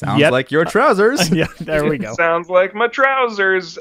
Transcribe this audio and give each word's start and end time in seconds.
Sounds 0.00 0.18
Yep. 0.18 0.32
like 0.32 0.50
your 0.50 0.64
trousers. 0.64 1.28
yeah, 1.30 1.44
there 1.60 1.84
we 1.84 1.98
go. 1.98 2.14
Sounds 2.14 2.48
like 2.48 2.74
my 2.74 2.86
trousers. 2.88 3.78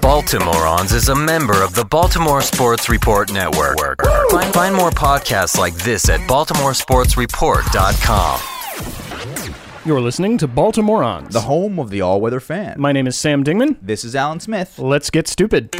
Baltimoreans 0.00 0.92
is 0.92 1.08
a 1.08 1.14
member 1.14 1.60
of 1.62 1.74
the 1.74 1.84
Baltimore 1.84 2.40
Sports 2.40 2.88
Report 2.88 3.32
Network. 3.32 3.76
Find, 4.30 4.54
find 4.54 4.74
more 4.76 4.90
podcasts 4.90 5.58
like 5.58 5.74
this 5.74 6.08
at 6.08 6.20
baltimoresportsreport.com. 6.28 8.40
You're 9.84 10.00
listening 10.00 10.38
to 10.38 10.46
Baltimoreans. 10.46 11.32
the 11.32 11.40
home 11.40 11.80
of 11.80 11.90
the 11.90 12.00
all-weather 12.02 12.38
fan. 12.38 12.76
My 12.78 12.92
name 12.92 13.08
is 13.08 13.18
Sam 13.18 13.42
Dingman. 13.42 13.74
this 13.82 14.04
is 14.04 14.14
Alan 14.14 14.38
Smith. 14.38 14.78
Let's 14.78 15.10
get 15.10 15.26
stupid. 15.26 15.74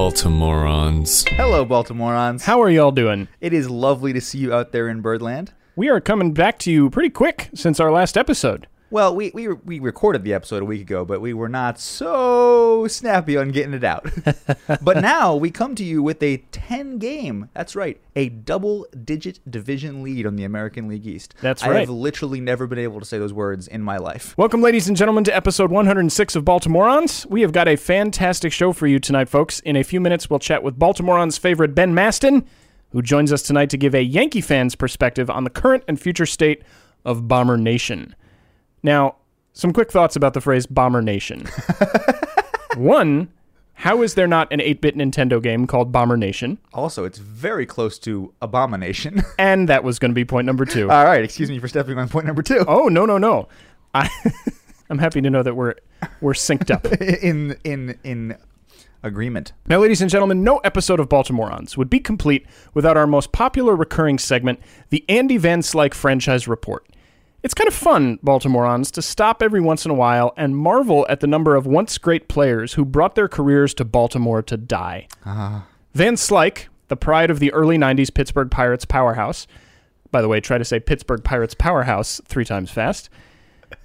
Baltimoreans. 0.00 1.28
Hello, 1.28 1.66
Baltimoreans. 1.66 2.44
How 2.44 2.62
are 2.62 2.70
y'all 2.70 2.90
doing? 2.90 3.28
It 3.42 3.52
is 3.52 3.68
lovely 3.68 4.14
to 4.14 4.20
see 4.22 4.38
you 4.38 4.50
out 4.50 4.72
there 4.72 4.88
in 4.88 5.02
Birdland. 5.02 5.52
We 5.76 5.90
are 5.90 6.00
coming 6.00 6.32
back 6.32 6.58
to 6.60 6.72
you 6.72 6.88
pretty 6.88 7.10
quick 7.10 7.50
since 7.52 7.78
our 7.78 7.92
last 7.92 8.16
episode. 8.16 8.66
Well, 8.92 9.14
we, 9.14 9.30
we 9.32 9.46
we 9.46 9.78
recorded 9.78 10.24
the 10.24 10.34
episode 10.34 10.62
a 10.62 10.64
week 10.64 10.80
ago, 10.80 11.04
but 11.04 11.20
we 11.20 11.32
were 11.32 11.48
not 11.48 11.78
so 11.78 12.88
snappy 12.88 13.36
on 13.36 13.52
getting 13.52 13.72
it 13.72 13.84
out. 13.84 14.10
but 14.82 15.00
now 15.00 15.36
we 15.36 15.52
come 15.52 15.76
to 15.76 15.84
you 15.84 16.02
with 16.02 16.20
a 16.24 16.38
10 16.50 16.98
game. 16.98 17.50
That's 17.54 17.76
right, 17.76 18.00
a 18.16 18.30
double 18.30 18.88
digit 19.04 19.48
division 19.48 20.02
lead 20.02 20.26
on 20.26 20.34
the 20.34 20.42
American 20.42 20.88
League 20.88 21.06
East. 21.06 21.36
That's 21.40 21.62
right. 21.62 21.76
I 21.76 21.80
have 21.80 21.88
literally 21.88 22.40
never 22.40 22.66
been 22.66 22.80
able 22.80 22.98
to 22.98 23.06
say 23.06 23.16
those 23.16 23.32
words 23.32 23.68
in 23.68 23.80
my 23.80 23.96
life. 23.96 24.36
Welcome, 24.36 24.60
ladies 24.60 24.88
and 24.88 24.96
gentlemen, 24.96 25.22
to 25.22 25.36
episode 25.36 25.70
106 25.70 26.34
of 26.34 26.44
Baltimoreans. 26.44 27.26
We 27.26 27.42
have 27.42 27.52
got 27.52 27.68
a 27.68 27.76
fantastic 27.76 28.52
show 28.52 28.72
for 28.72 28.88
you 28.88 28.98
tonight, 28.98 29.28
folks. 29.28 29.60
In 29.60 29.76
a 29.76 29.84
few 29.84 30.00
minutes, 30.00 30.28
we'll 30.28 30.40
chat 30.40 30.64
with 30.64 30.80
Baltimoreans' 30.80 31.38
favorite 31.38 31.76
Ben 31.76 31.94
Maston, 31.94 32.44
who 32.90 33.02
joins 33.02 33.32
us 33.32 33.42
tonight 33.42 33.70
to 33.70 33.76
give 33.76 33.94
a 33.94 34.02
Yankee 34.02 34.40
fan's 34.40 34.74
perspective 34.74 35.30
on 35.30 35.44
the 35.44 35.50
current 35.50 35.84
and 35.86 36.00
future 36.00 36.26
state 36.26 36.64
of 37.04 37.28
Bomber 37.28 37.56
Nation. 37.56 38.16
Now, 38.82 39.16
some 39.52 39.72
quick 39.72 39.90
thoughts 39.90 40.16
about 40.16 40.34
the 40.34 40.40
phrase 40.40 40.66
Bomber 40.66 41.02
Nation. 41.02 41.46
One, 42.76 43.28
how 43.74 44.02
is 44.02 44.14
there 44.14 44.26
not 44.26 44.52
an 44.52 44.60
8 44.60 44.80
bit 44.80 44.96
Nintendo 44.96 45.42
game 45.42 45.66
called 45.66 45.90
Bomber 45.92 46.16
Nation? 46.16 46.58
Also, 46.72 47.04
it's 47.04 47.18
very 47.18 47.66
close 47.66 47.98
to 48.00 48.32
abomination. 48.40 49.22
And 49.38 49.68
that 49.68 49.84
was 49.84 49.98
going 49.98 50.10
to 50.10 50.14
be 50.14 50.24
point 50.24 50.46
number 50.46 50.64
two. 50.66 50.90
All 50.90 51.04
right, 51.04 51.24
excuse 51.24 51.50
me 51.50 51.58
for 51.58 51.66
stepping 51.66 51.98
on 51.98 52.08
point 52.08 52.26
number 52.26 52.42
two. 52.42 52.64
oh, 52.68 52.88
no, 52.88 53.06
no, 53.06 53.16
no. 53.18 53.48
I, 53.94 54.08
I'm 54.90 54.98
happy 54.98 55.20
to 55.22 55.30
know 55.30 55.42
that 55.42 55.54
we're, 55.54 55.74
we're 56.20 56.34
synced 56.34 56.70
up. 56.70 56.86
In 57.22 57.56
in 57.64 57.98
in 58.04 58.36
agreement. 59.02 59.52
Now, 59.66 59.78
ladies 59.78 60.02
and 60.02 60.10
gentlemen, 60.10 60.44
no 60.44 60.58
episode 60.58 61.00
of 61.00 61.08
Baltimoreans 61.08 61.76
would 61.76 61.88
be 61.88 62.00
complete 62.00 62.46
without 62.74 62.96
our 62.96 63.06
most 63.06 63.32
popular 63.32 63.74
recurring 63.74 64.18
segment, 64.18 64.60
the 64.90 65.04
Andy 65.08 65.38
Van 65.38 65.60
Slyke 65.62 65.94
Franchise 65.94 66.46
Report. 66.46 66.86
It's 67.42 67.54
kind 67.54 67.68
of 67.68 67.74
fun, 67.74 68.18
Baltimoreans, 68.22 68.90
to 68.92 69.02
stop 69.02 69.42
every 69.42 69.60
once 69.60 69.84
in 69.84 69.90
a 69.90 69.94
while 69.94 70.34
and 70.36 70.56
marvel 70.56 71.06
at 71.08 71.20
the 71.20 71.26
number 71.26 71.56
of 71.56 71.66
once 71.66 71.96
great 71.96 72.28
players 72.28 72.74
who 72.74 72.84
brought 72.84 73.14
their 73.14 73.28
careers 73.28 73.72
to 73.74 73.84
Baltimore 73.84 74.42
to 74.42 74.56
die. 74.58 75.08
Ah. 75.24 75.66
Van 75.94 76.14
Slyke, 76.14 76.66
the 76.88 76.96
pride 76.96 77.30
of 77.30 77.38
the 77.38 77.52
early 77.52 77.78
90s 77.78 78.12
Pittsburgh 78.12 78.50
Pirates 78.50 78.84
powerhouse, 78.84 79.46
by 80.10 80.20
the 80.20 80.28
way, 80.28 80.40
try 80.40 80.58
to 80.58 80.64
say 80.64 80.80
Pittsburgh 80.80 81.22
Pirates 81.24 81.54
powerhouse 81.54 82.20
three 82.26 82.44
times 82.44 82.70
fast. 82.70 83.08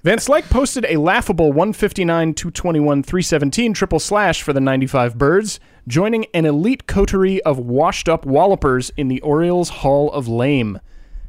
Van 0.04 0.18
Slyke 0.18 0.50
posted 0.50 0.86
a 0.90 0.98
laughable 0.98 1.54
159, 1.54 2.34
221, 2.34 3.04
317 3.04 3.74
triple 3.74 4.00
slash 4.00 4.42
for 4.42 4.52
the 4.52 4.60
95 4.60 5.18
Birds, 5.18 5.60
joining 5.88 6.26
an 6.34 6.46
elite 6.46 6.88
coterie 6.88 7.42
of 7.44 7.60
washed 7.60 8.10
up 8.10 8.26
wallopers 8.26 8.92
in 8.98 9.08
the 9.08 9.22
Orioles 9.22 9.70
Hall 9.70 10.12
of 10.12 10.28
Lame. 10.28 10.80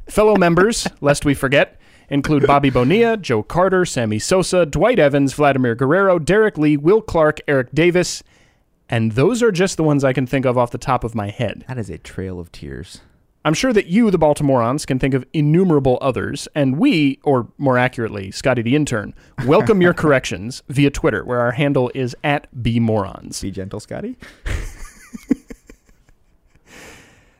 Fellow 0.07 0.35
members, 0.35 0.87
lest 1.01 1.23
we 1.23 1.35
forget, 1.35 1.76
include 2.09 2.47
Bobby 2.47 2.69
Bonilla, 2.69 3.17
Joe 3.17 3.43
Carter, 3.43 3.85
Sammy 3.85 4.19
Sosa, 4.19 4.65
Dwight 4.65 4.99
Evans, 4.99 5.33
Vladimir 5.33 5.75
Guerrero, 5.75 6.19
Derrek 6.19 6.57
Lee, 6.57 6.77
Will 6.77 7.01
Clark, 7.01 7.39
Eric 7.47 7.71
Davis, 7.73 8.23
and 8.89 9.13
those 9.13 9.43
are 9.43 9.51
just 9.51 9.77
the 9.77 9.83
ones 9.83 10.03
I 10.03 10.13
can 10.13 10.25
think 10.25 10.45
of 10.45 10.57
off 10.57 10.71
the 10.71 10.77
top 10.77 11.03
of 11.03 11.13
my 11.15 11.29
head. 11.29 11.65
That 11.67 11.77
is 11.77 11.89
a 11.89 11.97
trail 11.97 12.39
of 12.39 12.51
tears. 12.51 13.01
I'm 13.43 13.53
sure 13.53 13.71
that 13.73 13.87
you, 13.87 14.11
the 14.11 14.19
Baltimoreans, 14.19 14.85
can 14.85 14.99
think 14.99 15.13
of 15.13 15.25
innumerable 15.33 15.97
others, 16.01 16.47
and 16.53 16.77
we, 16.77 17.19
or 17.23 17.47
more 17.57 17.77
accurately, 17.77 18.31
Scotty 18.31 18.61
the 18.61 18.75
intern, 18.75 19.13
welcome 19.45 19.81
your 19.81 19.93
corrections 19.95 20.63
via 20.67 20.89
Twitter, 20.89 21.23
where 21.23 21.39
our 21.39 21.51
handle 21.51 21.91
is 21.95 22.15
at 22.23 22.47
bmorons. 22.53 23.41
Be 23.41 23.51
gentle, 23.51 23.79
Scotty. 23.79 24.17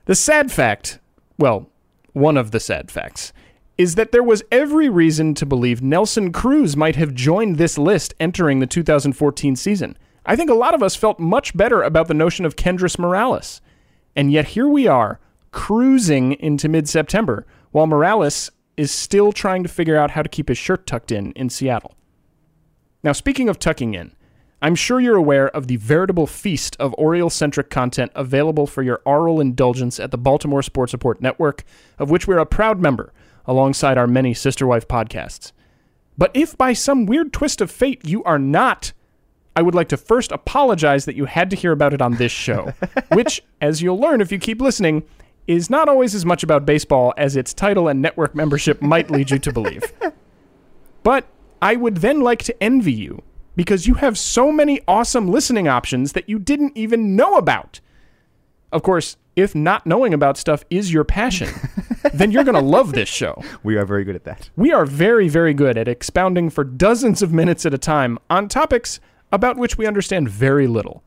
The 0.07 0.15
sad 0.15 0.53
fact, 0.53 0.99
well, 1.37 1.69
one 2.13 2.37
of 2.37 2.51
the 2.51 2.61
sad 2.61 2.89
facts, 2.89 3.33
is 3.77 3.95
that 3.95 4.11
there 4.11 4.23
was 4.23 4.43
every 4.51 4.89
reason 4.89 5.33
to 5.35 5.45
believe 5.45 5.81
Nelson 5.81 6.31
Cruz 6.31 6.75
might 6.75 6.95
have 6.95 7.13
joined 7.13 7.57
this 7.57 7.77
list 7.77 8.13
entering 8.19 8.59
the 8.59 8.67
2014 8.67 9.55
season. 9.55 9.97
I 10.25 10.35
think 10.35 10.49
a 10.49 10.55
lot 10.55 10.73
of 10.73 10.83
us 10.83 10.95
felt 10.95 11.19
much 11.19 11.55
better 11.55 11.83
about 11.83 12.07
the 12.07 12.13
notion 12.13 12.45
of 12.45 12.55
Kendrys 12.55 12.99
Morales. 12.99 13.61
And 14.15 14.31
yet 14.31 14.49
here 14.49 14.67
we 14.67 14.87
are, 14.87 15.19
cruising 15.51 16.33
into 16.33 16.67
mid 16.67 16.89
September, 16.89 17.45
while 17.71 17.87
Morales 17.87 18.51
is 18.75 18.91
still 18.91 19.31
trying 19.31 19.63
to 19.63 19.69
figure 19.69 19.97
out 19.97 20.11
how 20.11 20.21
to 20.21 20.29
keep 20.29 20.49
his 20.49 20.57
shirt 20.57 20.85
tucked 20.85 21.11
in 21.11 21.31
in 21.33 21.49
Seattle. 21.49 21.95
Now, 23.03 23.11
speaking 23.11 23.47
of 23.47 23.59
tucking 23.59 23.93
in, 23.93 24.11
I'm 24.61 24.75
sure 24.75 24.99
you're 24.99 25.15
aware 25.15 25.49
of 25.49 25.67
the 25.67 25.75
veritable 25.75 26.25
feast 26.25 26.75
of 26.79 26.95
Oriole 26.97 27.29
centric 27.29 27.69
content 27.69 28.11
available 28.15 28.65
for 28.65 28.81
your 28.81 29.01
oral 29.05 29.39
indulgence 29.39 29.99
at 29.99 30.09
the 30.09 30.17
Baltimore 30.17 30.63
Sports 30.63 30.93
Report 30.93 31.21
Network, 31.21 31.63
of 31.99 32.09
which 32.09 32.27
we're 32.27 32.39
a 32.39 32.45
proud 32.45 32.81
member, 32.81 33.13
alongside 33.47 33.97
our 33.97 34.07
many 34.07 34.33
sister 34.33 34.67
wife 34.67 34.87
podcasts. 34.87 35.51
But 36.17 36.31
if 36.33 36.57
by 36.57 36.73
some 36.73 37.05
weird 37.05 37.31
twist 37.31 37.61
of 37.61 37.71
fate 37.71 38.05
you 38.05 38.23
are 38.23 38.39
not, 38.39 38.93
I 39.55 39.61
would 39.61 39.75
like 39.75 39.89
to 39.89 39.97
first 39.97 40.31
apologize 40.31 41.05
that 41.05 41.15
you 41.15 41.25
had 41.25 41.49
to 41.51 41.55
hear 41.55 41.71
about 41.71 41.93
it 41.93 42.01
on 42.01 42.15
this 42.15 42.31
show, 42.31 42.73
which, 43.13 43.43
as 43.61 43.81
you'll 43.81 43.99
learn 43.99 44.21
if 44.21 44.31
you 44.31 44.39
keep 44.39 44.61
listening, 44.61 45.03
is 45.47 45.69
not 45.69 45.87
always 45.87 46.13
as 46.13 46.25
much 46.25 46.43
about 46.43 46.65
baseball 46.65 47.13
as 47.17 47.35
its 47.35 47.53
title 47.53 47.87
and 47.87 48.01
network 48.01 48.35
membership 48.35 48.81
might 48.81 49.09
lead 49.09 49.31
you 49.31 49.39
to 49.39 49.51
believe. 49.51 49.83
But 51.03 51.25
I 51.61 51.77
would 51.77 51.97
then 51.97 52.19
like 52.19 52.43
to 52.43 52.61
envy 52.63 52.91
you 52.91 53.23
because 53.55 53.87
you 53.87 53.93
have 53.93 54.17
so 54.17 54.51
many 54.51 54.81
awesome 54.89 55.29
listening 55.29 55.65
options 55.65 56.11
that 56.11 56.27
you 56.27 56.37
didn't 56.37 56.75
even 56.75 57.15
know 57.15 57.35
about. 57.35 57.79
Of 58.73 58.83
course, 58.83 59.15
if 59.37 59.53
not 59.53 59.85
knowing 59.85 60.15
about 60.15 60.35
stuff 60.35 60.65
is 60.71 60.91
your 60.91 61.03
passion, 61.03 61.47
then 62.11 62.31
you're 62.31 62.43
going 62.43 62.55
to 62.55 62.59
love 62.61 62.91
this 62.91 63.07
show. 63.07 63.41
We 63.63 63.77
are 63.77 63.85
very 63.85 64.03
good 64.03 64.15
at 64.15 64.23
that. 64.23 64.49
We 64.55 64.71
are 64.73 64.85
very, 64.85 65.29
very 65.29 65.53
good 65.53 65.77
at 65.77 65.87
expounding 65.87 66.49
for 66.49 66.63
dozens 66.63 67.21
of 67.21 67.31
minutes 67.31 67.65
at 67.65 67.73
a 67.73 67.77
time 67.77 68.17
on 68.29 68.47
topics 68.47 68.99
about 69.31 69.57
which 69.57 69.77
we 69.77 69.85
understand 69.85 70.29
very 70.29 70.67
little. 70.67 71.03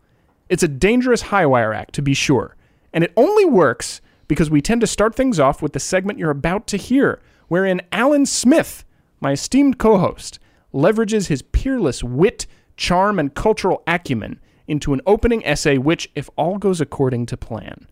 It's 0.48 0.62
a 0.62 0.68
dangerous 0.68 1.22
high 1.22 1.46
wire 1.46 1.72
act, 1.72 1.94
to 1.94 2.02
be 2.02 2.14
sure, 2.14 2.56
and 2.92 3.02
it 3.02 3.12
only 3.16 3.44
works 3.44 4.00
because 4.28 4.48
we 4.48 4.62
tend 4.62 4.80
to 4.82 4.86
start 4.86 5.14
things 5.14 5.40
off 5.40 5.60
with 5.60 5.72
the 5.72 5.80
segment 5.80 6.18
you're 6.18 6.30
about 6.30 6.66
to 6.68 6.76
hear, 6.76 7.20
wherein 7.48 7.80
Alan 7.90 8.26
Smith, 8.26 8.84
my 9.20 9.32
esteemed 9.32 9.78
co 9.78 9.98
host, 9.98 10.38
leverages 10.72 11.26
his 11.26 11.42
peerless 11.42 12.04
wit, 12.04 12.46
charm, 12.76 13.18
and 13.18 13.34
cultural 13.34 13.82
acumen 13.88 14.38
into 14.68 14.92
an 14.92 15.00
opening 15.04 15.44
essay 15.44 15.78
which, 15.78 16.10
if 16.14 16.30
all 16.36 16.58
goes 16.58 16.80
according 16.80 17.26
to 17.26 17.36
plan, 17.36 17.88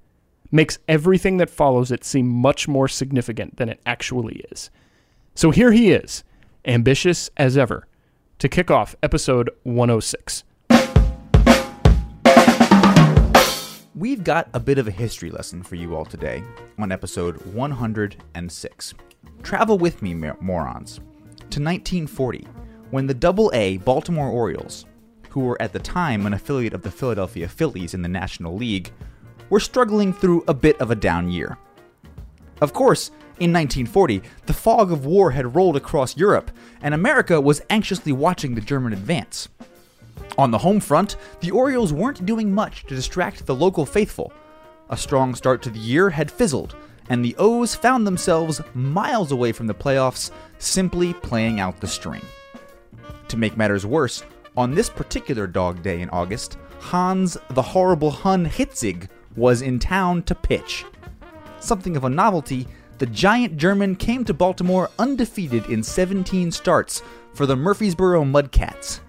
makes 0.50 0.78
everything 0.88 1.36
that 1.38 1.50
follows 1.50 1.90
it 1.90 2.04
seem 2.04 2.28
much 2.28 2.68
more 2.68 2.88
significant 2.88 3.56
than 3.56 3.68
it 3.68 3.80
actually 3.84 4.44
is. 4.50 4.70
So 5.34 5.50
here 5.50 5.72
he 5.72 5.92
is, 5.92 6.24
ambitious 6.64 7.30
as 7.36 7.56
ever, 7.56 7.86
to 8.38 8.48
kick 8.48 8.70
off 8.70 8.96
episode 9.02 9.50
106. 9.64 10.44
We've 13.94 14.22
got 14.22 14.48
a 14.54 14.60
bit 14.60 14.78
of 14.78 14.86
a 14.86 14.92
history 14.92 15.30
lesson 15.30 15.64
for 15.64 15.74
you 15.74 15.96
all 15.96 16.04
today 16.04 16.44
on 16.78 16.92
episode 16.92 17.44
106. 17.46 18.94
Travel 19.42 19.78
with 19.78 20.02
me, 20.02 20.14
mor- 20.14 20.36
morons, 20.40 20.98
to 21.50 21.60
1940, 21.60 22.46
when 22.90 23.06
the 23.06 23.14
Double 23.14 23.50
A 23.54 23.78
Baltimore 23.78 24.28
Orioles, 24.28 24.86
who 25.30 25.40
were 25.40 25.60
at 25.60 25.72
the 25.72 25.80
time 25.80 26.26
an 26.26 26.32
affiliate 26.32 26.74
of 26.74 26.82
the 26.82 26.92
Philadelphia 26.92 27.48
Phillies 27.48 27.92
in 27.92 28.02
the 28.02 28.08
National 28.08 28.54
League, 28.54 28.92
were 29.50 29.60
struggling 29.60 30.12
through 30.12 30.44
a 30.48 30.54
bit 30.54 30.80
of 30.80 30.90
a 30.90 30.96
down 30.96 31.30
year. 31.30 31.58
Of 32.60 32.72
course, 32.72 33.10
in 33.40 33.52
1940, 33.52 34.22
the 34.46 34.52
fog 34.52 34.90
of 34.90 35.06
war 35.06 35.30
had 35.30 35.54
rolled 35.54 35.76
across 35.76 36.16
Europe, 36.16 36.50
and 36.82 36.92
America 36.92 37.40
was 37.40 37.62
anxiously 37.70 38.10
watching 38.10 38.54
the 38.54 38.60
German 38.60 38.92
advance. 38.92 39.48
On 40.36 40.50
the 40.50 40.58
home 40.58 40.80
front, 40.80 41.16
the 41.40 41.52
Orioles 41.52 41.92
weren't 41.92 42.26
doing 42.26 42.52
much 42.52 42.84
to 42.86 42.96
distract 42.96 43.46
the 43.46 43.54
local 43.54 43.86
faithful. 43.86 44.32
A 44.90 44.96
strong 44.96 45.34
start 45.34 45.62
to 45.62 45.70
the 45.70 45.78
year 45.78 46.10
had 46.10 46.30
fizzled, 46.30 46.74
and 47.08 47.24
the 47.24 47.36
O's 47.38 47.74
found 47.74 48.06
themselves 48.06 48.60
miles 48.74 49.30
away 49.30 49.52
from 49.52 49.66
the 49.66 49.74
playoffs, 49.74 50.30
simply 50.58 51.14
playing 51.14 51.60
out 51.60 51.80
the 51.80 51.86
string. 51.86 52.22
To 53.28 53.36
make 53.36 53.56
matters 53.56 53.86
worse, 53.86 54.24
on 54.56 54.74
this 54.74 54.90
particular 54.90 55.46
dog 55.46 55.82
day 55.82 56.00
in 56.00 56.10
August, 56.10 56.58
Hans 56.80 57.36
the 57.50 57.62
Horrible 57.62 58.10
Hun 58.10 58.46
Hitzig 58.46 59.08
was 59.38 59.62
in 59.62 59.78
town 59.78 60.22
to 60.24 60.34
pitch. 60.34 60.84
Something 61.60 61.96
of 61.96 62.04
a 62.04 62.10
novelty, 62.10 62.66
the 62.98 63.06
giant 63.06 63.56
German 63.56 63.94
came 63.94 64.24
to 64.24 64.34
Baltimore 64.34 64.90
undefeated 64.98 65.66
in 65.66 65.82
17 65.82 66.50
starts 66.50 67.02
for 67.32 67.46
the 67.46 67.56
Murfreesboro 67.56 68.24
Mudcats. 68.24 69.00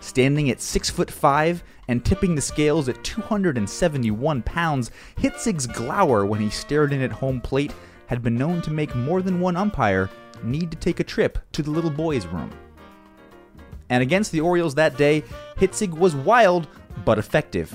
Standing 0.00 0.50
at 0.50 0.60
6 0.60 0.90
foot 0.90 1.10
5 1.10 1.64
and 1.88 2.04
tipping 2.04 2.34
the 2.34 2.40
scales 2.40 2.88
at 2.88 3.02
271 3.02 4.42
pounds, 4.42 4.90
Hitzig's 5.16 5.66
glower 5.66 6.26
when 6.26 6.40
he 6.40 6.50
stared 6.50 6.92
in 6.92 7.00
at 7.00 7.12
home 7.12 7.40
plate 7.40 7.72
had 8.06 8.22
been 8.22 8.36
known 8.36 8.60
to 8.62 8.70
make 8.70 8.94
more 8.94 9.22
than 9.22 9.40
one 9.40 9.56
umpire 9.56 10.10
need 10.42 10.70
to 10.70 10.76
take 10.76 11.00
a 11.00 11.04
trip 11.04 11.38
to 11.52 11.62
the 11.62 11.70
little 11.70 11.90
boys' 11.90 12.26
room. 12.26 12.50
And 13.88 14.02
against 14.02 14.32
the 14.32 14.40
Orioles 14.40 14.74
that 14.74 14.96
day, 14.96 15.22
Hitzig 15.56 15.90
was 15.90 16.14
wild 16.14 16.68
but 17.04 17.18
effective. 17.18 17.74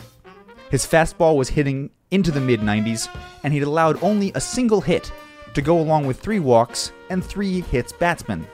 His 0.71 0.88
fastball 0.88 1.35
was 1.35 1.50
hitting 1.50 1.89
into 2.12 2.31
the 2.31 2.39
mid 2.39 2.62
90s, 2.62 3.13
and 3.44 3.53
he'd 3.53 3.63
allowed 3.63 4.01
only 4.01 4.31
a 4.33 4.41
single 4.41 4.79
hit 4.79 5.12
to 5.53 5.62
go 5.62 5.77
along 5.77 6.07
with 6.07 6.19
three 6.19 6.39
walks 6.39 6.94
and 7.09 7.23
three 7.23 7.59
hits 7.59 7.91
batsmen. 7.91 8.47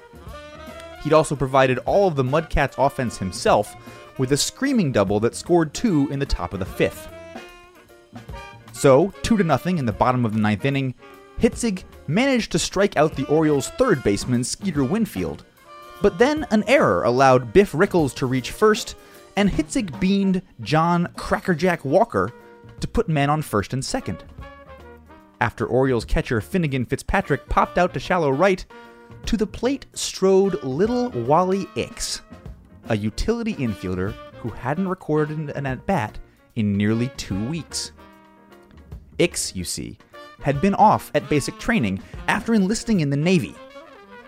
He'd 1.03 1.13
also 1.13 1.35
provided 1.35 1.77
all 1.85 2.07
of 2.07 2.15
the 2.15 2.23
Mudcats 2.23 2.83
offense 2.83 3.19
himself 3.19 3.75
with 4.17 4.31
a 4.31 4.37
screaming 4.37 4.91
double 4.91 5.19
that 5.19 5.35
scored 5.35 5.75
two 5.75 6.09
in 6.09 6.17
the 6.17 6.25
top 6.25 6.53
of 6.53 6.59
the 6.59 6.65
fifth. 6.65 7.07
So, 8.73 9.13
two 9.21 9.37
to 9.37 9.43
nothing 9.43 9.77
in 9.77 9.85
the 9.85 9.91
bottom 9.91 10.25
of 10.25 10.33
the 10.33 10.39
ninth 10.39 10.65
inning, 10.65 10.95
Hitzig 11.39 11.83
managed 12.07 12.51
to 12.51 12.59
strike 12.59 12.97
out 12.97 13.15
the 13.15 13.27
Orioles' 13.27 13.69
third 13.69 14.03
baseman, 14.03 14.43
Skeeter 14.43 14.83
Winfield. 14.83 15.45
But 16.01 16.17
then 16.17 16.47
an 16.49 16.63
error 16.67 17.03
allowed 17.03 17.53
Biff 17.53 17.73
Rickles 17.73 18.15
to 18.15 18.25
reach 18.25 18.51
first, 18.51 18.95
and 19.37 19.51
Hitzig 19.51 19.97
beamed 19.99 20.41
John 20.61 21.07
Crackerjack 21.15 21.85
Walker 21.85 22.33
to 22.79 22.87
put 22.87 23.07
men 23.07 23.29
on 23.29 23.43
first 23.43 23.71
and 23.71 23.85
second. 23.85 24.25
After 25.39 25.67
Orioles 25.67 26.05
catcher 26.05 26.41
Finnegan 26.41 26.85
Fitzpatrick 26.85 27.47
popped 27.47 27.77
out 27.77 27.93
to 27.93 27.99
shallow 27.99 28.31
right, 28.31 28.65
to 29.27 29.37
the 29.37 29.45
plate 29.45 29.85
strode 29.93 30.61
little 30.63 31.09
Wally 31.11 31.67
Ix, 31.75 32.21
a 32.89 32.97
utility 32.97 33.53
infielder 33.53 34.11
who 34.39 34.49
hadn't 34.49 34.87
recorded 34.87 35.51
an 35.51 35.67
at 35.67 35.85
bat 35.85 36.17
in 36.55 36.73
nearly 36.73 37.09
two 37.09 37.47
weeks. 37.47 37.91
Ix, 39.19 39.55
you 39.55 39.63
see, 39.63 39.99
had 40.41 40.61
been 40.61 40.75
off 40.75 41.11
at 41.13 41.29
basic 41.29 41.59
training 41.59 42.01
after 42.27 42.55
enlisting 42.55 43.01
in 43.01 43.11
the 43.11 43.17
Navy. 43.17 43.55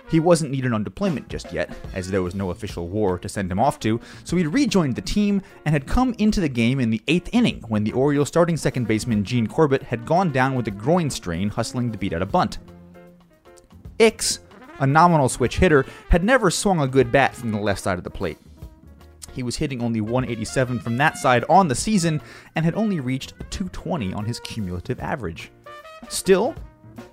He 0.09 0.19
wasn't 0.19 0.51
needed 0.51 0.73
on 0.73 0.83
deployment 0.83 1.29
just 1.29 1.53
yet, 1.53 1.71
as 1.93 2.09
there 2.09 2.23
was 2.23 2.33
no 2.33 2.49
official 2.49 2.87
war 2.87 3.19
to 3.19 3.29
send 3.29 3.51
him 3.51 3.59
off 3.59 3.79
to, 3.81 3.99
so 4.23 4.35
he'd 4.35 4.47
rejoined 4.47 4.95
the 4.95 5.01
team 5.01 5.41
and 5.65 5.73
had 5.73 5.85
come 5.85 6.15
into 6.17 6.41
the 6.41 6.49
game 6.49 6.79
in 6.79 6.89
the 6.89 7.01
eighth 7.07 7.29
inning 7.31 7.63
when 7.67 7.83
the 7.83 7.91
Orioles 7.91 8.27
starting 8.27 8.57
second 8.57 8.87
baseman 8.87 9.23
Gene 9.23 9.47
Corbett 9.47 9.83
had 9.83 10.05
gone 10.05 10.31
down 10.31 10.55
with 10.55 10.67
a 10.67 10.71
groin 10.71 11.09
strain 11.09 11.49
hustling 11.49 11.91
to 11.91 11.97
beat 11.97 12.13
out 12.13 12.23
a 12.23 12.25
bunt. 12.25 12.57
Ix, 13.99 14.39
a 14.79 14.87
nominal 14.87 15.29
switch 15.29 15.57
hitter, 15.59 15.85
had 16.09 16.23
never 16.23 16.49
swung 16.49 16.79
a 16.81 16.87
good 16.87 17.11
bat 17.11 17.35
from 17.35 17.51
the 17.51 17.59
left 17.59 17.81
side 17.81 17.97
of 17.97 18.03
the 18.03 18.09
plate. 18.09 18.39
He 19.33 19.43
was 19.43 19.57
hitting 19.57 19.81
only 19.83 20.01
187 20.01 20.79
from 20.79 20.97
that 20.97 21.17
side 21.17 21.45
on 21.49 21.67
the 21.67 21.75
season 21.75 22.19
and 22.55 22.65
had 22.65 22.73
only 22.73 22.99
reached 22.99 23.33
220 23.51 24.13
on 24.13 24.25
his 24.25 24.39
cumulative 24.39 24.99
average. 24.99 25.51
Still, 26.09 26.55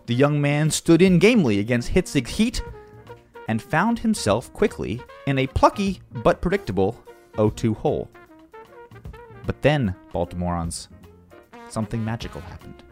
the 0.07 0.15
young 0.15 0.41
man 0.41 0.71
stood 0.71 1.03
in 1.03 1.19
gamely 1.19 1.59
against 1.59 1.91
Hitzig's 1.91 2.31
heat 2.31 2.63
and 3.49 3.63
found 3.63 3.99
himself 3.99 4.53
quickly 4.53 5.01
in 5.27 5.39
a 5.39 5.47
plucky 5.47 6.01
but 6.13 6.41
predictable 6.41 7.03
0 7.37 7.51
2 7.51 7.75
hole. 7.75 8.11
But 9.47 9.63
then, 9.63 9.95
Baltimoreans, 10.13 10.89
something 11.69 12.05
magical 12.05 12.41
happened. 12.41 12.83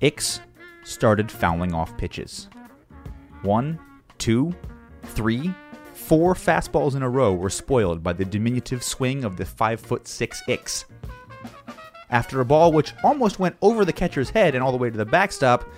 Ix 0.00 0.40
started 0.84 1.30
fouling 1.30 1.72
off 1.74 1.96
pitches. 1.96 2.48
One, 3.42 3.78
two, 4.18 4.54
three, 5.02 5.54
four 5.92 6.34
fastballs 6.34 6.96
in 6.96 7.02
a 7.02 7.08
row 7.08 7.32
were 7.32 7.50
spoiled 7.50 8.02
by 8.02 8.12
the 8.12 8.24
diminutive 8.24 8.82
swing 8.82 9.24
of 9.24 9.36
the 9.36 9.44
5 9.44 9.80
foot 9.80 10.08
6 10.08 10.42
Ix. 10.48 10.86
After 12.10 12.40
a 12.40 12.44
ball 12.44 12.72
which 12.72 12.92
almost 13.02 13.38
went 13.38 13.56
over 13.62 13.84
the 13.84 13.92
catcher's 13.92 14.30
head 14.30 14.54
and 14.54 14.62
all 14.62 14.72
the 14.72 14.78
way 14.78 14.90
to 14.90 14.96
the 14.96 15.04
backstop, 15.04 15.68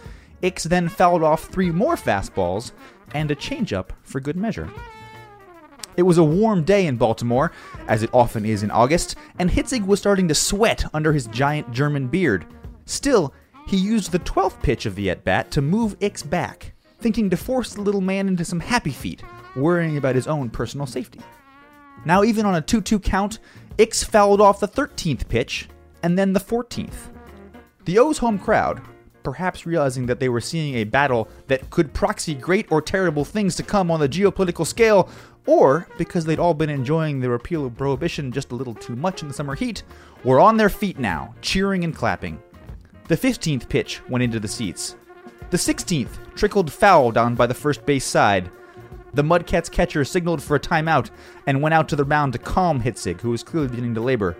Ix 0.42 0.64
then 0.64 0.88
fouled 0.88 1.22
off 1.22 1.44
three 1.44 1.70
more 1.70 1.96
fastballs 1.96 2.72
and 3.16 3.30
a 3.30 3.36
changeup 3.36 3.90
for 4.02 4.20
good 4.20 4.36
measure. 4.36 4.70
It 5.96 6.02
was 6.02 6.18
a 6.18 6.24
warm 6.24 6.64
day 6.64 6.86
in 6.86 6.96
Baltimore, 6.96 7.52
as 7.88 8.02
it 8.02 8.10
often 8.12 8.44
is 8.44 8.62
in 8.62 8.70
August, 8.70 9.16
and 9.38 9.50
Hitzig 9.50 9.86
was 9.86 9.98
starting 9.98 10.28
to 10.28 10.34
sweat 10.34 10.84
under 10.92 11.12
his 11.12 11.26
giant 11.28 11.72
German 11.72 12.08
beard. 12.08 12.44
Still, 12.84 13.32
he 13.66 13.78
used 13.78 14.12
the 14.12 14.18
12th 14.18 14.62
pitch 14.62 14.84
of 14.84 14.94
the 14.94 15.08
at 15.08 15.24
bat 15.24 15.50
to 15.52 15.62
move 15.62 15.96
Ix 16.00 16.22
back, 16.22 16.74
thinking 16.98 17.30
to 17.30 17.36
force 17.36 17.72
the 17.72 17.80
little 17.80 18.02
man 18.02 18.28
into 18.28 18.44
some 18.44 18.60
happy 18.60 18.92
feet, 18.92 19.22
worrying 19.56 19.96
about 19.96 20.14
his 20.14 20.26
own 20.26 20.50
personal 20.50 20.86
safety. 20.86 21.20
Now, 22.04 22.22
even 22.22 22.44
on 22.44 22.54
a 22.54 22.60
2 22.60 22.82
2 22.82 23.00
count, 23.00 23.38
Ix 23.78 24.04
fouled 24.04 24.42
off 24.42 24.60
the 24.60 24.68
13th 24.68 25.26
pitch 25.28 25.68
and 26.02 26.18
then 26.18 26.34
the 26.34 26.40
14th. 26.40 27.10
The 27.86 27.98
O's 27.98 28.18
home 28.18 28.38
crowd, 28.38 28.82
perhaps 29.26 29.66
realizing 29.66 30.06
that 30.06 30.20
they 30.20 30.28
were 30.28 30.40
seeing 30.40 30.76
a 30.76 30.84
battle 30.84 31.28
that 31.48 31.68
could 31.68 31.92
proxy 31.92 32.32
great 32.32 32.64
or 32.70 32.80
terrible 32.80 33.24
things 33.24 33.56
to 33.56 33.62
come 33.64 33.90
on 33.90 33.98
the 33.98 34.08
geopolitical 34.08 34.64
scale, 34.64 35.08
or 35.46 35.88
because 35.98 36.24
they'd 36.24 36.38
all 36.38 36.54
been 36.54 36.70
enjoying 36.70 37.18
the 37.18 37.28
repeal 37.28 37.66
of 37.66 37.76
prohibition 37.76 38.30
just 38.30 38.52
a 38.52 38.54
little 38.54 38.72
too 38.72 38.94
much 38.94 39.22
in 39.22 39.28
the 39.28 39.34
summer 39.34 39.56
heat, 39.56 39.82
were 40.22 40.38
on 40.38 40.56
their 40.56 40.68
feet 40.68 41.00
now, 41.00 41.34
cheering 41.42 41.82
and 41.82 41.92
clapping. 41.92 42.40
The 43.08 43.16
15th 43.16 43.68
pitch 43.68 44.00
went 44.08 44.22
into 44.22 44.38
the 44.38 44.46
seats. 44.46 44.94
The 45.50 45.56
16th 45.56 46.36
trickled 46.36 46.72
foul 46.72 47.10
down 47.10 47.34
by 47.34 47.48
the 47.48 47.52
first 47.52 47.84
base 47.84 48.04
side. 48.04 48.48
The 49.14 49.24
Mudcats 49.24 49.68
catcher 49.68 50.04
signaled 50.04 50.40
for 50.40 50.54
a 50.54 50.60
timeout 50.60 51.10
and 51.48 51.60
went 51.60 51.74
out 51.74 51.88
to 51.88 51.96
the 51.96 52.04
mound 52.04 52.32
to 52.34 52.38
calm 52.38 52.80
Hitzig, 52.80 53.22
who 53.22 53.30
was 53.30 53.42
clearly 53.42 53.70
beginning 53.70 53.94
to 53.96 54.00
labor. 54.00 54.36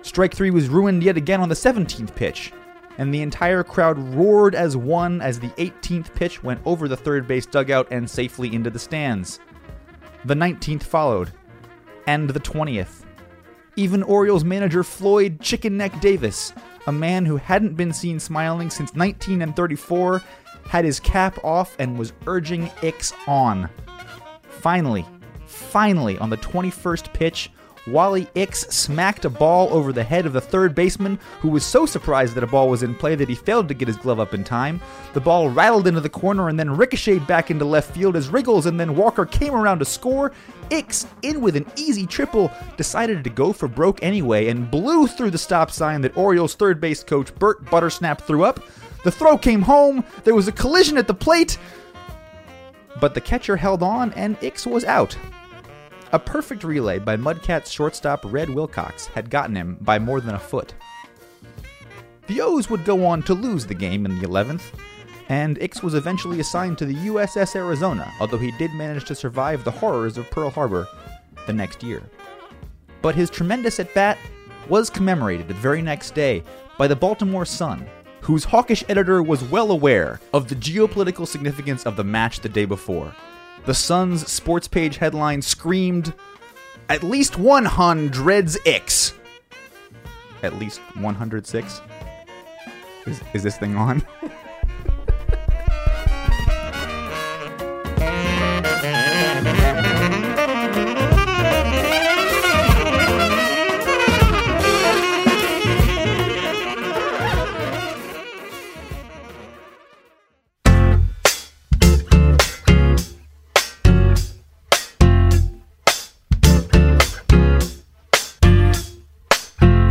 Strike 0.00 0.32
three 0.32 0.50
was 0.50 0.70
ruined 0.70 1.02
yet 1.02 1.18
again 1.18 1.42
on 1.42 1.50
the 1.50 1.54
17th 1.54 2.14
pitch 2.14 2.54
and 2.98 3.12
the 3.12 3.22
entire 3.22 3.62
crowd 3.62 3.98
roared 4.14 4.54
as 4.54 4.76
one 4.76 5.20
as 5.20 5.40
the 5.40 5.48
18th 5.50 6.14
pitch 6.14 6.42
went 6.42 6.60
over 6.64 6.88
the 6.88 6.96
third 6.96 7.26
base 7.26 7.46
dugout 7.46 7.88
and 7.90 8.08
safely 8.08 8.54
into 8.54 8.70
the 8.70 8.78
stands. 8.78 9.40
The 10.24 10.34
19th 10.34 10.82
followed, 10.82 11.32
and 12.06 12.28
the 12.28 12.40
20th. 12.40 13.04
Even 13.76 14.02
Orioles 14.02 14.44
manager 14.44 14.82
Floyd 14.82 15.40
Chicken 15.40 15.76
Neck 15.76 16.00
Davis, 16.00 16.52
a 16.86 16.92
man 16.92 17.24
who 17.24 17.36
hadn't 17.36 17.76
been 17.76 17.92
seen 17.92 18.18
smiling 18.20 18.68
since 18.68 18.94
1934, 18.94 20.22
had 20.64 20.84
his 20.84 21.00
cap 21.00 21.42
off 21.44 21.76
and 21.78 21.98
was 21.98 22.12
urging 22.26 22.70
Ix 22.82 23.12
on. 23.26 23.68
Finally, 24.42 25.06
finally, 25.46 26.18
on 26.18 26.30
the 26.30 26.36
21st 26.36 27.12
pitch, 27.12 27.50
Wally 27.86 28.28
Ix 28.34 28.60
smacked 28.68 29.24
a 29.24 29.30
ball 29.30 29.72
over 29.72 29.92
the 29.92 30.04
head 30.04 30.26
of 30.26 30.32
the 30.32 30.40
third 30.40 30.74
baseman, 30.74 31.18
who 31.40 31.48
was 31.48 31.64
so 31.64 31.86
surprised 31.86 32.34
that 32.34 32.44
a 32.44 32.46
ball 32.46 32.68
was 32.68 32.82
in 32.82 32.94
play 32.94 33.14
that 33.14 33.28
he 33.28 33.34
failed 33.34 33.68
to 33.68 33.74
get 33.74 33.88
his 33.88 33.96
glove 33.96 34.20
up 34.20 34.34
in 34.34 34.44
time. 34.44 34.80
The 35.14 35.20
ball 35.20 35.48
rattled 35.48 35.86
into 35.86 36.00
the 36.00 36.08
corner 36.08 36.48
and 36.48 36.58
then 36.58 36.76
ricocheted 36.76 37.26
back 37.26 37.50
into 37.50 37.64
left 37.64 37.94
field 37.94 38.16
as 38.16 38.28
Rickles 38.28 38.66
and 38.66 38.78
then 38.78 38.96
Walker 38.96 39.24
came 39.24 39.54
around 39.54 39.78
to 39.78 39.84
score. 39.84 40.32
Ix, 40.70 41.06
in 41.22 41.40
with 41.40 41.56
an 41.56 41.66
easy 41.76 42.06
triple, 42.06 42.50
decided 42.76 43.24
to 43.24 43.30
go 43.30 43.52
for 43.52 43.66
broke 43.66 44.02
anyway 44.02 44.48
and 44.48 44.70
blew 44.70 45.06
through 45.06 45.30
the 45.30 45.38
stop 45.38 45.70
sign 45.70 46.00
that 46.02 46.16
Orioles 46.16 46.54
third 46.54 46.80
base 46.80 47.02
coach 47.02 47.34
Bert 47.36 47.64
Buttersnap 47.64 48.20
threw 48.20 48.44
up. 48.44 48.62
The 49.02 49.10
throw 49.10 49.38
came 49.38 49.62
home, 49.62 50.04
there 50.24 50.34
was 50.34 50.46
a 50.46 50.52
collision 50.52 50.98
at 50.98 51.06
the 51.06 51.14
plate, 51.14 51.58
but 53.00 53.14
the 53.14 53.20
catcher 53.20 53.56
held 53.56 53.82
on 53.82 54.12
and 54.12 54.36
Ix 54.42 54.66
was 54.66 54.84
out. 54.84 55.16
A 56.12 56.18
perfect 56.18 56.64
relay 56.64 56.98
by 56.98 57.16
Mudcats 57.16 57.70
shortstop 57.70 58.20
Red 58.24 58.50
Wilcox 58.50 59.06
had 59.06 59.30
gotten 59.30 59.54
him 59.54 59.78
by 59.80 60.00
more 60.00 60.20
than 60.20 60.34
a 60.34 60.40
foot. 60.40 60.74
The 62.26 62.40
O's 62.40 62.68
would 62.68 62.84
go 62.84 63.06
on 63.06 63.22
to 63.22 63.34
lose 63.34 63.64
the 63.64 63.74
game 63.74 64.04
in 64.04 64.18
the 64.18 64.26
11th, 64.26 64.72
and 65.28 65.56
Ix 65.62 65.84
was 65.84 65.94
eventually 65.94 66.40
assigned 66.40 66.78
to 66.78 66.84
the 66.84 66.94
USS 66.94 67.54
Arizona, 67.54 68.12
although 68.20 68.38
he 68.38 68.50
did 68.52 68.74
manage 68.74 69.04
to 69.04 69.14
survive 69.14 69.62
the 69.62 69.70
horrors 69.70 70.18
of 70.18 70.28
Pearl 70.32 70.50
Harbor 70.50 70.88
the 71.46 71.52
next 71.52 71.80
year. 71.84 72.02
But 73.02 73.14
his 73.14 73.30
tremendous 73.30 73.78
at 73.78 73.94
bat 73.94 74.18
was 74.68 74.90
commemorated 74.90 75.46
the 75.46 75.54
very 75.54 75.80
next 75.80 76.14
day 76.14 76.42
by 76.76 76.88
the 76.88 76.96
Baltimore 76.96 77.44
Sun, 77.44 77.86
whose 78.20 78.42
hawkish 78.42 78.82
editor 78.88 79.22
was 79.22 79.44
well 79.44 79.70
aware 79.70 80.20
of 80.32 80.48
the 80.48 80.56
geopolitical 80.56 81.26
significance 81.26 81.86
of 81.86 81.94
the 81.94 82.04
match 82.04 82.40
the 82.40 82.48
day 82.48 82.64
before. 82.64 83.14
The 83.70 83.74
Sun's 83.74 84.26
sports 84.26 84.66
page 84.66 84.96
headline 84.96 85.42
screamed, 85.42 86.12
At 86.88 87.04
least 87.04 87.38
one 87.38 87.64
Hun 87.64 88.08
dreads 88.08 88.58
Ix. 88.66 89.14
At 90.42 90.58
least 90.58 90.80
106? 90.96 91.80
Is, 93.06 93.20
is 93.32 93.44
this 93.44 93.56
thing 93.58 93.76
on? 93.76 94.04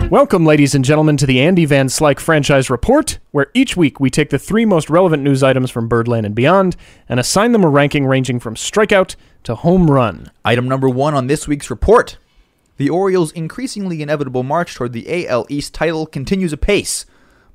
Welcome, 0.10 0.44
ladies 0.44 0.74
and 0.74 0.84
gentlemen, 0.84 1.18
to 1.18 1.28
the 1.28 1.40
Andy 1.40 1.66
Van 1.66 1.86
Slyke 1.86 2.20
Franchise 2.20 2.72
Report, 2.72 3.20
where 3.30 3.52
each 3.54 3.78
week 3.78 4.00
we 4.00 4.10
take 4.10 4.32
the 4.32 4.40
three 4.40 4.66
most 4.66 4.90
relevant 4.90 5.22
news 5.22 5.44
items 5.44 5.70
from 5.70 5.88
Birdland 5.88 6.26
and 6.26 6.34
beyond 6.34 6.76
and 7.08 7.20
assign 7.20 7.52
them 7.52 7.64
a 7.64 7.70
ranking 7.70 8.08
ranging 8.08 8.40
from 8.40 8.56
strikeout 8.56 9.16
to 9.44 9.54
home 9.54 9.92
run. 9.92 10.32
Item 10.44 10.68
number 10.68 10.90
one 10.90 11.14
on 11.14 11.28
this 11.28 11.48
week's 11.48 11.70
report. 11.70 12.18
The 12.78 12.90
Orioles' 12.90 13.32
increasingly 13.34 14.02
inevitable 14.02 14.42
march 14.42 14.74
toward 14.74 14.94
the 14.94 15.28
AL 15.28 15.46
East 15.48 15.76
title 15.76 16.08
continues 16.08 16.54
apace. 16.54 17.06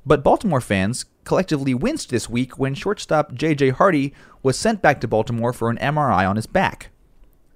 But 0.05 0.23
Baltimore 0.23 0.61
fans 0.61 1.03
collectively 1.25 1.73
winced 1.73 2.09
this 2.09 2.29
week 2.29 2.57
when 2.57 2.73
shortstop 2.73 3.33
J.J. 3.33 3.71
Hardy 3.71 4.13
was 4.43 4.57
sent 4.57 4.81
back 4.81 5.01
to 5.01 5.09
Baltimore 5.09 5.51
for 5.51 5.69
an 5.69 5.77
MRI 5.79 6.25
on 6.29 6.37
his 6.37 6.47
back. 6.47 6.89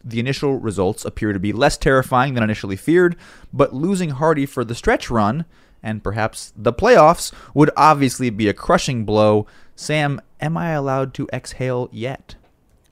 The 0.04 0.20
initial 0.20 0.56
results 0.58 1.06
appear 1.06 1.34
to 1.34 1.40
be 1.40 1.54
less 1.54 1.78
terrifying 1.78 2.34
than 2.34 2.44
initially 2.44 2.76
feared, 2.76 3.16
but 3.52 3.74
losing 3.74 4.12
Hardy 4.12 4.46
for 4.46 4.64
the 4.64 4.76
stretch 4.76 5.10
run, 5.10 5.46
and 5.84 6.04
perhaps 6.04 6.54
the 6.56 6.74
playoffs, 6.74 7.34
would 7.54 7.72
obviously 7.76 8.30
be 8.30 8.48
a 8.48 8.54
crushing 8.54 9.06
blow. 9.06 9.46
Sam, 9.76 10.22
am 10.40 10.58
I 10.58 10.72
allowed 10.72 11.14
to 11.16 11.28
exhale 11.34 11.90
yet? 11.92 12.36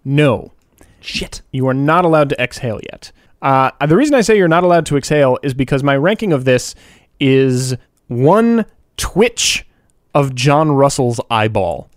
No, 0.03 0.53
Shit. 0.99 1.41
you 1.51 1.67
are 1.67 1.73
not 1.73 2.05
allowed 2.05 2.29
to 2.29 2.41
exhale 2.41 2.79
yet. 2.91 3.11
Uh, 3.41 3.71
the 3.85 3.95
reason 3.95 4.15
I 4.15 4.21
say 4.21 4.37
you're 4.37 4.47
not 4.47 4.63
allowed 4.63 4.85
to 4.87 4.97
exhale 4.97 5.37
is 5.43 5.53
because 5.53 5.83
my 5.83 5.95
ranking 5.95 6.33
of 6.33 6.45
this 6.45 6.75
is 7.19 7.75
one 8.07 8.65
twitch 8.97 9.65
of 10.13 10.33
John 10.33 10.71
Russell's 10.71 11.21
eyeball. 11.29 11.89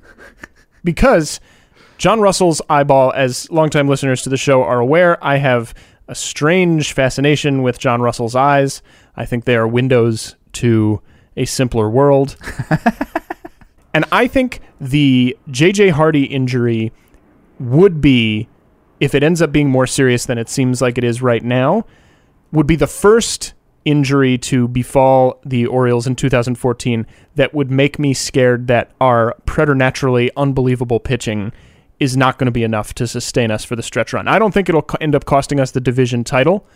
because 0.84 1.40
John 1.98 2.20
Russell's 2.20 2.60
eyeball, 2.68 3.12
as 3.14 3.50
longtime 3.50 3.88
listeners 3.88 4.22
to 4.22 4.30
the 4.30 4.36
show 4.36 4.62
are 4.62 4.80
aware, 4.80 5.22
I 5.24 5.36
have 5.36 5.74
a 6.08 6.14
strange 6.14 6.92
fascination 6.92 7.62
with 7.62 7.78
John 7.78 8.02
Russell's 8.02 8.36
eyes. 8.36 8.82
I 9.16 9.24
think 9.24 9.44
they 9.44 9.56
are 9.56 9.66
windows 9.66 10.36
to 10.52 11.00
a 11.36 11.46
simpler 11.46 11.88
world. 11.88 12.36
and 13.94 14.04
I 14.12 14.26
think 14.26 14.60
the 14.80 15.36
J.J. 15.50 15.90
Hardy 15.90 16.24
injury 16.24 16.92
would 17.58 18.00
be, 18.00 18.48
if 19.00 19.14
it 19.14 19.22
ends 19.22 19.40
up 19.40 19.50
being 19.50 19.70
more 19.70 19.86
serious 19.86 20.26
than 20.26 20.38
it 20.38 20.48
seems 20.48 20.82
like 20.82 20.98
it 20.98 21.04
is 21.04 21.22
right 21.22 21.42
now, 21.42 21.86
would 22.52 22.66
be 22.66 22.76
the 22.76 22.86
first 22.86 23.54
injury 23.84 24.36
to 24.36 24.68
befall 24.68 25.40
the 25.46 25.66
Orioles 25.66 26.06
in 26.06 26.16
2014 26.16 27.06
that 27.36 27.54
would 27.54 27.70
make 27.70 27.98
me 27.98 28.12
scared 28.12 28.66
that 28.66 28.90
our 29.00 29.34
preternaturally 29.46 30.30
unbelievable 30.36 30.98
pitching 30.98 31.52
is 31.98 32.16
not 32.16 32.38
going 32.38 32.46
to 32.46 32.52
be 32.52 32.64
enough 32.64 32.94
to 32.94 33.06
sustain 33.06 33.50
us 33.50 33.64
for 33.64 33.76
the 33.76 33.82
stretch 33.82 34.12
run. 34.12 34.28
I 34.28 34.38
don't 34.38 34.52
think 34.52 34.68
it'll 34.68 34.86
end 35.00 35.14
up 35.14 35.24
costing 35.24 35.60
us 35.60 35.70
the 35.70 35.80
division 35.80 36.24
title, 36.24 36.66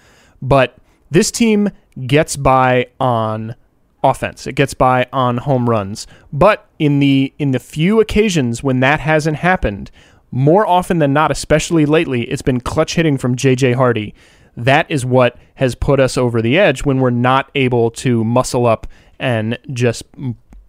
but 0.40 0.76
this 1.10 1.30
team 1.30 1.70
gets 2.06 2.36
by 2.36 2.86
on 2.98 3.54
offense. 4.02 4.46
It 4.46 4.54
gets 4.54 4.74
by 4.74 5.06
on 5.12 5.38
home 5.38 5.68
runs. 5.68 6.06
But 6.32 6.66
in 6.78 7.00
the 7.00 7.32
in 7.38 7.50
the 7.50 7.58
few 7.58 8.00
occasions 8.00 8.62
when 8.62 8.80
that 8.80 9.00
hasn't 9.00 9.38
happened, 9.38 9.90
more 10.30 10.66
often 10.66 10.98
than 10.98 11.12
not, 11.12 11.30
especially 11.30 11.86
lately, 11.86 12.22
it's 12.22 12.42
been 12.42 12.60
clutch 12.60 12.94
hitting 12.94 13.18
from 13.18 13.36
JJ 13.36 13.74
Hardy. 13.74 14.14
That 14.56 14.90
is 14.90 15.04
what 15.04 15.36
has 15.56 15.74
put 15.74 16.00
us 16.00 16.16
over 16.16 16.40
the 16.40 16.58
edge 16.58 16.84
when 16.84 17.00
we're 17.00 17.10
not 17.10 17.50
able 17.54 17.90
to 17.92 18.24
muscle 18.24 18.66
up 18.66 18.86
and 19.18 19.58
just 19.72 20.02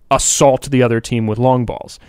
assault 0.09 0.69
the 0.69 0.83
other 0.83 0.99
team 0.99 1.27
with 1.27 1.39
long 1.39 1.65
balls. 1.65 1.99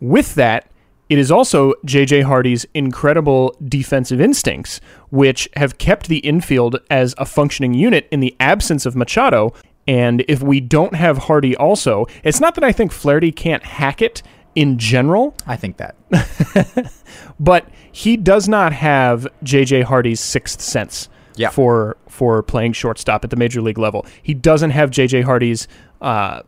With 0.00 0.34
that, 0.36 0.70
it 1.08 1.18
is 1.18 1.30
also 1.30 1.72
JJ 1.86 2.24
Hardy's 2.24 2.66
incredible 2.74 3.56
defensive 3.66 4.20
instincts, 4.20 4.80
which 5.10 5.48
have 5.56 5.78
kept 5.78 6.08
the 6.08 6.18
infield 6.18 6.80
as 6.90 7.14
a 7.18 7.24
functioning 7.24 7.74
unit 7.74 8.06
in 8.10 8.20
the 8.20 8.36
absence 8.40 8.84
of 8.86 8.94
Machado. 8.96 9.52
And 9.86 10.22
if 10.28 10.42
we 10.42 10.60
don't 10.60 10.94
have 10.94 11.16
Hardy 11.18 11.56
also, 11.56 12.06
it's 12.22 12.40
not 12.40 12.54
that 12.56 12.64
I 12.64 12.72
think 12.72 12.92
Flaherty 12.92 13.32
can't 13.32 13.64
hack 13.64 14.02
it 14.02 14.22
in 14.54 14.76
general, 14.76 15.34
I 15.46 15.56
think 15.56 15.76
that. 15.78 15.94
but 17.40 17.68
he 17.92 18.16
does 18.16 18.48
not 18.48 18.72
have 18.72 19.26
JJ 19.44 19.84
Hardy's 19.84 20.20
sixth 20.20 20.60
sense 20.60 21.08
Yeah. 21.36 21.50
for 21.50 21.96
for 22.08 22.42
playing 22.42 22.72
shortstop 22.72 23.24
at 23.24 23.30
the 23.30 23.36
major 23.36 23.62
league 23.62 23.78
level. 23.78 24.04
He 24.22 24.34
doesn't 24.34 24.70
have 24.70 24.90
JJ 24.90 25.22
Hardy's 25.24 25.68
uh, 26.00 26.42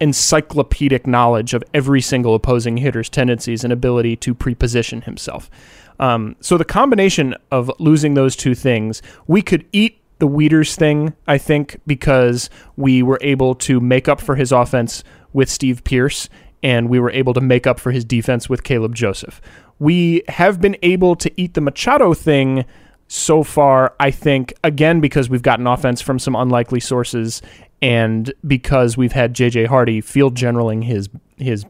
encyclopedic 0.00 1.06
knowledge 1.06 1.54
of 1.54 1.62
every 1.72 2.00
single 2.00 2.34
opposing 2.34 2.76
hitter's 2.78 3.08
tendencies 3.08 3.64
and 3.64 3.72
ability 3.72 4.16
to 4.16 4.34
preposition 4.34 5.02
himself. 5.02 5.50
Um, 5.98 6.36
so 6.40 6.58
the 6.58 6.64
combination 6.64 7.34
of 7.50 7.70
losing 7.78 8.14
those 8.14 8.36
two 8.36 8.54
things, 8.54 9.00
we 9.26 9.42
could 9.42 9.64
eat 9.72 10.00
the 10.18 10.28
Wieters 10.28 10.74
thing, 10.76 11.14
I 11.26 11.38
think, 11.38 11.80
because 11.86 12.50
we 12.76 13.02
were 13.02 13.18
able 13.20 13.54
to 13.56 13.80
make 13.80 14.08
up 14.08 14.20
for 14.20 14.36
his 14.36 14.52
offense 14.52 15.04
with 15.32 15.50
Steve 15.50 15.84
Pearce 15.84 16.28
and 16.62 16.88
we 16.88 16.98
were 16.98 17.10
able 17.10 17.34
to 17.34 17.40
make 17.42 17.66
up 17.66 17.78
for 17.78 17.92
his 17.92 18.04
defense 18.04 18.48
with 18.48 18.64
Caleb 18.64 18.94
Joseph. 18.94 19.40
We 19.78 20.22
have 20.28 20.60
been 20.60 20.76
able 20.82 21.14
to 21.16 21.30
eat 21.36 21.54
the 21.54 21.60
Machado 21.60 22.14
thing 22.14 22.64
so 23.06 23.42
far, 23.42 23.94
I 24.00 24.10
think, 24.10 24.54
again, 24.64 25.00
because 25.00 25.28
we've 25.28 25.42
gotten 25.42 25.66
offense 25.66 26.00
from 26.00 26.18
some 26.18 26.34
unlikely 26.34 26.80
sources 26.80 27.42
and 27.82 28.32
because 28.46 28.96
we've 28.96 29.12
had 29.12 29.34
JJ 29.34 29.66
Hardy 29.66 30.00
field 30.00 30.36
generaling 30.36 30.84
his 30.84 31.08
his 31.36 31.64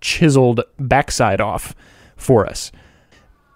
chiseled 0.00 0.62
backside 0.78 1.40
off 1.40 1.74
for 2.16 2.46
us. 2.46 2.72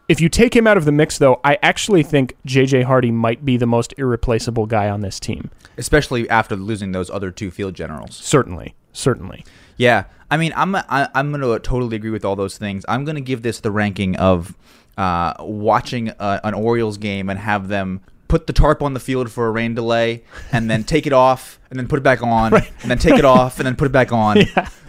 If 0.06 0.20
you 0.20 0.28
take 0.28 0.54
him 0.54 0.66
out 0.66 0.76
of 0.76 0.84
the 0.84 0.92
mix, 0.92 1.16
though, 1.16 1.40
I 1.44 1.58
actually 1.62 2.02
think 2.02 2.36
JJ 2.46 2.84
Hardy 2.84 3.10
might 3.10 3.44
be 3.44 3.56
the 3.56 3.66
most 3.66 3.94
irreplaceable 3.96 4.66
guy 4.66 4.90
on 4.90 5.00
this 5.00 5.18
team. 5.18 5.50
Especially 5.78 6.28
after 6.28 6.56
losing 6.56 6.92
those 6.92 7.08
other 7.08 7.30
two 7.30 7.50
field 7.50 7.74
generals. 7.74 8.14
Certainly, 8.16 8.74
certainly. 8.92 9.46
Yeah, 9.78 10.04
I 10.30 10.36
mean, 10.36 10.52
I'm 10.56 10.74
I, 10.74 11.08
I'm 11.14 11.30
going 11.30 11.40
to 11.40 11.58
totally 11.58 11.96
agree 11.96 12.10
with 12.10 12.24
all 12.24 12.36
those 12.36 12.58
things. 12.58 12.84
I'm 12.86 13.04
going 13.04 13.14
to 13.14 13.22
give 13.22 13.42
this 13.42 13.60
the 13.60 13.70
ranking 13.70 14.16
of 14.16 14.56
uh, 14.98 15.34
watching 15.40 16.10
a, 16.10 16.40
an 16.44 16.54
Orioles 16.54 16.98
game 16.98 17.30
and 17.30 17.38
have 17.38 17.68
them 17.68 18.00
put 18.34 18.48
the 18.48 18.52
tarp 18.52 18.82
on 18.82 18.94
the 18.94 18.98
field 18.98 19.30
for 19.30 19.46
a 19.46 19.50
rain 19.52 19.76
delay 19.76 20.24
and 20.50 20.68
then 20.68 20.82
take 20.82 21.06
it 21.06 21.12
off 21.12 21.60
and 21.70 21.78
then 21.78 21.86
put 21.86 22.00
it 22.00 22.02
back 22.02 22.20
on 22.20 22.52
and 22.52 22.90
then 22.90 22.98
take 22.98 23.16
it 23.16 23.24
off 23.24 23.60
and 23.60 23.66
then 23.66 23.76
put 23.76 23.86
it 23.86 23.92
back 23.92 24.10
on 24.10 24.38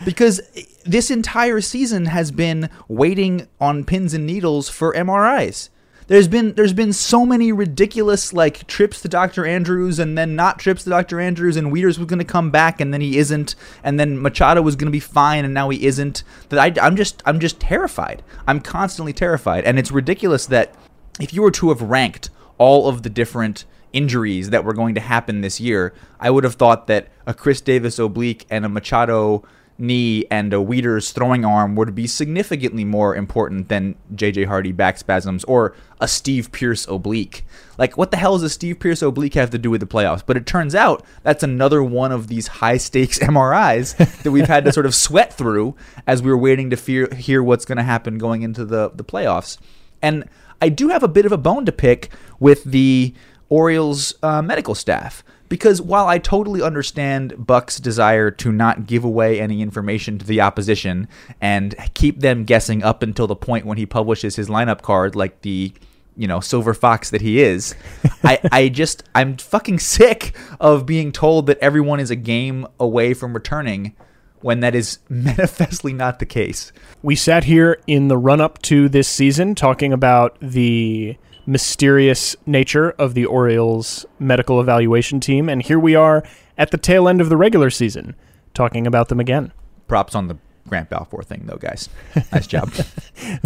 because 0.04 0.42
this 0.84 1.12
entire 1.12 1.62
season 1.62 2.08
has 2.08 2.32
been 2.32 2.72
waiting 2.88 3.48
on 3.62 3.84
pins 3.84 4.16
and 4.16 4.26
needles 4.26 4.68
for 4.68 4.96
MRIs. 4.96 5.70
There's 6.08 6.28
been 6.28 6.56
there's 6.56 6.74
been 6.74 6.92
so 6.92 7.24
many 7.24 7.52
ridiculous 7.52 8.34
like 8.34 8.66
trips 8.66 9.00
to 9.02 9.08
Dr. 9.08 9.46
Andrews 9.46 10.00
and 10.00 10.18
then 10.18 10.36
not 10.36 10.58
trips 10.58 10.84
to 10.86 10.90
Dr. 10.90 11.20
Andrews 11.20 11.56
and 11.56 11.72
Wieters 11.72 12.00
was 12.00 12.08
going 12.08 12.18
to 12.18 12.26
come 12.26 12.50
back 12.50 12.82
and 12.82 12.92
then 12.92 13.02
he 13.02 13.20
isn't 13.20 13.54
and 13.84 14.00
then 14.00 14.20
Machado 14.20 14.64
was 14.64 14.76
going 14.76 14.88
to 14.88 14.92
be 14.92 15.00
fine 15.00 15.46
and 15.46 15.54
now 15.54 15.70
he 15.70 15.86
isn't 15.86 16.24
that 16.50 16.60
I, 16.60 16.84
I'm 16.84 16.96
just 16.96 17.22
I'm 17.28 17.40
just 17.40 17.60
terrified. 17.60 18.24
I'm 18.48 18.60
constantly 18.60 19.14
terrified 19.14 19.66
and 19.66 19.78
it's 19.78 19.92
ridiculous 19.92 20.48
that 20.48 20.74
if 21.20 21.32
you 21.32 21.44
were 21.44 21.52
to 21.52 21.70
have 21.70 21.84
ranked 21.84 22.32
all 22.58 22.88
of 22.88 23.04
the 23.04 23.10
different 23.10 23.66
injuries 23.94 24.50
that 24.50 24.64
were 24.64 24.74
going 24.74 24.96
to 24.96 25.02
happen 25.02 25.42
this 25.42 25.60
year, 25.60 25.94
I 26.20 26.30
would 26.30 26.44
have 26.44 26.56
thought 26.56 26.88
that 26.88 27.08
a 27.26 27.34
Chris 27.34 27.62
Davis 27.62 27.98
oblique 27.98 28.46
and 28.50 28.66
a 28.66 28.70
Machado 28.70 29.44
knee 29.78 30.26
and 30.32 30.54
a 30.54 30.58
Wieters 30.58 31.12
throwing 31.12 31.44
arm 31.44 31.76
would 31.76 31.94
be 31.94 32.08
significantly 32.08 32.86
more 32.86 33.16
important 33.16 33.68
than 33.68 33.96
JJ 34.14 34.46
Hardy 34.46 34.72
back 34.72 34.98
spasms 34.98 35.44
or 35.46 35.76
a 36.00 36.08
Steve 36.08 36.52
Pearce 36.52 36.88
oblique. 36.88 37.46
Like, 37.78 37.98
what 37.98 38.12
the 38.12 38.18
hell 38.18 38.34
does 38.34 38.44
a 38.44 38.50
Steve 38.50 38.80
Pearce 38.80 39.02
oblique 39.02 39.34
have 39.34 39.50
to 39.50 39.58
do 39.58 39.70
with 39.70 39.82
the 39.82 39.88
playoffs? 39.88 40.24
But 40.26 40.38
it 40.38 40.46
turns 40.46 40.76
out 40.76 41.04
that's 41.24 41.44
another 41.44 41.84
one 41.84 42.12
of 42.12 42.28
these 42.28 42.48
high 42.48 42.78
stakes 42.78 43.20
MRIs 43.22 44.24
that 44.24 44.32
we've 44.32 44.48
had 44.48 44.66
to 44.66 44.72
sort 44.72 44.86
of 44.86 44.96
sweat 44.96 45.34
through 45.34 45.76
as 46.08 46.22
we 46.22 46.30
were 46.30 46.38
waiting 46.38 46.70
to 46.70 46.78
fear, 46.78 47.14
hear 47.14 47.44
what's 47.44 47.66
going 47.66 47.78
to 47.78 47.84
happen 47.84 48.18
going 48.18 48.44
into 48.44 48.66
the, 48.66 48.92
the 48.92 49.04
playoffs. 49.04 49.58
And 50.02 50.26
I 50.62 50.70
do 50.70 50.90
have 50.90 51.04
a 51.04 51.08
bit 51.08 51.26
of 51.26 51.32
a 51.32 51.38
bone 51.38 51.66
to 51.66 51.72
pick 51.72 52.10
with 52.40 52.64
the 52.64 53.14
Orioles 53.50 54.16
uh, 54.24 54.42
medical 54.42 54.76
staff 54.76 55.24
because 55.50 55.82
while 55.82 56.08
I 56.08 56.18
totally 56.18 56.62
understand 56.62 57.46
Buck's 57.46 57.80
desire 57.80 58.32
to 58.32 58.52
not 58.52 58.88
give 58.88 59.04
away 59.04 59.40
any 59.40 59.62
information 59.62 60.18
to 60.18 60.26
the 60.26 60.42
opposition 60.42 61.08
and 61.40 61.76
keep 61.94 62.20
them 62.20 62.44
guessing 62.44 62.84
up 62.84 63.04
until 63.04 63.28
the 63.28 63.36
point 63.36 63.66
when 63.66 63.78
he 63.78 63.86
publishes 63.86 64.36
his 64.36 64.50
lineup 64.50 64.82
card, 64.82 65.16
like 65.16 65.42
the 65.42 65.74
you 66.18 66.28
know 66.28 66.40
silver 66.40 66.74
fox 66.74 67.10
that 67.12 67.22
he 67.22 67.42
is, 67.42 67.76
I 68.24 68.40
I 68.52 68.70
just 68.70 69.04
I'm 69.14 69.38
fucking 69.38 69.80
sick 69.80 70.36
of 70.60 70.86
being 70.86 71.12
told 71.12 71.48
that 71.48 71.60
everyone 71.60 72.00
is 72.00 72.10
a 72.10 72.16
game 72.16 72.68
away 72.80 73.14
from 73.14 73.34
returning 73.34 73.96
when 74.42 74.60
that 74.60 74.76
is 74.76 75.00
manifestly 75.10 75.94
not 75.94 76.20
the 76.20 76.26
case. 76.26 76.72
We 77.02 77.16
sat 77.16 77.46
here 77.46 77.80
in 77.88 78.08
the 78.08 78.18
run 78.18 78.42
up 78.42 78.62
to 78.64 78.90
this 78.90 79.08
season 79.08 79.56
talking 79.56 79.94
about 79.94 80.38
the 80.40 81.18
mysterious 81.46 82.36
nature 82.46 82.92
of 82.92 83.14
the 83.14 83.26
Orioles 83.26 84.06
medical 84.20 84.60
evaluation 84.60 85.20
team, 85.20 85.48
and 85.50 85.62
here 85.62 85.80
we 85.80 85.96
are 85.96 86.24
at 86.58 86.72
the 86.72 86.78
tail 86.78 87.08
end 87.08 87.22
of 87.22 87.30
the 87.30 87.38
regular 87.38 87.70
season 87.70 88.16
talking 88.54 88.88
about 88.88 89.10
them 89.10 89.20
again. 89.20 89.52
Props 89.88 90.16
on 90.16 90.28
the 90.28 90.38
Grant 90.68 90.90
Balfour 90.90 91.22
thing, 91.22 91.44
though, 91.46 91.58
guys. 91.58 91.90
Nice 92.32 92.48
job. 92.48 92.72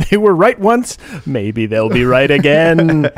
They 0.10 0.18
were 0.18 0.34
right 0.34 0.58
once, 0.60 0.98
maybe 1.26 1.66
they'll 1.66 1.90
be 1.90 2.06
right 2.06 2.32
again. 2.32 3.12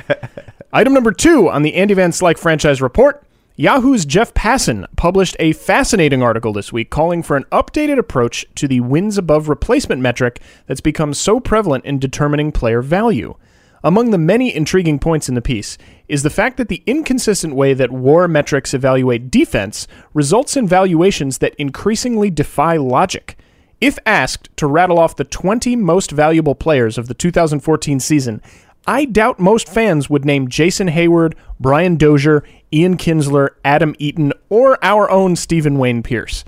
Item 0.73 0.93
number 0.93 1.11
two 1.11 1.49
on 1.49 1.61
the 1.61 1.75
Andy 1.75 1.93
Van 1.93 2.11
Slyke 2.11 2.37
franchise 2.37 2.81
report 2.81 3.23
Yahoo's 3.57 4.05
Jeff 4.05 4.33
Passan 4.33 4.85
published 4.95 5.35
a 5.37 5.51
fascinating 5.51 6.23
article 6.23 6.53
this 6.53 6.71
week 6.71 6.89
calling 6.89 7.21
for 7.21 7.35
an 7.35 7.43
updated 7.51 7.99
approach 7.99 8.45
to 8.55 8.65
the 8.65 8.79
wins 8.79 9.17
above 9.17 9.49
replacement 9.49 10.01
metric 10.01 10.39
that's 10.67 10.79
become 10.79 11.13
so 11.13 11.39
prevalent 11.39 11.83
in 11.83 11.99
determining 11.99 12.53
player 12.53 12.81
value. 12.81 13.35
Among 13.83 14.11
the 14.11 14.17
many 14.17 14.55
intriguing 14.55 14.99
points 14.99 15.27
in 15.27 15.35
the 15.35 15.41
piece 15.41 15.77
is 16.07 16.23
the 16.23 16.29
fact 16.29 16.55
that 16.57 16.69
the 16.69 16.81
inconsistent 16.85 17.53
way 17.53 17.73
that 17.73 17.91
war 17.91 18.25
metrics 18.29 18.73
evaluate 18.73 19.29
defense 19.29 19.85
results 20.13 20.55
in 20.55 20.65
valuations 20.65 21.39
that 21.39 21.55
increasingly 21.55 22.29
defy 22.29 22.77
logic. 22.77 23.37
If 23.81 23.99
asked 24.05 24.55
to 24.57 24.67
rattle 24.67 24.97
off 24.97 25.17
the 25.17 25.25
20 25.25 25.75
most 25.75 26.11
valuable 26.11 26.55
players 26.55 26.97
of 26.97 27.09
the 27.09 27.13
2014 27.13 27.99
season, 27.99 28.41
I 28.87 29.05
doubt 29.05 29.39
most 29.39 29.67
fans 29.67 30.09
would 30.09 30.25
name 30.25 30.47
Jason 30.47 30.87
Heyward, 30.87 31.33
Brian 31.59 31.97
Dozier, 31.97 32.43
Ian 32.73 32.97
Kinsler, 32.97 33.49
Adam 33.65 33.95
Eaton, 33.99 34.33
or 34.49 34.83
our 34.83 35.09
own 35.09 35.35
Stephen 35.35 35.77
Wayne 35.77 36.03
Pearce. 36.03 36.43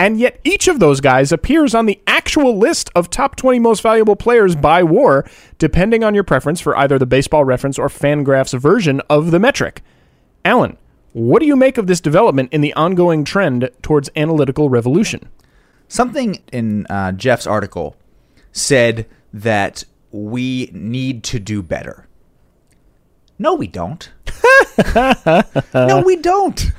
And 0.00 0.18
yet 0.18 0.40
each 0.44 0.66
of 0.66 0.80
those 0.80 1.02
guys 1.02 1.30
appears 1.30 1.74
on 1.74 1.84
the 1.84 2.00
actual 2.06 2.56
list 2.56 2.88
of 2.94 3.10
top 3.10 3.36
20 3.36 3.58
most 3.58 3.82
valuable 3.82 4.16
players 4.16 4.56
by 4.56 4.82
war, 4.82 5.28
depending 5.58 6.02
on 6.02 6.14
your 6.14 6.24
preference 6.24 6.58
for 6.58 6.76
either 6.78 6.98
the 6.98 7.04
baseball 7.04 7.44
reference 7.44 7.78
or 7.78 7.88
Fangraphs 7.88 8.58
version 8.58 9.02
of 9.10 9.30
the 9.30 9.38
metric. 9.38 9.82
Alan, 10.42 10.78
what 11.12 11.40
do 11.40 11.46
you 11.46 11.54
make 11.54 11.76
of 11.76 11.86
this 11.86 12.00
development 12.00 12.50
in 12.50 12.62
the 12.62 12.72
ongoing 12.72 13.24
trend 13.24 13.68
towards 13.82 14.08
analytical 14.16 14.70
revolution? 14.70 15.28
Something 15.86 16.42
in 16.50 16.86
uh, 16.86 17.12
Jeff's 17.12 17.46
article 17.46 17.94
said 18.52 19.06
that 19.34 19.84
we 20.12 20.70
need 20.72 21.24
to 21.24 21.38
do 21.38 21.62
better. 21.62 22.06
No, 23.38 23.54
we 23.54 23.66
don't. 23.66 24.10
no, 25.74 26.02
we 26.04 26.16
don't. 26.16 26.72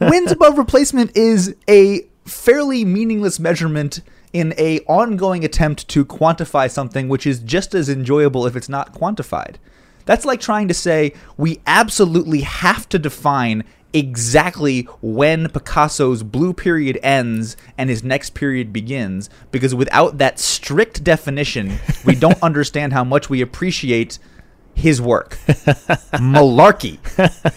Wins 0.00 0.32
above 0.32 0.58
replacement 0.58 1.16
is 1.16 1.54
a 1.68 2.06
fairly 2.24 2.84
meaningless 2.84 3.38
measurement 3.38 4.00
in 4.32 4.52
a 4.58 4.80
ongoing 4.80 5.44
attempt 5.44 5.86
to 5.88 6.04
quantify 6.04 6.70
something 6.70 7.08
which 7.08 7.26
is 7.26 7.38
just 7.40 7.74
as 7.74 7.88
enjoyable 7.88 8.46
if 8.46 8.56
it's 8.56 8.68
not 8.68 8.92
quantified. 8.92 9.56
That's 10.06 10.24
like 10.24 10.40
trying 10.40 10.68
to 10.68 10.74
say 10.74 11.14
we 11.36 11.60
absolutely 11.66 12.40
have 12.40 12.88
to 12.90 12.98
define 12.98 13.64
exactly 13.94 14.82
when 15.00 15.48
Picasso's 15.48 16.24
blue 16.24 16.52
period 16.52 16.98
ends 17.02 17.56
and 17.78 17.88
his 17.88 18.02
next 18.02 18.34
period 18.34 18.72
begins 18.72 19.30
because 19.52 19.74
without 19.74 20.18
that 20.18 20.40
strict 20.40 21.04
definition, 21.04 21.78
we 22.04 22.16
don't 22.16 22.38
understand 22.42 22.92
how 22.92 23.04
much 23.04 23.30
we 23.30 23.40
appreciate 23.40 24.18
his 24.74 25.00
work. 25.00 25.38
Malarkey. 26.14 26.98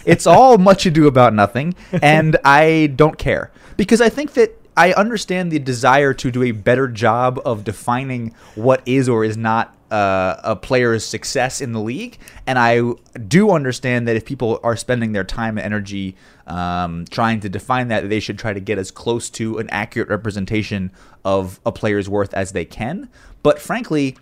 It's 0.05 0.27
all 0.27 0.57
much 0.57 0.85
ado 0.85 1.07
about 1.07 1.33
nothing, 1.33 1.75
and 2.01 2.37
I 2.43 2.93
don't 2.95 3.17
care. 3.17 3.51
Because 3.75 4.01
I 4.01 4.09
think 4.09 4.33
that 4.33 4.59
I 4.75 4.93
understand 4.93 5.51
the 5.51 5.59
desire 5.59 6.13
to 6.13 6.31
do 6.31 6.43
a 6.43 6.51
better 6.51 6.87
job 6.87 7.41
of 7.43 7.63
defining 7.63 8.35
what 8.55 8.81
is 8.85 9.09
or 9.09 9.23
is 9.23 9.35
not 9.35 9.75
uh, 9.89 10.35
a 10.43 10.55
player's 10.55 11.03
success 11.03 11.61
in 11.61 11.71
the 11.71 11.79
league. 11.79 12.17
And 12.45 12.59
I 12.59 12.81
do 13.27 13.51
understand 13.51 14.07
that 14.07 14.15
if 14.15 14.25
people 14.25 14.59
are 14.63 14.75
spending 14.75 15.13
their 15.13 15.23
time 15.23 15.57
and 15.57 15.65
energy 15.65 16.15
um, 16.45 17.05
trying 17.09 17.39
to 17.39 17.49
define 17.49 17.87
that, 17.87 18.09
they 18.09 18.19
should 18.19 18.37
try 18.37 18.53
to 18.53 18.59
get 18.59 18.77
as 18.77 18.91
close 18.91 19.29
to 19.31 19.57
an 19.57 19.69
accurate 19.71 20.09
representation 20.09 20.91
of 21.25 21.59
a 21.65 21.71
player's 21.71 22.07
worth 22.07 22.33
as 22.33 22.51
they 22.51 22.65
can. 22.65 23.09
But 23.43 23.59
frankly, 23.59 24.17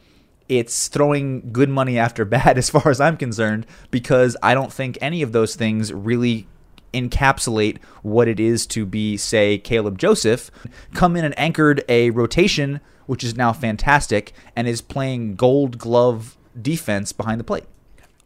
it's 0.47 0.87
throwing 0.87 1.51
good 1.51 1.69
money 1.69 1.97
after 1.97 2.25
bad 2.25 2.57
as 2.57 2.69
far 2.69 2.89
as 2.89 3.01
I'm 3.01 3.17
concerned 3.17 3.65
because 3.91 4.37
I 4.43 4.53
don't 4.53 4.73
think 4.73 4.97
any 5.01 5.21
of 5.21 5.31
those 5.31 5.55
things 5.55 5.93
really 5.93 6.47
encapsulate 6.93 7.77
what 8.03 8.27
it 8.27 8.39
is 8.39 8.65
to 8.67 8.85
be, 8.85 9.17
say, 9.17 9.57
Caleb 9.57 9.97
Joseph, 9.97 10.49
come 10.93 11.15
in 11.15 11.25
and 11.25 11.37
anchored 11.37 11.83
a 11.89 12.09
rotation, 12.11 12.79
which 13.05 13.23
is 13.23 13.35
now 13.35 13.51
fantastic, 13.51 14.33
and 14.55 14.67
is 14.67 14.81
playing 14.81 15.35
gold 15.35 15.77
glove 15.77 16.37
defense 16.59 17.11
behind 17.11 17.39
the 17.39 17.43
plate. 17.43 17.65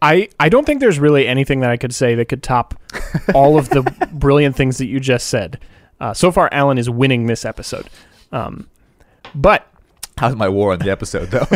I, 0.01 0.29
I 0.39 0.49
don't 0.49 0.65
think 0.65 0.79
there's 0.79 0.99
really 0.99 1.27
anything 1.27 1.59
that 1.61 1.71
I 1.71 1.77
could 1.77 1.93
say 1.93 2.15
that 2.15 2.25
could 2.25 2.43
top 2.43 2.79
all 3.33 3.57
of 3.57 3.69
the 3.69 3.81
brilliant 4.13 4.55
things 4.55 4.77
that 4.77 4.85
you 4.85 4.99
just 4.99 5.27
said. 5.27 5.59
Uh, 5.99 6.13
so 6.13 6.31
far, 6.31 6.47
Alan 6.51 6.77
is 6.77 6.89
winning 6.89 7.25
this 7.25 7.43
episode. 7.43 7.89
Um, 8.31 8.69
but 9.35 9.68
how's 10.19 10.35
my 10.35 10.49
war 10.49 10.73
on 10.73 10.79
the 10.79 10.89
episode 10.89 11.31
though? 11.31 11.47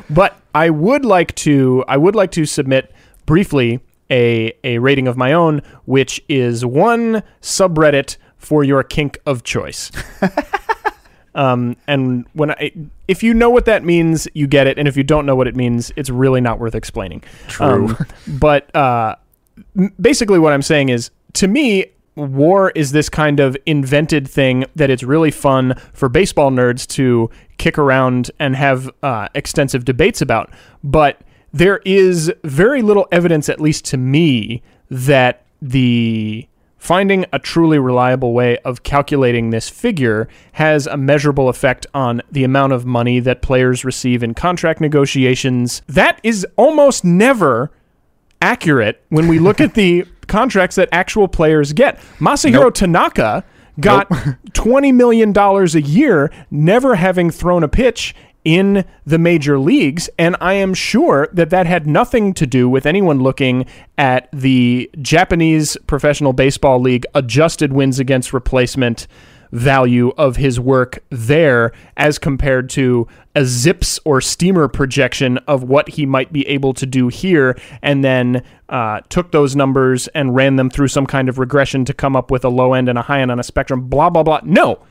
but 0.10 0.40
I 0.54 0.70
would 0.70 1.04
like 1.04 1.34
to 1.36 1.84
I 1.88 1.96
would 1.96 2.14
like 2.14 2.30
to 2.32 2.44
submit 2.44 2.92
briefly 3.26 3.80
a 4.10 4.52
a 4.64 4.78
rating 4.78 5.08
of 5.08 5.16
my 5.16 5.32
own, 5.32 5.62
which 5.84 6.22
is 6.28 6.64
one 6.64 7.22
subreddit 7.40 8.16
for 8.36 8.64
your 8.64 8.82
kink 8.82 9.18
of 9.24 9.44
choice. 9.44 9.90
um, 11.34 11.76
and 11.86 12.26
when 12.32 12.50
I, 12.50 12.72
if 13.08 13.22
you 13.22 13.34
know 13.34 13.50
what 13.50 13.64
that 13.66 13.84
means, 13.84 14.28
you 14.34 14.46
get 14.46 14.66
it, 14.66 14.78
and 14.78 14.88
if 14.88 14.96
you 14.96 15.04
don't 15.04 15.24
know 15.26 15.36
what 15.36 15.46
it 15.46 15.56
means, 15.56 15.92
it's 15.96 16.10
really 16.10 16.40
not 16.40 16.58
worth 16.58 16.74
explaining. 16.74 17.22
True. 17.48 17.88
Um, 17.88 18.06
but 18.26 18.74
uh, 18.74 19.16
basically, 20.00 20.38
what 20.38 20.52
I'm 20.52 20.62
saying 20.62 20.88
is, 20.88 21.10
to 21.34 21.48
me, 21.48 21.86
war 22.14 22.70
is 22.70 22.92
this 22.92 23.08
kind 23.08 23.40
of 23.40 23.56
invented 23.66 24.28
thing 24.28 24.64
that 24.76 24.90
it's 24.90 25.02
really 25.02 25.30
fun 25.30 25.74
for 25.92 26.08
baseball 26.08 26.50
nerds 26.50 26.86
to 26.86 27.30
kick 27.58 27.78
around 27.78 28.30
and 28.38 28.56
have 28.56 28.90
uh, 29.02 29.28
extensive 29.34 29.84
debates 29.84 30.20
about. 30.20 30.50
But 30.84 31.20
there 31.52 31.80
is 31.84 32.32
very 32.44 32.82
little 32.82 33.06
evidence, 33.12 33.48
at 33.48 33.60
least 33.60 33.84
to 33.86 33.96
me, 33.96 34.62
that 34.90 35.44
the 35.60 36.48
finding 36.76 37.24
a 37.32 37.38
truly 37.38 37.78
reliable 37.78 38.32
way 38.32 38.58
of 38.58 38.82
calculating 38.82 39.50
this 39.50 39.68
figure 39.68 40.28
has 40.52 40.88
a 40.88 40.96
measurable 40.96 41.48
effect 41.48 41.86
on 41.94 42.20
the 42.32 42.42
amount 42.42 42.72
of 42.72 42.84
money 42.84 43.20
that 43.20 43.40
players 43.40 43.84
receive 43.84 44.22
in 44.22 44.34
contract 44.34 44.80
negotiations. 44.80 45.80
That 45.86 46.18
is 46.24 46.44
almost 46.56 47.04
never 47.04 47.70
accurate 48.40 49.00
when 49.10 49.28
we 49.28 49.38
look 49.38 49.60
at 49.60 49.74
the 49.74 50.04
contracts 50.32 50.76
that 50.76 50.88
actual 50.90 51.28
players 51.28 51.74
get. 51.74 51.98
Masahiro 52.18 52.62
nope. 52.62 52.74
Tanaka 52.74 53.44
got 53.78 54.10
nope. 54.10 54.20
$20 54.52 54.94
million 54.94 55.36
a 55.36 55.78
year, 55.78 56.32
never 56.50 56.94
having 56.94 57.30
thrown 57.30 57.62
a 57.62 57.68
pitch 57.68 58.14
in 58.44 58.84
the 59.06 59.18
major 59.18 59.58
leagues. 59.58 60.08
And 60.18 60.34
I 60.40 60.54
am 60.54 60.74
sure 60.74 61.28
that 61.32 61.50
that 61.50 61.66
had 61.66 61.86
nothing 61.86 62.34
to 62.34 62.46
do 62.46 62.68
with 62.68 62.86
anyone 62.86 63.20
looking 63.20 63.66
at 63.98 64.28
the 64.32 64.90
Japanese 65.00 65.76
Professional 65.86 66.32
Baseball 66.32 66.80
League 66.80 67.04
adjusted 67.14 67.72
wins 67.72 68.00
against 68.00 68.32
replacement 68.32 69.06
value 69.52 70.08
of 70.16 70.36
his 70.36 70.58
work 70.58 71.02
there 71.10 71.72
as 71.96 72.18
compared 72.18 72.68
to 72.70 73.06
a 73.36 73.44
zips 73.44 74.00
or 74.04 74.20
steamer 74.20 74.66
projection 74.66 75.38
of 75.46 75.62
what 75.62 75.90
he 75.90 76.06
might 76.06 76.32
be 76.32 76.46
able 76.48 76.72
to 76.74 76.86
do 76.86 77.08
here 77.08 77.56
and 77.82 78.02
then 78.02 78.42
uh, 78.70 79.00
took 79.08 79.30
those 79.30 79.54
numbers 79.54 80.08
and 80.08 80.34
ran 80.34 80.56
them 80.56 80.70
through 80.70 80.88
some 80.88 81.06
kind 81.06 81.28
of 81.28 81.38
regression 81.38 81.84
to 81.84 81.92
come 81.92 82.16
up 82.16 82.30
with 82.30 82.44
a 82.44 82.48
low 82.48 82.72
end 82.72 82.88
and 82.88 82.98
a 82.98 83.02
high 83.02 83.20
end 83.20 83.30
on 83.30 83.38
a 83.38 83.42
spectrum 83.42 83.88
blah 83.88 84.08
blah 84.08 84.22
blah 84.22 84.40
no 84.42 84.82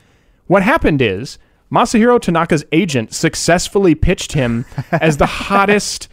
what 0.46 0.62
happened 0.62 1.02
is 1.02 1.38
Masahiro 1.72 2.20
Tanaka's 2.20 2.64
agent 2.70 3.14
successfully 3.14 3.94
pitched 3.94 4.32
him 4.32 4.66
as 4.92 5.16
the 5.16 5.26
hottest 5.26 6.08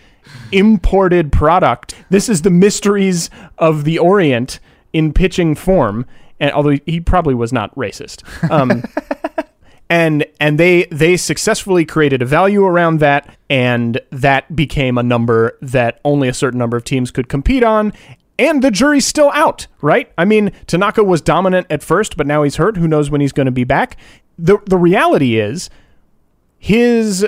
imported 0.51 1.31
product. 1.31 1.95
This 2.09 2.29
is 2.29 2.41
the 2.41 2.49
mysteries 2.49 3.29
of 3.57 3.83
the 3.83 3.99
Orient 3.99 4.59
in 4.93 5.13
pitching 5.13 5.55
form. 5.55 6.05
And 6.39 6.51
although 6.51 6.75
he 6.85 6.99
probably 6.99 7.35
was 7.35 7.53
not 7.53 7.73
racist. 7.75 8.23
Um, 8.51 8.83
and 9.91 10.25
and 10.39 10.59
they 10.59 10.85
they 10.85 11.17
successfully 11.17 11.83
created 11.83 12.21
a 12.21 12.25
value 12.25 12.63
around 12.63 12.99
that 12.99 13.35
and 13.49 13.99
that 14.11 14.55
became 14.55 14.97
a 14.99 15.03
number 15.03 15.57
that 15.61 15.99
only 16.05 16.27
a 16.27 16.33
certain 16.33 16.59
number 16.59 16.77
of 16.77 16.83
teams 16.83 17.09
could 17.09 17.27
compete 17.27 17.63
on 17.63 17.91
and 18.37 18.61
the 18.61 18.71
jury's 18.71 19.05
still 19.05 19.31
out, 19.33 19.67
right? 19.81 20.11
I 20.17 20.25
mean, 20.25 20.51
Tanaka 20.67 21.03
was 21.03 21.21
dominant 21.21 21.67
at 21.69 21.83
first, 21.83 22.17
but 22.17 22.25
now 22.25 22.43
he's 22.43 22.55
hurt. 22.55 22.77
Who 22.77 22.87
knows 22.87 23.09
when 23.09 23.19
he's 23.19 23.33
going 23.33 23.47
to 23.47 23.51
be 23.51 23.65
back? 23.65 23.97
the 24.39 24.57
the 24.65 24.77
reality 24.77 25.37
is 25.37 25.69
his 26.57 27.27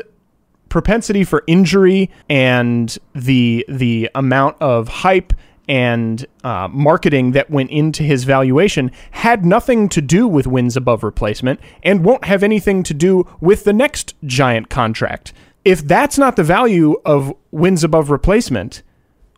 propensity 0.70 1.24
for 1.24 1.44
injury 1.48 2.10
and 2.30 2.98
the 3.14 3.66
the 3.68 4.10
amount 4.16 4.56
of 4.62 4.88
hype 4.88 5.34
and 5.72 6.26
uh, 6.44 6.68
marketing 6.70 7.32
that 7.32 7.50
went 7.50 7.72
into 7.72 8.04
his 8.04 8.26
valuation 8.26 8.92
had 9.12 9.46
nothing 9.46 9.88
to 9.88 10.02
do 10.02 10.28
with 10.28 10.46
wins 10.46 10.76
above 10.76 11.02
replacement 11.02 11.62
and 11.82 12.04
won't 12.04 12.26
have 12.26 12.44
anything 12.44 12.84
to 12.84 12.94
do 12.94 13.26
with 13.40 13.64
the 13.64 13.72
next 13.72 14.14
giant 14.26 14.70
contract. 14.70 15.32
If 15.64 15.88
that's 15.88 16.18
not 16.18 16.36
the 16.36 16.44
value 16.44 17.00
of 17.06 17.34
wins 17.52 17.86
above 17.86 18.10
replacement, 18.10 18.84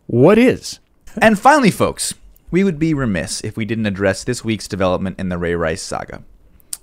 what 0.08 0.36
is? 0.36 0.80
and 1.22 1.38
finally, 1.38 1.70
folks, 1.70 2.14
we 2.50 2.64
would 2.64 2.80
be 2.80 2.94
remiss 2.94 3.40
if 3.42 3.56
we 3.56 3.64
didn't 3.64 3.86
address 3.86 4.24
this 4.24 4.44
week's 4.44 4.66
development 4.66 5.20
in 5.20 5.28
the 5.28 5.38
Ray 5.38 5.54
Rice 5.54 5.82
saga. 5.82 6.24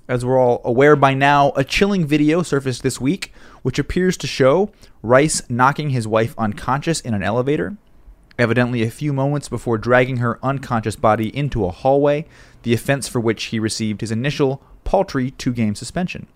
As 0.07 0.23
we're 0.23 0.39
all 0.39 0.61
aware 0.63 0.95
by 0.95 1.13
now, 1.13 1.51
a 1.57 1.65
chilling 1.65 2.07
video 2.07 2.41
surfaced 2.41 2.83
this 2.83 3.01
week 3.01 3.33
which 3.63 3.79
appears 3.79 4.15
to 4.17 4.27
show 4.27 4.71
Rice 5.01 5.41
knocking 5.49 5.89
his 5.89 6.07
wife 6.07 6.33
unconscious 6.37 7.01
in 7.01 7.13
an 7.13 7.21
elevator. 7.21 7.75
Evidently 8.41 8.81
a 8.81 8.91
few 8.91 9.13
moments 9.13 9.47
before 9.47 9.77
dragging 9.77 10.17
her 10.17 10.39
unconscious 10.43 10.95
body 10.95 11.35
into 11.35 11.63
a 11.65 11.71
hallway, 11.71 12.25
the 12.63 12.73
offense 12.73 13.07
for 13.07 13.19
which 13.19 13.45
he 13.45 13.59
received 13.59 14.01
his 14.01 14.11
initial 14.11 14.61
paltry 14.83 15.31
two 15.31 15.53
game 15.53 15.75
suspension. 15.75 16.27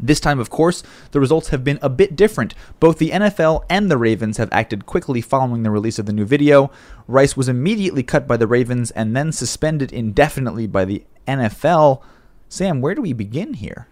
This 0.00 0.20
time, 0.20 0.40
of 0.40 0.48
course, 0.48 0.82
the 1.10 1.20
results 1.20 1.48
have 1.48 1.62
been 1.62 1.78
a 1.82 1.90
bit 1.90 2.16
different. 2.16 2.54
Both 2.80 2.96
the 2.98 3.10
NFL 3.10 3.64
and 3.68 3.90
the 3.90 3.98
Ravens 3.98 4.38
have 4.38 4.48
acted 4.50 4.86
quickly 4.86 5.20
following 5.20 5.62
the 5.62 5.70
release 5.70 5.98
of 5.98 6.06
the 6.06 6.14
new 6.14 6.24
video. 6.24 6.70
Rice 7.06 7.36
was 7.36 7.48
immediately 7.48 8.02
cut 8.02 8.26
by 8.26 8.38
the 8.38 8.46
Ravens 8.46 8.90
and 8.92 9.14
then 9.14 9.32
suspended 9.32 9.92
indefinitely 9.92 10.66
by 10.66 10.86
the 10.86 11.04
NFL. 11.28 12.02
Sam, 12.48 12.80
where 12.80 12.94
do 12.94 13.02
we 13.02 13.12
begin 13.12 13.54
here? 13.54 13.86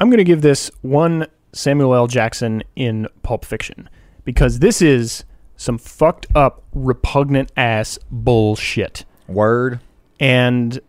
I'm 0.00 0.08
going 0.08 0.18
to 0.18 0.24
give 0.24 0.42
this 0.42 0.70
one 0.82 1.28
Samuel 1.52 1.94
L. 1.94 2.06
Jackson 2.08 2.64
in 2.74 3.06
Pulp 3.22 3.44
Fiction 3.44 3.88
because 4.24 4.58
this 4.58 4.82
is 4.82 5.24
some 5.60 5.76
fucked 5.76 6.26
up, 6.34 6.62
repugnant 6.72 7.52
ass 7.54 7.98
bullshit. 8.10 9.04
Word. 9.28 9.80
And 10.18 10.80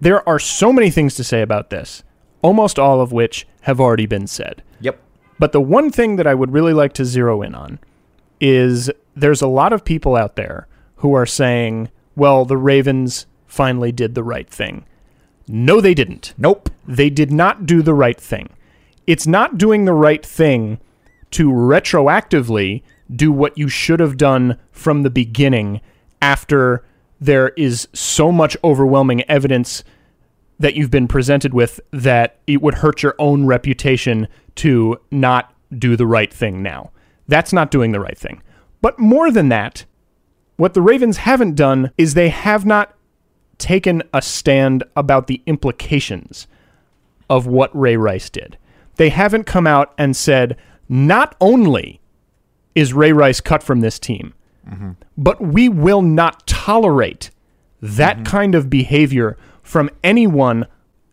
there 0.00 0.28
are 0.28 0.40
so 0.40 0.72
many 0.72 0.90
things 0.90 1.14
to 1.14 1.22
say 1.22 1.42
about 1.42 1.70
this, 1.70 2.02
almost 2.42 2.76
all 2.76 3.00
of 3.00 3.12
which 3.12 3.46
have 3.62 3.80
already 3.80 4.06
been 4.06 4.26
said. 4.26 4.64
Yep. 4.80 5.00
But 5.38 5.52
the 5.52 5.60
one 5.60 5.92
thing 5.92 6.16
that 6.16 6.26
I 6.26 6.34
would 6.34 6.52
really 6.52 6.72
like 6.72 6.92
to 6.94 7.04
zero 7.04 7.40
in 7.40 7.54
on 7.54 7.78
is 8.40 8.90
there's 9.14 9.42
a 9.42 9.46
lot 9.46 9.72
of 9.72 9.84
people 9.84 10.16
out 10.16 10.34
there 10.34 10.66
who 10.96 11.14
are 11.14 11.24
saying, 11.24 11.88
well, 12.16 12.44
the 12.44 12.56
Ravens 12.56 13.26
finally 13.46 13.92
did 13.92 14.16
the 14.16 14.24
right 14.24 14.50
thing. 14.50 14.86
No, 15.46 15.80
they 15.80 15.94
didn't. 15.94 16.34
Nope. 16.36 16.68
They 16.84 17.10
did 17.10 17.30
not 17.30 17.64
do 17.64 17.80
the 17.80 17.94
right 17.94 18.20
thing. 18.20 18.48
It's 19.06 19.28
not 19.28 19.56
doing 19.56 19.84
the 19.84 19.94
right 19.94 20.26
thing 20.26 20.80
to 21.30 21.48
retroactively 21.48 22.82
do 23.14 23.32
what 23.32 23.56
you 23.58 23.68
should 23.68 24.00
have 24.00 24.16
done 24.16 24.58
from 24.72 25.02
the 25.02 25.10
beginning 25.10 25.80
after 26.22 26.84
there 27.20 27.48
is 27.50 27.88
so 27.92 28.32
much 28.32 28.56
overwhelming 28.64 29.22
evidence 29.28 29.84
that 30.58 30.74
you've 30.74 30.90
been 30.90 31.08
presented 31.08 31.54
with 31.54 31.80
that 31.90 32.38
it 32.46 32.62
would 32.62 32.74
hurt 32.74 33.02
your 33.02 33.14
own 33.18 33.46
reputation 33.46 34.28
to 34.54 34.98
not 35.10 35.54
do 35.76 35.96
the 35.96 36.06
right 36.06 36.32
thing 36.32 36.62
now. 36.62 36.90
That's 37.28 37.52
not 37.52 37.70
doing 37.70 37.92
the 37.92 38.00
right 38.00 38.18
thing. 38.18 38.42
But 38.82 38.98
more 38.98 39.30
than 39.30 39.48
that, 39.48 39.84
what 40.56 40.74
the 40.74 40.82
Ravens 40.82 41.18
haven't 41.18 41.54
done 41.54 41.90
is 41.96 42.14
they 42.14 42.28
have 42.28 42.66
not 42.66 42.94
taken 43.56 44.02
a 44.12 44.20
stand 44.20 44.84
about 44.96 45.26
the 45.26 45.42
implications 45.46 46.46
of 47.28 47.46
what 47.46 47.70
Ray 47.78 47.96
Rice 47.96 48.28
did. 48.28 48.58
They 48.96 49.10
haven't 49.10 49.44
come 49.44 49.66
out 49.66 49.94
and 49.96 50.16
said, 50.16 50.56
not 50.88 51.36
only 51.40 51.99
is 52.74 52.92
Ray 52.92 53.12
Rice 53.12 53.40
cut 53.40 53.62
from 53.62 53.80
this 53.80 53.98
team, 53.98 54.34
mm-hmm. 54.68 54.92
but 55.16 55.40
we 55.40 55.68
will 55.68 56.02
not 56.02 56.46
tolerate 56.46 57.30
that 57.82 58.16
mm-hmm. 58.16 58.24
kind 58.24 58.54
of 58.54 58.70
behavior 58.70 59.36
from 59.62 59.90
anyone 60.02 60.66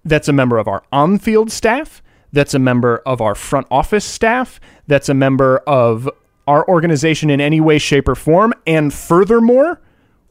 that's 0.03 0.27
a 0.27 0.33
member 0.33 0.57
of 0.57 0.67
our 0.67 0.83
on 0.91 1.17
field 1.19 1.51
staff, 1.51 2.01
that's 2.31 2.53
a 2.53 2.59
member 2.59 2.97
of 3.05 3.21
our 3.21 3.35
front 3.35 3.67
office 3.71 4.05
staff, 4.05 4.59
that's 4.87 5.09
a 5.09 5.13
member 5.13 5.57
of 5.67 6.09
our 6.47 6.67
organization 6.67 7.29
in 7.29 7.41
any 7.41 7.59
way, 7.59 7.77
shape, 7.77 8.07
or 8.07 8.15
form. 8.15 8.53
And 8.65 8.93
furthermore, 8.93 9.81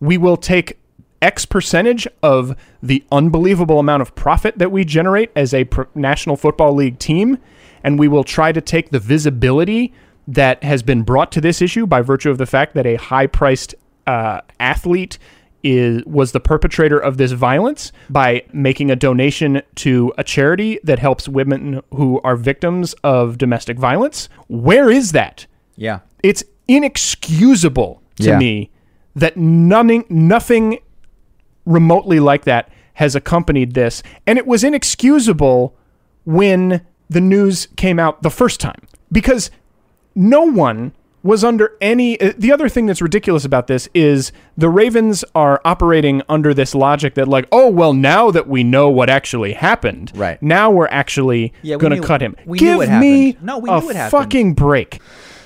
we 0.01 0.17
will 0.17 0.37
take 0.37 0.79
X 1.23 1.47
percentage 1.47 2.07
of 2.23 2.57
the 2.83 3.05
unbelievable 3.11 3.79
amount 3.79 4.03
of 4.03 4.15
profit 4.15 4.59
that 4.59 4.71
we 4.71 4.85
generate 4.85 5.31
as 5.35 5.53
a 5.53 5.65
pro- 5.65 5.87
National 5.95 6.37
Football 6.37 6.75
League 6.75 6.99
team, 6.99 7.39
and 7.83 7.99
we 7.99 8.09
will 8.09 8.25
try 8.25 8.53
to 8.53 8.61
take 8.61 8.91
the 8.91 8.99
visibility 8.99 9.93
that 10.29 10.63
has 10.65 10.83
been 10.83 11.03
brought 11.03 11.31
to 11.33 11.41
this 11.41 11.63
issue 11.63 11.87
by 11.87 12.01
virtue 12.03 12.31
of 12.31 12.39
the 12.39 12.47
fact 12.47 12.75
that 12.75 12.87
a 12.87 12.97
high-priced 12.97 13.75
uh, 14.07 14.41
athlete 14.61 15.19
is 15.63 16.05
was 16.05 16.31
the 16.33 16.39
perpetrator 16.41 16.99
of 16.99 17.17
this 17.17 17.33
violence 17.33 17.91
by 18.09 18.45
making 18.53 18.91
a 18.91 18.95
donation 18.97 19.63
to 19.75 20.13
a 20.17 20.23
charity 20.23 20.79
that 20.85 20.99
helps 21.01 21.29
women 21.29 21.81
who 21.95 22.21
are 22.23 22.37
victims 22.37 22.95
of 23.03 23.37
domestic 23.39 23.77
violence. 23.79 24.29
Where 24.49 24.91
is 24.91 25.13
that? 25.13 25.47
Yeah. 25.77 26.01
It's 26.23 26.45
inexcusable 26.69 28.03
to 28.17 28.25
Yeah. 28.25 28.39
me 28.39 28.71
that 29.15 29.37
nothing, 29.37 30.05
nothing 30.09 30.79
remotely 31.65 32.21
like 32.21 32.45
that 32.45 32.69
has 32.95 33.15
accompanied 33.17 33.75
this. 33.75 34.03
And 34.27 34.39
it 34.39 34.47
was 34.47 34.63
inexcusable 34.63 35.75
when 36.25 36.83
the 37.09 37.21
news 37.21 37.69
came 37.77 37.99
out 37.99 38.23
the 38.23 38.31
first 38.31 38.61
time 38.61 38.83
because 39.11 39.51
no 40.17 40.43
one 40.43 40.93
was 41.23 41.43
under 41.45 41.73
any. 41.81 42.21
uh, 42.21 42.33
The 42.39 42.53
other 42.53 42.69
thing 42.69 42.87
that's 42.87 43.03
ridiculous 43.03 43.45
about 43.45 43.67
this 43.67 43.89
is 43.95 44.31
the 44.57 44.69
Ravens 44.69 45.25
are 45.35 45.61
operating 45.65 46.23
under 46.29 46.55
this 46.55 46.75
logic 46.75 47.15
that, 47.15 47.27
like, 47.29 47.47
oh, 47.53 47.69
well, 47.69 47.93
now 47.93 48.31
that 48.31 48.49
we 48.49 48.63
know 48.65 48.89
what 48.89 49.11
actually 49.11 49.53
happened, 49.55 50.13
Right. 50.15 50.41
now 50.43 50.71
we're 50.71 50.87
actually 50.89 51.53
Yeah, 51.63 51.77
we 51.77 51.81
going 51.81 52.01
to 52.01 52.07
cut 52.07 52.21
him. 52.21 52.37
we 52.47 52.59
knew 52.59 52.67
Give 52.67 52.77
what 52.79 52.89
me. 53.01 53.37
No, 53.43 53.59
we 53.59 53.69
a 53.71 53.79
knew 53.81 53.87
what 53.87 54.11
fucking 54.11 54.55
break. 54.55 55.01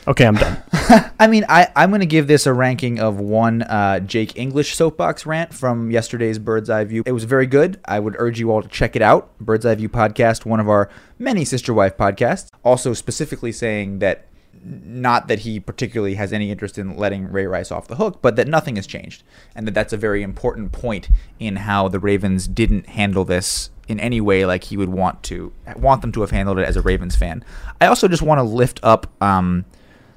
Okay, 0.08 0.26
I'm 0.26 0.34
done. 0.34 0.56
I 1.20 1.26
mean, 1.28 1.44
I, 1.48 1.68
I'm 1.76 1.90
going 1.90 2.00
to 2.00 2.06
give 2.06 2.26
this 2.26 2.46
a 2.46 2.52
ranking 2.52 2.98
of 2.98 3.20
one 3.20 3.62
uh, 3.62 4.00
Jake 4.00 4.36
English 4.36 4.74
soapbox 4.74 5.24
rant 5.24 5.54
from 5.54 5.90
yesterday's 5.90 6.38
Bird's 6.38 6.68
Eye 6.70 6.84
View. 6.84 7.02
It 7.06 7.12
was 7.12 7.24
very 7.24 7.46
good. 7.46 7.78
I 7.84 8.00
would 8.00 8.16
urge 8.18 8.40
you 8.40 8.50
all 8.50 8.62
to 8.62 8.68
check 8.68 8.96
it 8.96 9.02
out. 9.02 9.30
Bird's 9.38 9.64
Eye 9.64 9.74
View 9.76 9.88
podcast, 9.90 10.44
one 10.46 10.58
of 10.58 10.68
our 10.68 10.88
many 11.18 11.44
sister 11.44 11.72
wife 11.72 11.96
podcasts. 11.96 12.48
Also, 12.64 12.92
specifically 12.94 13.52
saying 13.52 13.98
that 14.00 14.24
not 14.62 15.28
that 15.28 15.40
he 15.40 15.58
particularly 15.58 16.14
has 16.14 16.32
any 16.32 16.50
interest 16.50 16.78
in 16.78 16.96
letting 16.96 17.30
Ray 17.30 17.46
Rice 17.46 17.70
off 17.70 17.88
the 17.88 17.96
hook, 17.96 18.20
but 18.20 18.36
that 18.36 18.48
nothing 18.48 18.76
has 18.76 18.86
changed, 18.86 19.22
and 19.54 19.66
that 19.66 19.74
that's 19.74 19.92
a 19.92 19.96
very 19.96 20.22
important 20.22 20.72
point 20.72 21.08
in 21.38 21.56
how 21.56 21.88
the 21.88 21.98
Ravens 21.98 22.46
didn't 22.46 22.88
handle 22.90 23.24
this 23.24 23.70
in 23.88 23.98
any 23.98 24.20
way 24.20 24.44
like 24.44 24.64
he 24.64 24.76
would 24.76 24.88
want 24.88 25.22
to 25.24 25.52
want 25.76 26.00
them 26.00 26.12
to 26.12 26.20
have 26.20 26.30
handled 26.30 26.58
it 26.58 26.68
as 26.68 26.76
a 26.76 26.82
Ravens 26.82 27.16
fan. 27.16 27.44
I 27.80 27.86
also 27.86 28.06
just 28.06 28.22
want 28.22 28.38
to 28.38 28.42
lift 28.42 28.78
up 28.82 29.06
um, 29.22 29.64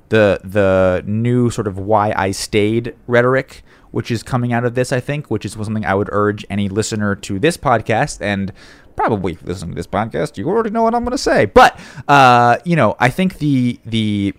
the 0.10 0.40
the 0.44 1.04
new 1.06 1.50
sort 1.50 1.68
of 1.68 1.78
why 1.78 2.14
I 2.16 2.32
stayed 2.32 2.96
rhetoric, 3.08 3.64
which 3.92 4.12
is 4.12 4.22
coming 4.22 4.54
out 4.54 4.66
of 4.66 4.76
this, 4.76 4.92
I 4.92 5.00
think, 5.00 5.32
which 5.32 5.46
is 5.46 5.54
something 5.54 5.86
I 5.86 5.96
would 5.96 6.10
urge 6.12 6.46
any 6.50 6.70
listener 6.70 7.16
to 7.16 7.40
this 7.40 7.58
podcast 7.58 8.22
and 8.22 8.54
probably 8.96 9.38
listening 9.44 9.72
to 9.72 9.76
this 9.76 9.88
podcast, 9.88 10.38
you 10.38 10.48
already 10.48 10.70
know 10.70 10.84
what 10.84 10.96
I'm 10.96 11.04
going 11.04 11.12
to 11.12 11.18
say. 11.18 11.46
But 11.46 11.80
uh, 12.08 12.58
you 12.64 12.76
know, 12.76 12.96
I 13.00 13.10
think 13.10 13.40
the 13.40 13.80
the 13.86 14.34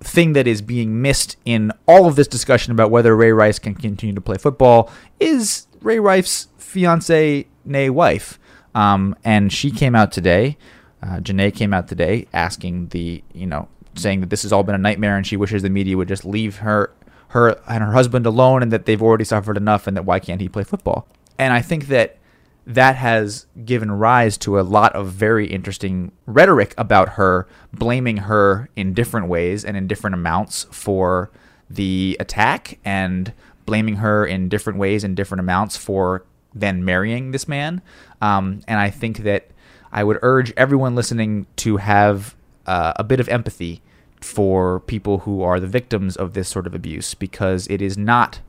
thing 0.00 0.32
that 0.32 0.46
is 0.46 0.60
being 0.62 1.00
missed 1.00 1.36
in 1.44 1.72
all 1.86 2.06
of 2.06 2.16
this 2.16 2.26
discussion 2.26 2.72
about 2.72 2.90
whether 2.90 3.16
Ray 3.16 3.32
Rice 3.32 3.58
can 3.58 3.74
continue 3.74 4.14
to 4.14 4.20
play 4.20 4.36
football 4.36 4.90
is 5.20 5.66
Ray 5.80 5.98
Rice's 5.98 6.48
fiance, 6.58 7.46
nay 7.64 7.90
wife. 7.90 8.38
Um, 8.74 9.14
and 9.24 9.52
she 9.52 9.70
came 9.70 9.94
out 9.94 10.12
today. 10.12 10.56
Uh, 11.02 11.18
Janay 11.18 11.54
came 11.54 11.74
out 11.74 11.88
today 11.88 12.26
asking 12.32 12.88
the, 12.88 13.22
you 13.32 13.46
know, 13.46 13.68
saying 13.94 14.20
that 14.20 14.30
this 14.30 14.42
has 14.42 14.52
all 14.52 14.62
been 14.62 14.74
a 14.74 14.78
nightmare 14.78 15.16
and 15.16 15.26
she 15.26 15.36
wishes 15.36 15.62
the 15.62 15.70
media 15.70 15.96
would 15.96 16.08
just 16.08 16.24
leave 16.24 16.58
her, 16.58 16.92
her 17.28 17.60
and 17.68 17.84
her 17.84 17.92
husband 17.92 18.24
alone 18.24 18.62
and 18.62 18.72
that 18.72 18.86
they've 18.86 19.02
already 19.02 19.24
suffered 19.24 19.56
enough 19.56 19.86
and 19.86 19.96
that 19.96 20.04
why 20.04 20.18
can't 20.18 20.40
he 20.40 20.48
play 20.48 20.64
football? 20.64 21.06
And 21.38 21.52
I 21.52 21.60
think 21.60 21.88
that 21.88 22.18
that 22.66 22.96
has 22.96 23.46
given 23.64 23.90
rise 23.90 24.38
to 24.38 24.58
a 24.58 24.62
lot 24.62 24.94
of 24.94 25.08
very 25.08 25.46
interesting 25.46 26.12
rhetoric 26.26 26.74
about 26.78 27.10
her, 27.10 27.46
blaming 27.72 28.18
her 28.18 28.68
in 28.76 28.94
different 28.94 29.28
ways 29.28 29.64
and 29.64 29.76
in 29.76 29.86
different 29.86 30.14
amounts 30.14 30.64
for 30.70 31.30
the 31.68 32.16
attack, 32.20 32.78
and 32.84 33.32
blaming 33.66 33.96
her 33.96 34.26
in 34.26 34.48
different 34.48 34.78
ways 34.78 35.04
and 35.04 35.16
different 35.16 35.40
amounts 35.40 35.76
for 35.76 36.24
then 36.54 36.84
marrying 36.84 37.30
this 37.30 37.48
man. 37.48 37.80
Um, 38.20 38.60
and 38.68 38.78
I 38.78 38.90
think 38.90 39.18
that 39.18 39.48
I 39.90 40.04
would 40.04 40.18
urge 40.22 40.52
everyone 40.56 40.94
listening 40.94 41.46
to 41.56 41.78
have 41.78 42.34
uh, 42.66 42.92
a 42.96 43.04
bit 43.04 43.20
of 43.20 43.28
empathy 43.28 43.82
for 44.20 44.80
people 44.80 45.20
who 45.20 45.42
are 45.42 45.58
the 45.58 45.66
victims 45.66 46.16
of 46.16 46.34
this 46.34 46.48
sort 46.48 46.66
of 46.66 46.74
abuse 46.74 47.14
because 47.14 47.66
it 47.68 47.82
is 47.82 47.98
not 47.98 48.40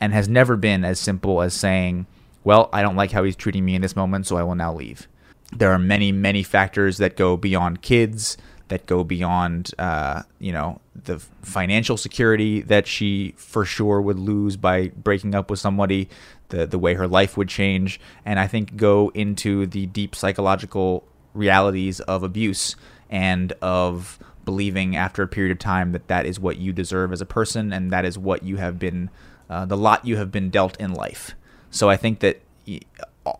and 0.00 0.12
has 0.12 0.28
never 0.28 0.56
been 0.56 0.84
as 0.84 0.98
simple 0.98 1.40
as 1.40 1.54
saying, 1.54 2.06
well, 2.44 2.68
I 2.72 2.82
don't 2.82 2.96
like 2.96 3.10
how 3.10 3.24
he's 3.24 3.36
treating 3.36 3.64
me 3.64 3.74
in 3.74 3.82
this 3.82 3.96
moment, 3.96 4.26
so 4.26 4.36
I 4.36 4.42
will 4.42 4.54
now 4.54 4.72
leave. 4.72 5.08
There 5.56 5.72
are 5.72 5.78
many, 5.78 6.12
many 6.12 6.42
factors 6.42 6.98
that 6.98 7.16
go 7.16 7.36
beyond 7.36 7.82
kids, 7.82 8.36
that 8.68 8.86
go 8.86 9.04
beyond, 9.04 9.72
uh, 9.78 10.22
you 10.38 10.52
know, 10.52 10.80
the 10.94 11.18
financial 11.42 11.96
security 11.96 12.60
that 12.62 12.86
she 12.86 13.34
for 13.36 13.64
sure 13.64 14.00
would 14.00 14.18
lose 14.18 14.56
by 14.56 14.88
breaking 14.88 15.34
up 15.34 15.50
with 15.50 15.58
somebody, 15.58 16.08
the 16.48 16.66
the 16.66 16.78
way 16.78 16.94
her 16.94 17.06
life 17.06 17.36
would 17.36 17.48
change, 17.48 18.00
and 18.24 18.38
I 18.38 18.46
think 18.46 18.76
go 18.76 19.10
into 19.14 19.66
the 19.66 19.86
deep 19.86 20.14
psychological 20.14 21.04
realities 21.34 22.00
of 22.00 22.22
abuse 22.22 22.76
and 23.10 23.52
of 23.60 24.18
believing 24.44 24.96
after 24.96 25.22
a 25.22 25.28
period 25.28 25.52
of 25.52 25.58
time 25.58 25.92
that 25.92 26.08
that 26.08 26.26
is 26.26 26.38
what 26.38 26.58
you 26.58 26.72
deserve 26.72 27.12
as 27.12 27.20
a 27.20 27.26
person 27.26 27.72
and 27.72 27.90
that 27.90 28.04
is 28.04 28.18
what 28.18 28.42
you 28.42 28.56
have 28.56 28.78
been, 28.78 29.10
uh, 29.48 29.64
the 29.64 29.76
lot 29.76 30.04
you 30.06 30.16
have 30.16 30.30
been 30.30 30.50
dealt 30.50 30.78
in 30.78 30.92
life. 30.92 31.34
So 31.74 31.90
I 31.90 31.96
think 31.96 32.20
that 32.20 32.40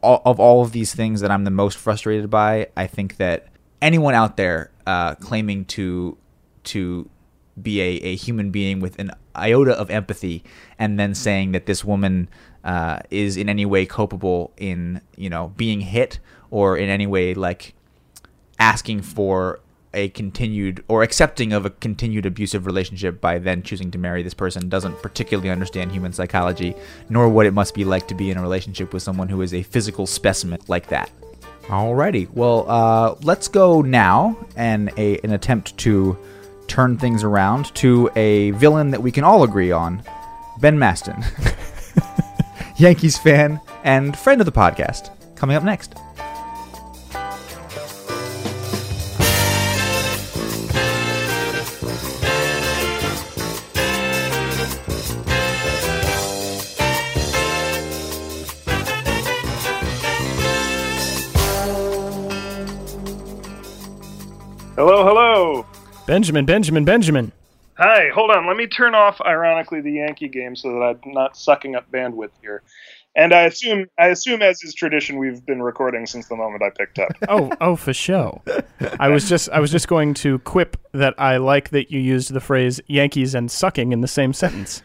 of 0.02 0.40
all 0.40 0.62
of 0.62 0.72
these 0.72 0.92
things 0.92 1.20
that 1.20 1.30
I'm 1.30 1.44
the 1.44 1.52
most 1.52 1.78
frustrated 1.78 2.30
by, 2.30 2.66
I 2.76 2.88
think 2.88 3.16
that 3.18 3.46
anyone 3.80 4.14
out 4.14 4.36
there 4.36 4.72
uh, 4.86 5.14
claiming 5.14 5.64
to 5.66 6.18
to 6.64 7.08
be 7.62 7.80
a, 7.80 7.90
a 8.02 8.16
human 8.16 8.50
being 8.50 8.80
with 8.80 8.98
an 8.98 9.12
iota 9.36 9.78
of 9.78 9.88
empathy, 9.88 10.42
and 10.80 10.98
then 10.98 11.14
saying 11.14 11.52
that 11.52 11.66
this 11.66 11.84
woman 11.84 12.28
uh, 12.64 12.98
is 13.08 13.36
in 13.36 13.48
any 13.48 13.64
way 13.64 13.86
culpable 13.86 14.52
in 14.56 15.00
you 15.16 15.30
know 15.30 15.52
being 15.56 15.80
hit 15.80 16.18
or 16.50 16.76
in 16.76 16.88
any 16.88 17.06
way 17.06 17.34
like 17.34 17.74
asking 18.58 19.02
for 19.02 19.60
a 19.94 20.08
continued 20.10 20.84
or 20.88 21.02
accepting 21.02 21.52
of 21.52 21.64
a 21.64 21.70
continued 21.70 22.26
abusive 22.26 22.66
relationship 22.66 23.20
by 23.20 23.38
then 23.38 23.62
choosing 23.62 23.90
to 23.92 23.98
marry 23.98 24.22
this 24.22 24.34
person 24.34 24.68
doesn't 24.68 25.00
particularly 25.02 25.50
understand 25.50 25.90
human 25.90 26.12
psychology, 26.12 26.74
nor 27.08 27.28
what 27.28 27.46
it 27.46 27.52
must 27.52 27.74
be 27.74 27.84
like 27.84 28.08
to 28.08 28.14
be 28.14 28.30
in 28.30 28.36
a 28.36 28.42
relationship 28.42 28.92
with 28.92 29.02
someone 29.02 29.28
who 29.28 29.40
is 29.42 29.54
a 29.54 29.62
physical 29.62 30.06
specimen 30.06 30.60
like 30.68 30.88
that. 30.88 31.10
Alrighty, 31.66 32.28
well, 32.30 32.68
uh, 32.68 33.14
let's 33.22 33.48
go 33.48 33.80
now 33.80 34.36
and 34.54 34.92
a, 34.98 35.18
an 35.20 35.32
attempt 35.32 35.76
to 35.78 36.18
turn 36.66 36.98
things 36.98 37.24
around 37.24 37.74
to 37.76 38.10
a 38.16 38.50
villain 38.52 38.90
that 38.90 39.02
we 39.02 39.10
can 39.10 39.24
all 39.24 39.44
agree 39.44 39.72
on, 39.72 40.02
Ben 40.60 40.78
Maston, 40.78 41.24
Yankees 42.76 43.16
fan 43.16 43.60
and 43.82 44.16
friend 44.18 44.40
of 44.40 44.44
the 44.44 44.52
podcast. 44.52 45.10
Coming 45.36 45.56
up 45.56 45.64
next. 45.64 45.94
Benjamin, 66.06 66.44
Benjamin, 66.44 66.84
Benjamin. 66.84 67.32
Hi, 67.78 68.08
hold 68.14 68.30
on. 68.30 68.46
Let 68.46 68.56
me 68.56 68.66
turn 68.66 68.94
off, 68.94 69.20
ironically, 69.22 69.80
the 69.80 69.92
Yankee 69.92 70.28
game 70.28 70.54
so 70.54 70.68
that 70.72 70.98
I'm 71.04 71.12
not 71.12 71.36
sucking 71.36 71.74
up 71.74 71.90
bandwidth 71.90 72.30
here. 72.40 72.62
And 73.16 73.32
I 73.32 73.42
assume, 73.42 73.86
I 73.98 74.08
assume, 74.08 74.42
as 74.42 74.62
is 74.62 74.74
tradition, 74.74 75.18
we've 75.18 75.44
been 75.46 75.62
recording 75.62 76.04
since 76.06 76.26
the 76.28 76.36
moment 76.36 76.62
I 76.62 76.70
picked 76.70 76.98
up. 76.98 77.12
Oh, 77.28 77.50
oh, 77.60 77.76
for 77.76 77.94
show. 77.94 78.42
I 79.00 79.08
was 79.08 79.28
just, 79.28 79.48
I 79.50 79.60
was 79.60 79.70
just 79.70 79.88
going 79.88 80.14
to 80.14 80.40
quip 80.40 80.76
that 80.92 81.14
I 81.16 81.38
like 81.38 81.70
that 81.70 81.90
you 81.90 82.00
used 82.00 82.32
the 82.32 82.40
phrase 82.40 82.80
Yankees 82.86 83.34
and 83.34 83.50
sucking 83.50 83.92
in 83.92 84.00
the 84.00 84.08
same 84.08 84.32
sentence. 84.32 84.82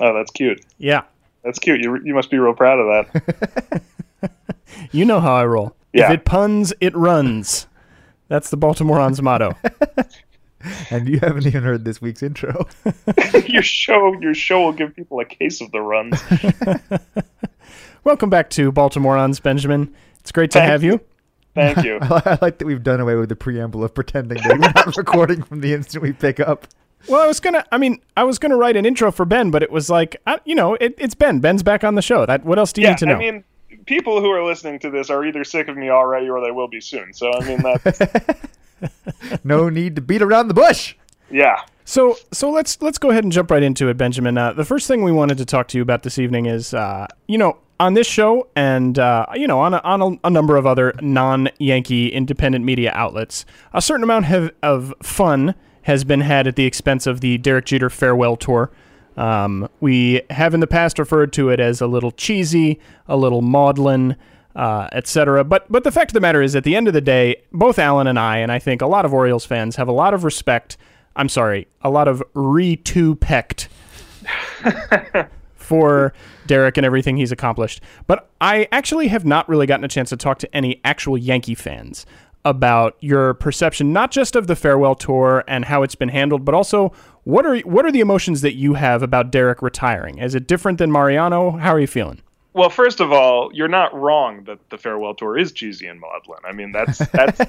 Oh, 0.00 0.14
that's 0.14 0.30
cute. 0.30 0.64
Yeah, 0.78 1.02
That's 1.42 1.58
cute. 1.58 1.80
You, 1.80 2.00
you 2.02 2.14
must 2.14 2.30
be 2.30 2.38
real 2.38 2.54
proud 2.54 2.78
of 2.78 3.12
that. 3.12 3.82
you 4.92 5.04
know 5.04 5.20
how 5.20 5.34
I 5.34 5.44
roll. 5.44 5.76
Yeah. 5.92 6.06
If 6.06 6.20
it 6.20 6.24
puns, 6.24 6.72
it 6.80 6.96
runs. 6.96 7.66
That's 8.28 8.50
the 8.50 8.56
Baltimoreans 8.56 9.20
motto. 9.20 9.56
And 10.90 11.08
you 11.08 11.18
haven't 11.20 11.46
even 11.46 11.62
heard 11.62 11.84
this 11.84 12.00
week's 12.00 12.22
intro. 12.22 12.66
your 13.46 13.62
show, 13.62 14.14
your 14.20 14.34
show 14.34 14.62
will 14.64 14.72
give 14.72 14.94
people 14.94 15.20
a 15.20 15.24
case 15.24 15.60
of 15.60 15.70
the 15.72 15.80
runs. 15.80 16.22
Welcome 18.04 18.30
back 18.30 18.50
to 18.50 18.70
Baltimoreans, 18.70 19.42
Benjamin. 19.42 19.94
It's 20.20 20.32
great 20.32 20.50
to 20.52 20.58
Thank 20.58 20.70
have 20.70 20.82
you. 20.82 21.00
Thank 21.54 21.84
you. 21.84 21.98
I 22.02 22.38
like 22.42 22.58
that 22.58 22.66
we've 22.66 22.82
done 22.82 23.00
away 23.00 23.14
with 23.14 23.28
the 23.28 23.36
preamble 23.36 23.84
of 23.84 23.94
pretending 23.94 24.38
that 24.42 24.58
we're 24.58 24.84
not 24.84 24.96
recording 24.96 25.42
from 25.42 25.60
the 25.60 25.72
instant 25.72 26.02
we 26.02 26.12
pick 26.12 26.40
up. 26.40 26.66
Well, 27.08 27.20
I 27.22 27.26
was 27.26 27.38
gonna. 27.40 27.64
I 27.70 27.78
mean, 27.78 28.00
I 28.16 28.24
was 28.24 28.38
gonna 28.38 28.56
write 28.56 28.76
an 28.76 28.86
intro 28.86 29.12
for 29.12 29.24
Ben, 29.24 29.50
but 29.50 29.62
it 29.62 29.70
was 29.70 29.90
like, 29.90 30.16
I, 30.26 30.38
you 30.44 30.54
know, 30.54 30.74
it, 30.74 30.94
it's 30.98 31.14
Ben. 31.14 31.40
Ben's 31.40 31.62
back 31.62 31.84
on 31.84 31.94
the 31.94 32.02
show. 32.02 32.24
That. 32.26 32.44
What 32.44 32.58
else 32.58 32.72
do 32.72 32.80
you 32.80 32.86
Yeah, 32.86 32.92
need 32.92 32.98
to 32.98 33.06
know? 33.06 33.14
I 33.16 33.18
mean, 33.18 33.44
people 33.86 34.20
who 34.20 34.30
are 34.30 34.42
listening 34.44 34.78
to 34.80 34.90
this 34.90 35.10
are 35.10 35.24
either 35.24 35.44
sick 35.44 35.68
of 35.68 35.76
me 35.76 35.90
already 35.90 36.28
or 36.28 36.40
they 36.42 36.50
will 36.50 36.68
be 36.68 36.80
soon. 36.80 37.12
So 37.12 37.30
I 37.32 37.46
mean, 37.46 37.58
that 37.62 38.50
No 39.44 39.68
need 39.68 39.96
to 39.96 40.02
beat 40.02 40.22
around 40.22 40.48
the 40.48 40.54
bush. 40.54 40.94
yeah. 41.30 41.62
So 41.84 42.16
so 42.32 42.50
let's 42.50 42.80
let's 42.80 42.96
go 42.96 43.10
ahead 43.10 43.24
and 43.24 43.32
jump 43.32 43.50
right 43.50 43.62
into 43.62 43.88
it, 43.88 43.98
Benjamin. 43.98 44.38
Uh, 44.38 44.54
the 44.54 44.64
first 44.64 44.88
thing 44.88 45.04
we 45.04 45.12
wanted 45.12 45.36
to 45.38 45.44
talk 45.44 45.68
to 45.68 45.78
you 45.78 45.82
about 45.82 46.02
this 46.02 46.18
evening 46.18 46.46
is, 46.46 46.72
uh, 46.72 47.06
you 47.28 47.36
know, 47.36 47.58
on 47.78 47.92
this 47.94 48.06
show 48.06 48.48
and 48.56 48.98
uh, 48.98 49.26
you 49.34 49.46
know 49.46 49.60
on 49.60 49.74
a, 49.74 49.78
on 49.78 50.00
a, 50.00 50.28
a 50.28 50.30
number 50.30 50.56
of 50.56 50.66
other 50.66 50.94
non-Yankee 51.02 52.08
independent 52.08 52.64
media 52.64 52.90
outlets, 52.94 53.44
a 53.74 53.82
certain 53.82 54.02
amount 54.02 54.24
have, 54.24 54.50
of 54.62 54.94
fun 55.02 55.54
has 55.82 56.04
been 56.04 56.22
had 56.22 56.46
at 56.46 56.56
the 56.56 56.64
expense 56.64 57.06
of 57.06 57.20
the 57.20 57.36
Derek 57.38 57.66
Jeter 57.66 57.90
farewell 57.90 58.36
tour. 58.36 58.70
Um, 59.16 59.68
we 59.80 60.22
have 60.30 60.54
in 60.54 60.60
the 60.60 60.66
past 60.66 60.98
referred 60.98 61.32
to 61.34 61.50
it 61.50 61.60
as 61.60 61.80
a 61.80 61.86
little 61.86 62.10
cheesy, 62.12 62.80
a 63.06 63.16
little 63.16 63.42
maudlin, 63.42 64.16
uh, 64.54 64.88
etc. 64.92 65.44
But 65.44 65.70
but 65.70 65.84
the 65.84 65.92
fact 65.92 66.10
of 66.10 66.14
the 66.14 66.20
matter 66.20 66.42
is, 66.42 66.54
at 66.56 66.64
the 66.64 66.76
end 66.76 66.88
of 66.88 66.94
the 66.94 67.00
day, 67.00 67.42
both 67.52 67.78
Alan 67.78 68.06
and 68.06 68.18
I, 68.18 68.38
and 68.38 68.52
I 68.52 68.58
think 68.58 68.82
a 68.82 68.86
lot 68.86 69.04
of 69.04 69.12
Orioles 69.12 69.44
fans, 69.44 69.76
have 69.76 69.88
a 69.88 69.92
lot 69.92 70.14
of 70.14 70.24
respect. 70.24 70.76
I'm 71.16 71.28
sorry, 71.28 71.68
a 71.82 71.90
lot 71.90 72.08
of 72.08 72.22
re-to-pecked 72.34 73.68
for 75.54 76.12
Derek 76.46 76.76
and 76.76 76.84
everything 76.84 77.16
he's 77.16 77.30
accomplished. 77.30 77.80
But 78.06 78.28
I 78.40 78.68
actually 78.72 79.08
have 79.08 79.24
not 79.24 79.48
really 79.48 79.66
gotten 79.66 79.84
a 79.84 79.88
chance 79.88 80.10
to 80.10 80.16
talk 80.16 80.38
to 80.40 80.56
any 80.56 80.80
actual 80.84 81.16
Yankee 81.16 81.54
fans 81.54 82.04
about 82.44 82.96
your 83.00 83.34
perception, 83.34 83.92
not 83.92 84.10
just 84.10 84.36
of 84.36 84.46
the 84.46 84.56
farewell 84.56 84.94
tour 84.94 85.44
and 85.48 85.64
how 85.64 85.82
it's 85.82 85.94
been 85.94 86.10
handled, 86.10 86.44
but 86.44 86.54
also 86.54 86.92
what 87.22 87.46
are 87.46 87.58
what 87.60 87.86
are 87.86 87.92
the 87.92 88.00
emotions 88.00 88.42
that 88.42 88.54
you 88.54 88.74
have 88.74 89.02
about 89.02 89.30
Derek 89.30 89.62
retiring? 89.62 90.18
Is 90.18 90.34
it 90.34 90.46
different 90.46 90.78
than 90.78 90.92
Mariano? 90.92 91.52
How 91.52 91.72
are 91.72 91.80
you 91.80 91.86
feeling? 91.86 92.20
Well, 92.54 92.70
first 92.70 93.00
of 93.00 93.12
all, 93.12 93.50
you're 93.52 93.68
not 93.68 93.92
wrong 93.94 94.44
that 94.44 94.70
the 94.70 94.78
farewell 94.78 95.14
tour 95.14 95.36
is 95.36 95.52
cheesy 95.52 95.86
and 95.86 96.00
maudlin. 96.00 96.38
I 96.44 96.52
mean, 96.52 96.72
that's 96.72 96.98
that's 97.08 97.40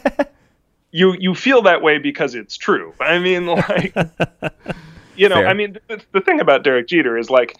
you 0.91 1.15
you 1.17 1.35
feel 1.35 1.61
that 1.63 1.81
way 1.81 1.99
because 1.99 2.35
it's 2.35 2.57
true. 2.57 2.93
I 2.99 3.19
mean, 3.19 3.45
like 3.45 3.95
you 5.15 5.29
know, 5.29 5.35
Fair. 5.35 5.47
I 5.47 5.53
mean, 5.53 5.77
the, 5.87 6.01
the 6.11 6.21
thing 6.21 6.39
about 6.39 6.63
Derek 6.63 6.87
Jeter 6.87 7.17
is 7.17 7.29
like 7.29 7.55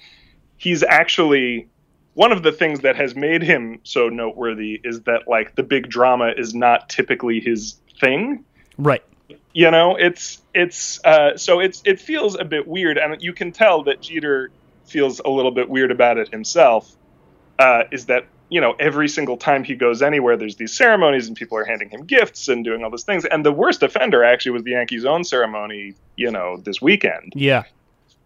he's 0.58 0.84
actually 0.84 1.68
one 2.16 2.32
of 2.32 2.44
the 2.44 2.52
things 2.52 2.80
that 2.80 2.96
has 2.96 3.16
made 3.16 3.44
him 3.44 3.80
so 3.84 4.10
noteworthy 4.10 4.82
is 4.84 5.02
that 5.02 5.28
like 5.28 5.56
the 5.56 5.64
big 5.64 5.88
drama 5.88 6.34
is 6.36 6.56
not 6.56 6.90
typically 6.90 7.40
his 7.40 7.80
thing 8.00 8.44
Right. 8.78 9.04
you 9.54 9.70
know 9.70 9.96
it's 9.96 10.42
it's 10.54 11.04
uh, 11.06 11.38
so 11.38 11.60
it's 11.60 11.82
it 11.86 12.00
feels 12.00 12.36
a 12.36 12.44
bit 12.44 12.68
weird 12.68 12.98
and 12.98 13.22
you 13.22 13.34
can 13.34 13.52
tell 13.52 13.84
that 13.84 14.02
jeter 14.02 14.52
feels 14.86 15.20
a 15.20 15.30
little 15.30 15.52
bit 15.52 15.70
weird 15.70 15.92
about 15.92 16.18
it 16.18 16.30
himself 16.30 16.96
uh, 17.60 17.84
is 17.92 18.06
that 18.08 18.26
you 18.50 18.62
know 18.62 18.76
every 18.80 19.08
single 19.10 19.38
time 19.38 19.64
he 19.64 19.76
goes 19.76 20.02
anywhere 20.02 20.38
there's 20.38 20.56
these 20.58 20.74
ceremonies 20.74 21.28
and 21.28 21.36
people 21.36 21.58
are 21.58 21.66
handing 21.66 21.90
him 21.90 22.04
gifts 22.06 22.48
and 22.48 22.64
doing 22.64 22.84
all 22.84 22.90
those 22.92 23.04
things 23.04 23.26
and 23.26 23.44
the 23.46 23.52
worst 23.52 23.82
offender 23.82 24.24
actually 24.24 24.52
was 24.52 24.64
the 24.64 24.72
yankees 24.72 25.04
own 25.04 25.24
ceremony 25.24 25.94
you 26.16 26.30
know 26.30 26.58
this 26.58 26.80
weekend 26.82 27.34
Yeah. 27.36 27.64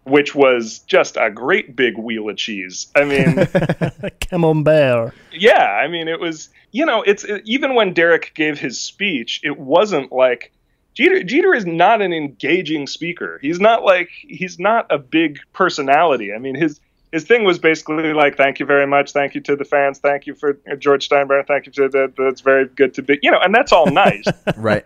which 0.04 0.34
was 0.34 0.80
just 0.80 1.16
a 1.16 1.30
great 1.30 1.74
big 1.74 1.96
wheel 1.96 2.28
of 2.28 2.36
cheese 2.36 2.88
i 2.94 3.04
mean 3.04 3.36
Camembert. 4.20 5.12
yeah, 5.32 5.64
I 5.82 5.88
mean, 5.88 6.08
it 6.08 6.20
was 6.20 6.50
you 6.72 6.86
know, 6.86 7.02
it's 7.02 7.24
it, 7.24 7.42
even 7.46 7.74
when 7.74 7.92
Derek 7.94 8.32
gave 8.34 8.58
his 8.60 8.80
speech, 8.80 9.40
it 9.42 9.58
wasn't 9.58 10.12
like 10.12 10.52
Jeter. 10.94 11.22
Jeter 11.24 11.52
is 11.52 11.66
not 11.66 12.00
an 12.00 12.12
engaging 12.12 12.86
speaker. 12.86 13.40
He's 13.42 13.58
not 13.58 13.82
like 13.84 14.08
he's 14.20 14.58
not 14.60 14.86
a 14.90 14.98
big 14.98 15.40
personality. 15.52 16.32
I 16.32 16.38
mean, 16.38 16.54
his 16.54 16.80
his 17.12 17.24
thing 17.24 17.44
was 17.44 17.58
basically 17.58 18.12
like, 18.12 18.36
"Thank 18.36 18.60
you 18.60 18.66
very 18.66 18.86
much, 18.86 19.12
thank 19.12 19.34
you 19.34 19.40
to 19.42 19.56
the 19.56 19.64
fans, 19.64 19.98
thank 19.98 20.26
you 20.26 20.34
for 20.34 20.58
uh, 20.70 20.76
George 20.76 21.08
Steinbrenner, 21.08 21.46
thank 21.46 21.66
you 21.66 21.72
to 21.72 21.88
the. 21.88 22.12
That's 22.16 22.40
very 22.40 22.66
good 22.66 22.94
to 22.94 23.02
be, 23.02 23.18
you 23.22 23.30
know, 23.30 23.40
and 23.40 23.54
that's 23.54 23.72
all 23.72 23.86
nice." 23.86 24.24
Right. 24.56 24.84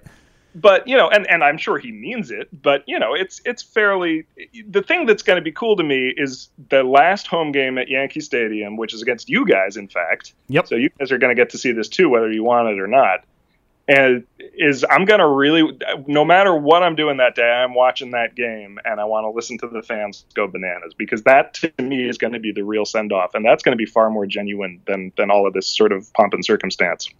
but 0.54 0.86
you 0.86 0.96
know, 0.96 1.08
and, 1.08 1.28
and 1.28 1.42
I'm 1.42 1.58
sure 1.58 1.78
he 1.78 1.90
means 1.90 2.30
it. 2.30 2.48
But 2.62 2.84
you 2.86 2.98
know, 2.98 3.14
it's 3.14 3.40
it's 3.44 3.62
fairly. 3.62 4.26
The 4.68 4.82
thing 4.82 5.06
that's 5.06 5.22
going 5.22 5.36
to 5.36 5.42
be 5.42 5.52
cool 5.52 5.76
to 5.76 5.82
me 5.82 6.14
is 6.16 6.48
the 6.70 6.82
last 6.84 7.26
home 7.26 7.50
game 7.52 7.76
at 7.78 7.88
Yankee 7.88 8.20
Stadium, 8.20 8.76
which 8.76 8.94
is 8.94 9.02
against 9.02 9.28
you 9.28 9.46
guys, 9.46 9.76
in 9.76 9.88
fact. 9.88 10.34
Yep. 10.48 10.68
So 10.68 10.76
you 10.76 10.90
guys 10.98 11.10
are 11.10 11.18
going 11.18 11.34
to 11.34 11.40
get 11.40 11.50
to 11.50 11.58
see 11.58 11.72
this 11.72 11.88
too, 11.88 12.08
whether 12.08 12.30
you 12.30 12.44
want 12.44 12.68
it 12.68 12.78
or 12.78 12.86
not. 12.86 13.24
And 13.86 14.24
is 14.38 14.84
I'm 14.88 15.04
going 15.04 15.20
to 15.20 15.28
really, 15.28 15.78
no 16.06 16.24
matter 16.24 16.54
what 16.54 16.82
I'm 16.82 16.94
doing 16.94 17.18
that 17.18 17.34
day, 17.34 17.50
I'm 17.50 17.74
watching 17.74 18.12
that 18.12 18.34
game, 18.34 18.78
and 18.84 18.98
I 18.98 19.04
want 19.04 19.24
to 19.24 19.30
listen 19.30 19.58
to 19.58 19.68
the 19.68 19.82
fans 19.82 20.24
go 20.34 20.46
bananas 20.46 20.94
because 20.96 21.22
that 21.24 21.54
to 21.54 21.72
me 21.82 22.08
is 22.08 22.16
going 22.16 22.32
to 22.32 22.38
be 22.38 22.50
the 22.50 22.62
real 22.62 22.86
send 22.86 23.12
off, 23.12 23.34
and 23.34 23.44
that's 23.44 23.62
going 23.62 23.72
to 23.72 23.76
be 23.76 23.84
far 23.84 24.08
more 24.08 24.24
genuine 24.24 24.80
than 24.86 25.12
than 25.16 25.30
all 25.30 25.46
of 25.46 25.52
this 25.52 25.66
sort 25.66 25.92
of 25.92 26.10
pomp 26.14 26.32
and 26.32 26.44
circumstance. 26.44 27.10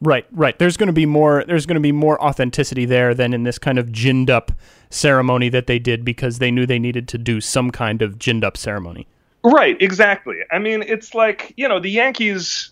Right, 0.00 0.26
right. 0.32 0.58
There's 0.58 0.76
going 0.76 0.88
to 0.88 0.94
be 0.94 1.06
more. 1.06 1.44
There's 1.46 1.66
going 1.66 1.76
to 1.76 1.80
be 1.80 1.92
more 1.92 2.22
authenticity 2.22 2.84
there 2.84 3.14
than 3.14 3.34
in 3.34 3.44
this 3.44 3.58
kind 3.58 3.78
of 3.78 3.92
ginned 3.92 4.30
up 4.30 4.52
ceremony 4.90 5.48
that 5.50 5.66
they 5.66 5.78
did 5.78 6.04
because 6.04 6.38
they 6.38 6.50
knew 6.50 6.66
they 6.66 6.78
needed 6.78 7.06
to 7.08 7.18
do 7.18 7.40
some 7.40 7.70
kind 7.70 8.00
of 8.02 8.18
ginned 8.18 8.44
up 8.44 8.56
ceremony. 8.56 9.06
Right, 9.42 9.80
exactly. 9.80 10.38
I 10.50 10.58
mean, 10.58 10.82
it's 10.82 11.14
like, 11.14 11.52
you 11.56 11.68
know, 11.68 11.78
the 11.78 11.90
Yankees 11.90 12.70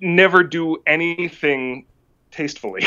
never 0.00 0.42
do 0.42 0.82
anything 0.86 1.84
tastefully. 2.36 2.82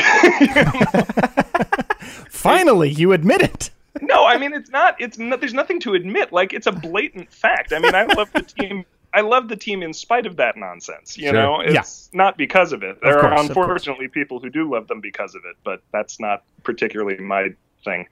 Finally, 2.30 2.90
you 2.90 3.12
admit 3.12 3.42
it. 3.42 3.70
no, 4.00 4.24
I 4.24 4.38
mean, 4.38 4.52
it's 4.52 4.70
not 4.70 4.96
it's 5.00 5.18
not, 5.18 5.40
there's 5.40 5.54
nothing 5.54 5.80
to 5.80 5.94
admit. 5.94 6.32
Like 6.32 6.52
it's 6.52 6.66
a 6.66 6.72
blatant 6.72 7.32
fact. 7.32 7.72
I 7.72 7.78
mean, 7.78 7.94
I 7.94 8.04
love 8.04 8.32
the 8.32 8.42
team 8.42 8.84
I 9.12 9.22
love 9.22 9.48
the 9.48 9.56
team 9.56 9.82
in 9.82 9.92
spite 9.92 10.24
of 10.26 10.36
that 10.36 10.56
nonsense, 10.56 11.18
you 11.18 11.24
Sure. 11.24 11.32
know? 11.32 11.62
Yeah. 11.62 11.80
It's 11.80 12.10
not 12.12 12.36
because 12.36 12.72
of 12.72 12.84
it. 12.84 13.00
There 13.02 13.18
course, 13.20 13.24
are 13.24 13.40
unfortunately 13.40 14.06
people 14.06 14.38
who 14.38 14.50
do 14.50 14.70
love 14.72 14.86
them 14.86 15.00
because 15.00 15.34
of 15.34 15.42
it, 15.44 15.56
but 15.64 15.82
that's 15.92 16.20
not 16.20 16.44
particularly 16.62 17.18
my 17.18 17.48
thing. 17.84 18.06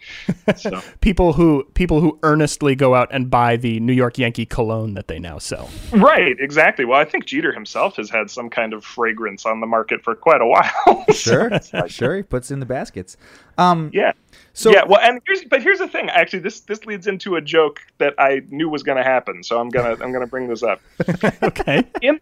So 0.56 0.80
People 1.00 1.32
who 1.34 1.64
people 1.74 2.00
who 2.00 2.18
earnestly 2.22 2.74
go 2.74 2.94
out 2.94 3.08
and 3.12 3.30
buy 3.30 3.56
the 3.56 3.80
New 3.80 3.92
York 3.92 4.18
Yankee 4.18 4.46
cologne 4.46 4.94
that 4.94 5.08
they 5.08 5.18
now 5.18 5.38
sell. 5.38 5.68
right, 5.92 6.36
exactly. 6.40 6.84
Well, 6.84 6.98
I 7.00 7.04
think 7.04 7.26
Jeter 7.26 7.52
himself 7.52 7.96
has 7.96 8.08
had 8.10 8.30
some 8.30 8.48
kind 8.50 8.72
of 8.72 8.84
fragrance 8.84 9.44
on 9.46 9.60
the 9.60 9.66
market 9.66 10.02
for 10.02 10.14
quite 10.14 10.40
a 10.40 10.46
while. 10.46 11.04
Sure, 11.14 11.48
it's 11.48 11.72
like- 11.72 11.90
sure. 11.90 12.16
He 12.16 12.22
puts 12.22 12.50
in 12.50 12.60
the 12.60 12.66
baskets. 12.66 13.16
Um, 13.58 13.90
Yeah. 13.92 14.12
so 14.52 14.70
yeah, 14.70 14.84
well, 14.86 15.00
and 15.00 15.20
here's 15.26 15.44
but 15.44 15.62
here's 15.62 15.78
the 15.80 15.88
thing. 15.88 16.08
Actually, 16.10 16.40
this 16.40 16.60
this 16.60 16.84
leads 16.86 17.06
into 17.06 17.36
a 17.36 17.40
joke 17.40 17.80
that 17.98 18.14
I 18.18 18.42
knew 18.48 18.68
was 18.68 18.82
going 18.82 18.98
to 18.98 19.04
happen. 19.04 19.42
So 19.42 19.60
I'm 19.60 19.68
gonna 19.68 19.96
I'm 20.02 20.12
gonna 20.12 20.26
bring 20.26 20.48
this 20.48 20.62
up. 20.62 20.80
Okay. 21.42 21.84
In 22.02 22.20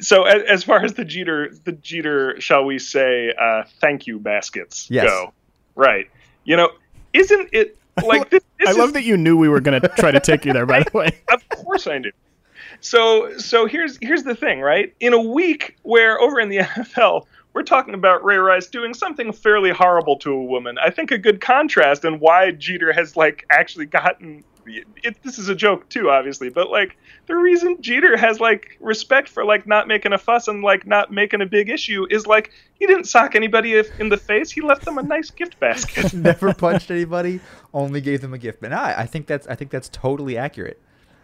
so 0.00 0.24
as, 0.24 0.42
as 0.44 0.64
far 0.64 0.82
as 0.84 0.94
the 0.94 1.04
Jeter 1.04 1.50
the 1.64 1.72
Jeter 1.72 2.40
shall 2.40 2.64
we 2.64 2.78
say 2.78 3.32
uh, 3.38 3.64
thank 3.80 4.06
you 4.06 4.18
baskets 4.18 4.88
Yes. 4.90 5.06
go, 5.06 5.32
right? 5.74 6.08
You 6.44 6.56
know, 6.56 6.70
isn't 7.12 7.48
it 7.52 7.76
like 8.04 8.30
this? 8.30 8.42
this 8.58 8.68
I 8.68 8.70
is- 8.72 8.78
love 8.78 8.92
that 8.94 9.04
you 9.04 9.16
knew 9.16 9.36
we 9.36 9.48
were 9.48 9.60
going 9.60 9.80
to 9.80 9.88
try 9.88 10.10
to 10.10 10.20
take 10.20 10.44
you 10.44 10.52
there. 10.52 10.66
By 10.66 10.82
the 10.82 10.96
way, 10.96 11.10
Of 11.32 11.48
course 11.48 11.86
I 11.86 11.98
do. 11.98 12.10
So 12.80 13.36
so 13.38 13.66
here's 13.66 13.98
here's 14.00 14.22
the 14.22 14.34
thing, 14.34 14.60
right? 14.60 14.94
In 15.00 15.12
a 15.12 15.20
week 15.20 15.76
where 15.82 16.18
over 16.20 16.40
in 16.40 16.48
the 16.48 16.58
NFL 16.58 17.26
we're 17.52 17.62
talking 17.64 17.94
about 17.94 18.24
Ray 18.24 18.36
Rice 18.36 18.68
doing 18.68 18.94
something 18.94 19.32
fairly 19.32 19.70
horrible 19.70 20.16
to 20.18 20.32
a 20.32 20.42
woman. 20.44 20.78
I 20.78 20.90
think 20.90 21.10
a 21.10 21.18
good 21.18 21.40
contrast 21.40 22.04
and 22.04 22.20
why 22.20 22.52
Jeter 22.52 22.92
has 22.92 23.16
like 23.16 23.44
actually 23.50 23.86
gotten 23.86 24.44
it, 24.66 25.16
this 25.22 25.38
is 25.38 25.48
a 25.48 25.54
joke 25.54 25.88
too, 25.88 26.10
obviously, 26.10 26.48
but 26.50 26.70
like 26.70 26.96
the 27.26 27.36
reason 27.36 27.76
Jeter 27.80 28.16
has 28.16 28.40
like 28.40 28.76
respect 28.80 29.28
for 29.28 29.44
like 29.44 29.66
not 29.66 29.88
making 29.88 30.12
a 30.12 30.18
fuss 30.18 30.48
and 30.48 30.62
like 30.62 30.86
not 30.86 31.12
making 31.12 31.40
a 31.40 31.46
big 31.46 31.68
issue 31.68 32.06
is 32.10 32.26
like 32.26 32.50
he 32.74 32.86
didn't 32.86 33.04
sock 33.04 33.34
anybody 33.34 33.74
if- 33.74 33.98
in 34.00 34.08
the 34.08 34.16
face. 34.16 34.50
He 34.50 34.60
left 34.60 34.84
them 34.84 34.98
a 34.98 35.02
nice 35.02 35.30
gift 35.30 35.58
basket. 35.60 36.12
never 36.14 36.54
punched 36.54 36.90
anybody. 36.90 37.40
Only 37.74 38.00
gave 38.00 38.20
them 38.20 38.34
a 38.34 38.38
gift. 38.38 38.60
But 38.60 38.70
no, 38.70 38.76
I 38.78 39.02
I 39.02 39.06
think 39.06 39.26
that's 39.26 39.46
I 39.46 39.54
think 39.54 39.70
that's 39.70 39.88
totally 39.88 40.36
accurate. 40.36 40.80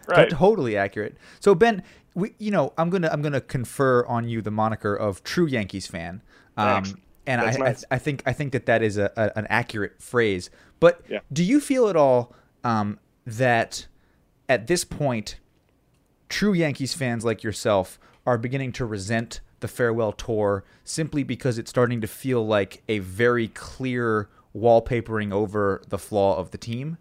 Right. 0.08 0.30
Totally 0.30 0.76
accurate. 0.76 1.16
So 1.40 1.54
Ben, 1.54 1.82
we 2.14 2.34
you 2.38 2.50
know 2.50 2.72
I'm 2.78 2.90
gonna 2.90 3.08
I'm 3.12 3.22
gonna 3.22 3.40
confer 3.40 4.04
on 4.06 4.28
you 4.28 4.40
the 4.42 4.50
moniker 4.52 4.94
of 4.94 5.24
true 5.24 5.46
Yankees 5.46 5.86
fan. 5.88 6.22
Um, 6.56 6.84
Thanks. 6.84 6.94
and 7.26 7.40
I, 7.40 7.50
nice. 7.52 7.84
I 7.90 7.96
I 7.96 7.98
think 7.98 8.22
I 8.24 8.32
think 8.32 8.52
that 8.52 8.66
that 8.66 8.82
is 8.82 8.96
a, 8.98 9.10
a 9.16 9.36
an 9.38 9.46
accurate 9.50 10.00
phrase. 10.00 10.48
But 10.78 11.00
Yeah. 11.08 11.20
do 11.32 11.42
you 11.42 11.58
feel 11.60 11.88
at 11.88 11.96
all 11.96 12.32
um, 12.62 12.98
that 13.26 13.86
at 14.48 14.66
this 14.66 14.84
point, 14.84 15.36
true 16.28 16.52
Yankees 16.52 16.94
fans 16.94 17.24
like 17.24 17.42
yourself 17.42 17.98
are 18.24 18.38
beginning 18.38 18.72
to 18.72 18.84
resent 18.84 19.40
the 19.60 19.68
farewell 19.68 20.12
tour 20.12 20.64
simply 20.84 21.22
because 21.22 21.58
it's 21.58 21.70
starting 21.70 22.00
to 22.00 22.06
feel 22.06 22.46
like 22.46 22.82
a 22.88 22.98
very 23.00 23.48
clear 23.48 24.28
wallpapering 24.54 25.32
over 25.32 25.82
the 25.88 25.98
flaw 25.98 26.36
of 26.38 26.50
the 26.50 26.58
team? 26.58 26.98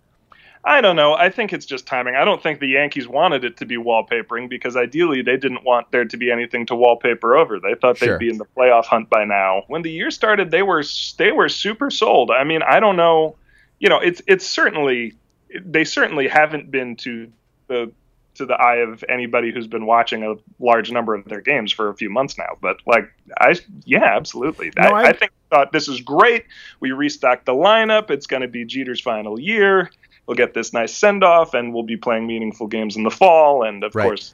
I 0.68 0.82
don't 0.82 0.96
know. 0.96 1.14
I 1.14 1.30
think 1.30 1.54
it's 1.54 1.66
just 1.66 1.86
timing. 1.86 2.16
I 2.16 2.26
don't 2.26 2.42
think 2.42 2.60
the 2.60 2.68
Yankees 2.68 3.08
wanted 3.08 3.46
it 3.46 3.58
to 3.58 3.66
be 3.68 3.78
wallpapering 3.78 4.50
because 4.50 4.76
ideally 4.76 5.22
they 5.22 5.38
didn't 5.38 5.64
want 5.64 5.92
there 5.92 6.06
to 6.06 6.18
be 6.18 6.32
anything 6.32 6.66
to 6.66 6.76
wallpaper 6.76 7.38
over. 7.38 7.60
They 7.60 7.76
thought 7.76 7.98
Sure. 7.98 8.18
they'd 8.18 8.26
be 8.26 8.30
in 8.32 8.40
the 8.40 8.46
playoff 8.58 8.86
hunt 8.86 9.08
by 9.10 9.26
now. 9.26 9.64
When 9.68 9.84
the 9.84 9.92
year 9.92 10.10
started, 10.10 10.50
they 10.50 10.64
were 10.64 10.84
they 11.20 11.32
were 11.32 11.50
super 11.50 11.92
sold. 11.92 12.32
I 12.32 12.44
mean, 12.44 12.64
I 12.64 12.80
don't 12.80 12.96
know. 12.96 13.36
You 13.78 13.90
know, 13.90 14.00
it's 14.00 14.24
it's 14.26 14.48
certainly 14.48 15.14
they 15.64 15.84
certainly 15.84 16.28
haven't 16.28 16.72
been 16.72 16.96
to 16.98 17.32
the 17.68 17.92
to 18.36 18.46
the 18.46 18.54
eye 18.56 18.78
of 18.78 19.02
anybody 19.08 19.54
who's 19.54 19.68
been 19.68 19.86
watching 19.86 20.24
a 20.24 20.36
large 20.60 20.92
number 20.92 21.14
of 21.16 21.24
their 21.26 21.40
games 21.40 21.72
for 21.72 21.88
a 21.88 21.96
few 21.96 22.10
months 22.10 22.38
now. 22.38 22.58
But 22.62 22.78
like, 22.86 23.10
I 23.40 23.56
yeah, 23.86 24.16
absolutely. 24.16 24.72
No, 24.78 24.90
I, 24.90 25.04
I- 25.04 25.10
I 25.10 25.14
think 25.14 25.32
thought 25.50 25.72
this 25.72 25.88
is 25.88 26.02
great. 26.02 26.44
We 26.80 26.92
restocked 26.92 27.46
the 27.46 27.54
lineup. 27.54 28.10
It's 28.10 28.28
going 28.28 28.42
to 28.42 28.48
be 28.50 28.66
Jeter's 28.66 29.00
final 29.00 29.40
year. 29.40 29.90
We'll 30.28 30.36
get 30.36 30.54
this 30.56 30.74
nice 30.74 30.94
send 30.94 31.24
off, 31.24 31.54
and 31.54 31.74
we'll 31.74 31.84
be 31.84 31.98
playing 31.98 32.26
meaningful 32.28 32.66
games 32.68 32.98
in 32.98 33.04
the 33.04 33.12
fall. 33.12 33.64
And 33.64 33.84
of 33.84 33.94
Right. 33.96 34.04
course, 34.06 34.34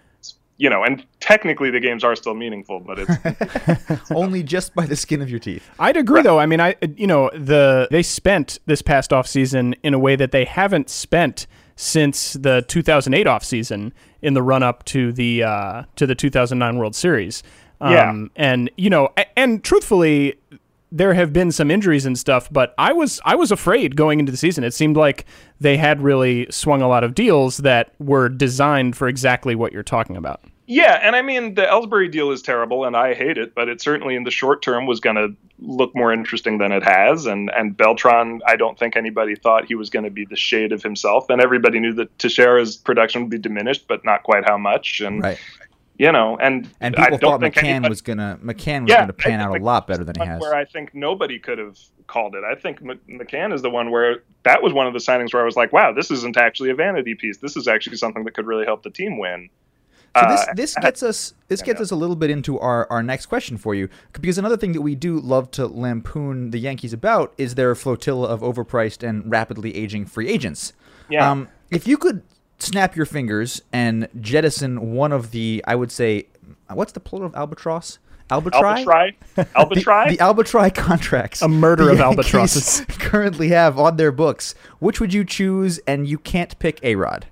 you 0.62 0.70
know, 0.70 0.84
and 0.84 1.04
technically 1.20 1.72
the 1.72 1.80
games 1.80 2.04
are 2.04 2.16
still 2.16 2.36
meaningful, 2.36 2.80
but 2.80 3.00
it's 3.00 4.12
Only 4.12 4.44
just 4.44 4.76
by 4.76 4.86
the 4.86 4.96
skin 4.96 5.20
of 5.22 5.30
your 5.30 5.40
teeth. 5.40 5.68
I'd 5.80 5.98
agree 5.98 6.22
though. 6.22 6.38
I 6.40 6.46
mean, 6.46 6.62
I 6.62 6.76
you 6.96 7.08
know 7.08 7.32
the 7.34 7.88
they 7.90 8.04
spent 8.04 8.60
this 8.68 8.82
past 8.84 9.12
off 9.12 9.26
season 9.26 9.74
in 9.82 9.94
a 9.96 10.00
way 10.00 10.16
that 10.16 10.32
they 10.32 10.46
haven't 10.46 10.90
spent 10.90 11.48
since 11.76 12.34
the 12.34 12.64
2008 12.68 13.26
off 13.26 13.44
season 13.44 13.92
in 14.22 14.36
the 14.36 14.44
run 14.44 14.62
up 14.62 14.86
to 14.86 15.12
the 15.12 15.42
uh, 15.44 15.84
to 15.96 16.06
the 16.06 16.14
2009 16.14 16.78
World 16.78 16.96
Series. 16.96 17.42
Um, 17.80 17.92
Yeah. 17.94 18.26
and 18.36 18.70
you 18.78 18.92
know, 18.92 19.10
a- 19.18 19.40
and 19.40 19.64
truthfully, 19.64 20.36
there 20.92 21.14
have 21.14 21.32
been 21.32 21.52
some 21.52 21.72
injuries 21.72 22.06
and 22.06 22.18
stuff, 22.20 22.50
but 22.52 22.74
I 22.78 22.92
was 22.92 23.22
I 23.24 23.36
was 23.36 23.52
afraid 23.52 23.96
going 23.96 24.20
into 24.20 24.32
the 24.32 24.38
season. 24.38 24.64
It 24.64 24.74
seemed 24.74 24.98
like 24.98 25.26
they 25.60 25.78
had 25.78 26.02
really 26.02 26.48
swung 26.50 26.82
a 26.82 26.88
lot 26.88 27.04
of 27.04 27.16
deals 27.16 27.58
that 27.58 27.94
were 28.00 28.28
designed 28.28 28.98
for 28.98 29.08
exactly 29.08 29.56
what 29.56 29.72
you're 29.72 29.84
talking 29.84 30.18
about. 30.18 30.42
yeah. 30.68 31.00
And 31.02 31.16
I 31.16 31.22
mean, 31.22 31.56
the 31.56 31.64
Ellsbury 31.64 32.12
deal 32.12 32.32
is 32.32 32.42
terrible, 32.42 32.86
and 32.86 32.96
I 32.96 33.14
hate 33.14 33.38
it, 33.38 33.56
but 33.56 33.70
it 33.70 33.82
certainly 33.82 34.16
in 34.16 34.24
the 34.24 34.32
short 34.32 34.62
term 34.62 34.86
was 34.86 35.00
going 35.00 35.16
to 35.16 35.36
look 35.60 35.96
more 35.96 36.12
interesting 36.12 36.58
than 36.58 36.72
it 36.72 36.84
has. 36.84 37.26
And 37.26 37.50
and 37.56 37.76
Beltran, 37.78 38.42
I 38.46 38.58
don't 38.58 38.78
think 38.78 38.98
anybody 38.98 39.36
thought 39.36 39.66
he 39.66 39.76
was 39.76 39.90
going 39.90 40.06
to 40.06 40.12
be 40.12 40.26
the 40.26 40.36
shade 40.36 40.74
of 40.74 40.84
himself, 40.84 41.30
and 41.30 41.42
everybody 41.42 41.80
knew 41.80 41.94
that 41.94 42.18
Teixeira's 42.18 42.76
production 42.76 43.22
would 43.22 43.32
be 43.32 43.38
diminished, 43.38 43.88
but 43.88 44.04
not 44.04 44.24
quite 44.24 44.44
how 44.44 44.58
much. 44.58 45.00
And 45.00 45.22
Right. 45.22 45.40
You 46.02 46.12
know, 46.12 46.36
and 46.42 46.68
And 46.82 46.96
I 46.96 47.04
people 47.04 47.18
don't 47.20 47.30
thought 47.34 47.42
think 47.42 47.54
McCann 47.56 47.64
anybody- 47.70 47.90
was 47.92 48.02
gonna 48.02 48.40
McCann 48.44 48.82
was 48.84 48.90
Yeah, 48.90 49.02
gonna 49.02 49.14
pan 49.14 49.40
out 49.40 49.56
a 49.56 49.64
lot 49.64 49.86
better 49.86 50.04
than 50.04 50.16
he 50.20 50.26
has. 50.26 50.42
Where 50.42 50.56
I 50.56 50.66
think 50.66 50.96
nobody 50.96 51.38
could 51.38 51.60
have 51.60 51.78
called 52.08 52.34
it. 52.34 52.44
I 52.44 52.56
think 52.56 52.82
McCann 52.82 53.54
is 53.54 53.62
the 53.62 53.70
one 53.70 53.92
where 53.92 54.24
that 54.44 54.64
was 54.64 54.74
one 54.74 54.88
of 54.88 54.94
the 54.94 55.00
signings 55.00 55.32
where 55.32 55.44
I 55.44 55.46
was 55.46 55.56
like, 55.56 55.72
wow, 55.72 55.94
this 55.94 56.10
isn't 56.10 56.38
actually 56.38 56.72
a 56.72 56.76
vanity 56.76 57.14
piece. 57.14 57.38
This 57.38 57.56
is 57.56 57.68
actually 57.68 57.98
something 57.98 58.24
that 58.24 58.34
could 58.34 58.48
really 58.48 58.66
help 58.66 58.82
the 58.82 58.90
team 58.90 59.20
win. 59.20 59.50
So 60.18 60.26
this 60.28 60.42
Uh, 60.42 60.54
this 60.56 60.76
gets 60.82 61.04
us 61.04 61.36
this 61.50 61.62
gets 61.62 61.80
us 61.80 61.92
a 61.92 61.96
little 61.96 62.16
bit 62.16 62.32
into 62.32 62.58
our, 62.60 62.88
our 62.90 63.04
next 63.04 63.28
question 63.28 63.58
for 63.58 63.76
you 63.76 63.88
because 64.12 64.40
another 64.40 64.58
thing 64.58 64.72
that 64.74 64.82
we 64.82 64.96
do 64.96 65.20
love 65.20 65.52
to 65.52 65.68
lampoon 65.68 66.50
the 66.50 66.58
Yankees 66.60 66.94
about 66.94 67.32
is 67.38 67.54
their 67.54 67.76
flotilla 67.76 68.28
of 68.28 68.42
overpriced 68.42 69.08
and 69.08 69.30
rapidly 69.32 69.76
aging 69.76 70.06
free 70.08 70.28
agents. 70.30 70.74
Yeah. 71.10 71.30
Um, 71.30 71.48
if 71.70 71.88
you 71.88 71.98
could 71.98 72.24
snap 72.62 72.96
your 72.96 73.06
fingers 73.06 73.62
and 73.72 74.08
jettison 74.20 74.94
one 74.94 75.12
of 75.12 75.32
the, 75.32 75.64
I 75.68 75.76
would 75.76 75.92
say, 75.92 76.28
what's 76.70 76.92
the 76.92 77.00
plural 77.00 77.28
of 77.28 77.36
albatross? 77.36 78.00
Albitri? 78.30 78.86
Albitri, 78.86 79.16
Albitri. 79.36 80.06
The, 80.08 80.16
the 80.16 80.24
Albitri 80.24 80.74
contracts. 80.74 81.42
A 81.42 81.48
murder 81.50 81.86
the 81.86 81.92
of 81.92 82.00
albatrosses. 82.00 82.86
currently 82.90 83.50
have 83.50 83.78
on 83.78 83.98
their 83.98 84.12
books. 84.12 84.56
Which 84.80 85.02
would 85.02 85.14
you 85.14 85.26
choose? 85.26 85.80
And 85.80 86.08
you 86.08 86.18
can't 86.18 86.58
pick 86.60 86.80
A 86.82 86.96
Rod. 86.96 87.26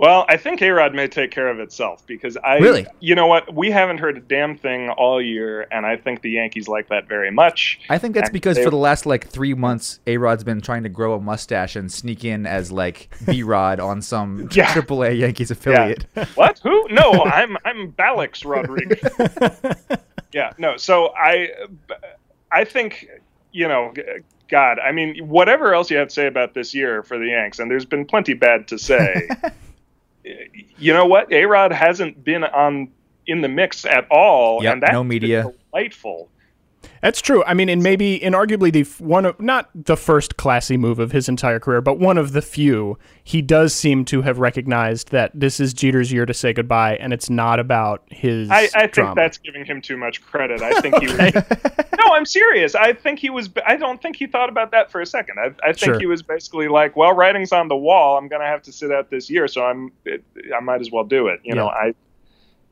Well, 0.00 0.24
I 0.30 0.38
think 0.38 0.62
A-Rod 0.62 0.94
may 0.94 1.08
take 1.08 1.30
care 1.30 1.48
of 1.48 1.60
itself 1.60 2.06
because 2.06 2.34
I 2.38 2.56
Really? 2.56 2.86
you 3.00 3.14
know 3.14 3.26
what? 3.26 3.52
We 3.54 3.70
haven't 3.70 3.98
heard 3.98 4.16
a 4.16 4.20
damn 4.20 4.56
thing 4.56 4.88
all 4.88 5.20
year 5.20 5.66
and 5.70 5.84
I 5.84 5.98
think 5.98 6.22
the 6.22 6.30
Yankees 6.30 6.68
like 6.68 6.88
that 6.88 7.06
very 7.06 7.30
much. 7.30 7.78
I 7.90 7.98
think 7.98 8.14
that's 8.14 8.30
And 8.30 8.32
because 8.32 8.56
they- 8.56 8.64
for 8.64 8.70
the 8.70 8.78
last 8.78 9.04
like 9.04 9.26
three 9.28 9.52
months, 9.52 10.00
A 10.06 10.16
Rod's 10.16 10.42
been 10.42 10.62
trying 10.62 10.84
to 10.84 10.88
grow 10.88 11.12
a 11.12 11.20
mustache 11.20 11.76
and 11.76 11.92
sneak 11.92 12.24
in 12.24 12.46
as 12.46 12.72
like 12.72 13.14
B 13.26 13.42
Rod 13.42 13.78
on 13.78 14.00
some 14.00 14.48
Yeah. 14.52 14.72
AAA 14.72 15.18
Yankees 15.18 15.50
affiliate. 15.50 16.06
what? 16.34 16.58
Who? 16.60 16.88
No, 16.88 17.22
I'm 17.26 17.58
I'm 17.66 17.92
Balix 17.92 18.42
Rodriguez. 18.42 19.00
yeah, 20.32 20.54
no. 20.56 20.78
So 20.78 21.12
I 21.14 21.50
I 22.50 22.64
think 22.64 23.06
you 23.52 23.68
know, 23.68 23.92
God. 24.48 24.78
I 24.78 24.92
mean, 24.92 25.28
whatever 25.28 25.74
else 25.74 25.90
you 25.90 25.98
have 25.98 26.08
to 26.08 26.14
say 26.14 26.26
about 26.26 26.54
this 26.54 26.74
year 26.74 27.02
for 27.02 27.18
the 27.18 27.26
Yanks, 27.26 27.58
and 27.58 27.70
there's 27.70 27.84
been 27.84 28.06
plenty 28.06 28.32
bad 28.32 28.66
to 28.68 28.78
say. 28.78 29.28
You 30.24 30.92
know 30.92 31.06
what? 31.06 31.32
A 31.32 31.44
Rod 31.44 31.72
hasn't 31.72 32.22
been 32.24 32.44
on 32.44 32.88
in 33.26 33.40
the 33.40 33.48
mix 33.48 33.84
at 33.84 34.06
all, 34.10 34.62
Yep, 34.62 34.72
and 34.72 34.82
that's 34.82 34.92
no 34.92 35.04
media. 35.04 35.52
delightful. 35.72 36.28
That's 37.00 37.22
true. 37.22 37.42
I 37.44 37.54
mean, 37.54 37.70
and 37.70 37.82
maybe 37.82 38.22
in 38.22 38.34
arguably 38.34 38.70
the 38.70 38.82
f- 38.82 39.00
one 39.00 39.24
of 39.24 39.40
not 39.40 39.70
the 39.74 39.96
first 39.96 40.36
classy 40.36 40.76
move 40.76 40.98
of 40.98 41.12
his 41.12 41.30
entire 41.30 41.58
career, 41.58 41.80
but 41.80 41.98
one 41.98 42.18
of 42.18 42.32
the 42.32 42.42
few. 42.42 42.98
He 43.24 43.40
does 43.40 43.72
seem 43.72 44.04
to 44.06 44.22
have 44.22 44.38
recognized 44.38 45.10
that 45.10 45.30
this 45.32 45.60
is 45.60 45.72
Jeter's 45.72 46.12
year 46.12 46.26
to 46.26 46.34
say 46.34 46.52
goodbye, 46.52 46.96
and 46.96 47.12
it's 47.14 47.30
not 47.30 47.58
about 47.58 48.02
his. 48.10 48.50
I, 48.50 48.68
I 48.74 48.86
think 48.88 49.14
that's 49.14 49.38
giving 49.38 49.64
him 49.64 49.80
too 49.80 49.96
much 49.96 50.20
credit. 50.20 50.60
I 50.60 50.78
think 50.80 51.00
he 51.00 51.06
was. 51.12 51.32
no, 51.98 52.12
I'm 52.12 52.26
serious. 52.26 52.74
I 52.74 52.92
think 52.92 53.18
he 53.18 53.30
was. 53.30 53.48
I 53.66 53.76
don't 53.76 54.02
think 54.02 54.16
he 54.16 54.26
thought 54.26 54.50
about 54.50 54.70
that 54.72 54.90
for 54.90 55.00
a 55.00 55.06
second. 55.06 55.38
I, 55.38 55.54
I 55.66 55.72
think 55.72 55.78
Sure. 55.94 55.98
he 55.98 56.06
was 56.06 56.22
basically 56.22 56.68
like, 56.68 56.96
"Well, 56.96 57.14
writing's 57.14 57.52
on 57.52 57.68
the 57.68 57.76
wall. 57.76 58.18
I'm 58.18 58.28
going 58.28 58.42
to 58.42 58.46
have 58.48 58.62
to 58.62 58.72
sit 58.72 58.92
out 58.92 59.08
this 59.10 59.30
year, 59.30 59.48
so 59.48 59.64
I'm. 59.64 59.90
It, 60.04 60.22
I 60.54 60.60
might 60.60 60.80
as 60.82 60.90
well 60.90 61.04
do 61.04 61.28
it." 61.28 61.40
You 61.44 61.54
know. 61.54 61.68
I. 61.68 61.94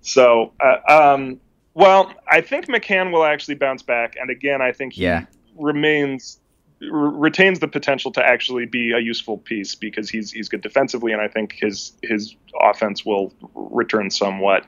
So, 0.01 0.53
uh, 0.61 1.15
um, 1.15 1.41
well, 1.79 2.13
I 2.29 2.41
think 2.41 2.67
McCann 2.67 3.13
will 3.13 3.25
actually 3.25 3.55
bounce 3.55 3.83
back, 3.83 4.17
and 4.21 4.31
again, 4.31 4.61
I 4.61 4.73
think 4.73 4.95
he 4.95 5.03
Yeah. 5.05 5.25
remains 5.57 6.41
r- 6.83 6.89
retains 6.91 7.59
the 7.61 7.69
potential 7.69 8.11
to 8.13 8.25
actually 8.25 8.67
be 8.67 8.91
a 8.93 8.99
useful 8.99 9.39
piece 9.39 9.75
because 9.77 10.11
he's 10.11 10.33
he's 10.33 10.49
good 10.49 10.61
defensively, 10.61 11.13
and 11.13 11.23
I 11.23 11.29
think 11.29 11.53
his 11.53 11.93
his 12.03 12.35
offense 12.61 13.05
will 13.07 13.33
return 13.55 14.11
somewhat. 14.11 14.65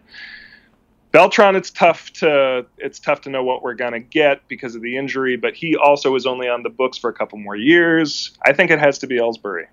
Beltran, 1.13 1.57
it's 1.57 1.71
tough 1.73 2.13
to 2.15 2.65
it's 2.79 3.01
tough 3.01 3.21
to 3.23 3.31
know 3.31 3.43
what 3.43 3.63
we're 3.65 3.75
gonna 3.75 3.99
get 3.99 4.47
because 4.47 4.77
of 4.77 4.83
the 4.83 4.97
injury, 4.97 5.37
but 5.37 5.55
he 5.55 5.75
also 5.75 6.15
is 6.15 6.27
only 6.27 6.49
on 6.49 6.63
the 6.63 6.71
books 6.71 6.97
for 6.97 7.11
a 7.11 7.13
couple 7.13 7.39
more 7.39 7.57
years. 7.57 8.31
I 8.47 8.53
think 8.53 8.71
it 8.71 8.79
has 8.79 8.99
to 8.99 9.09
be 9.09 9.19
Ellsbury. 9.19 9.67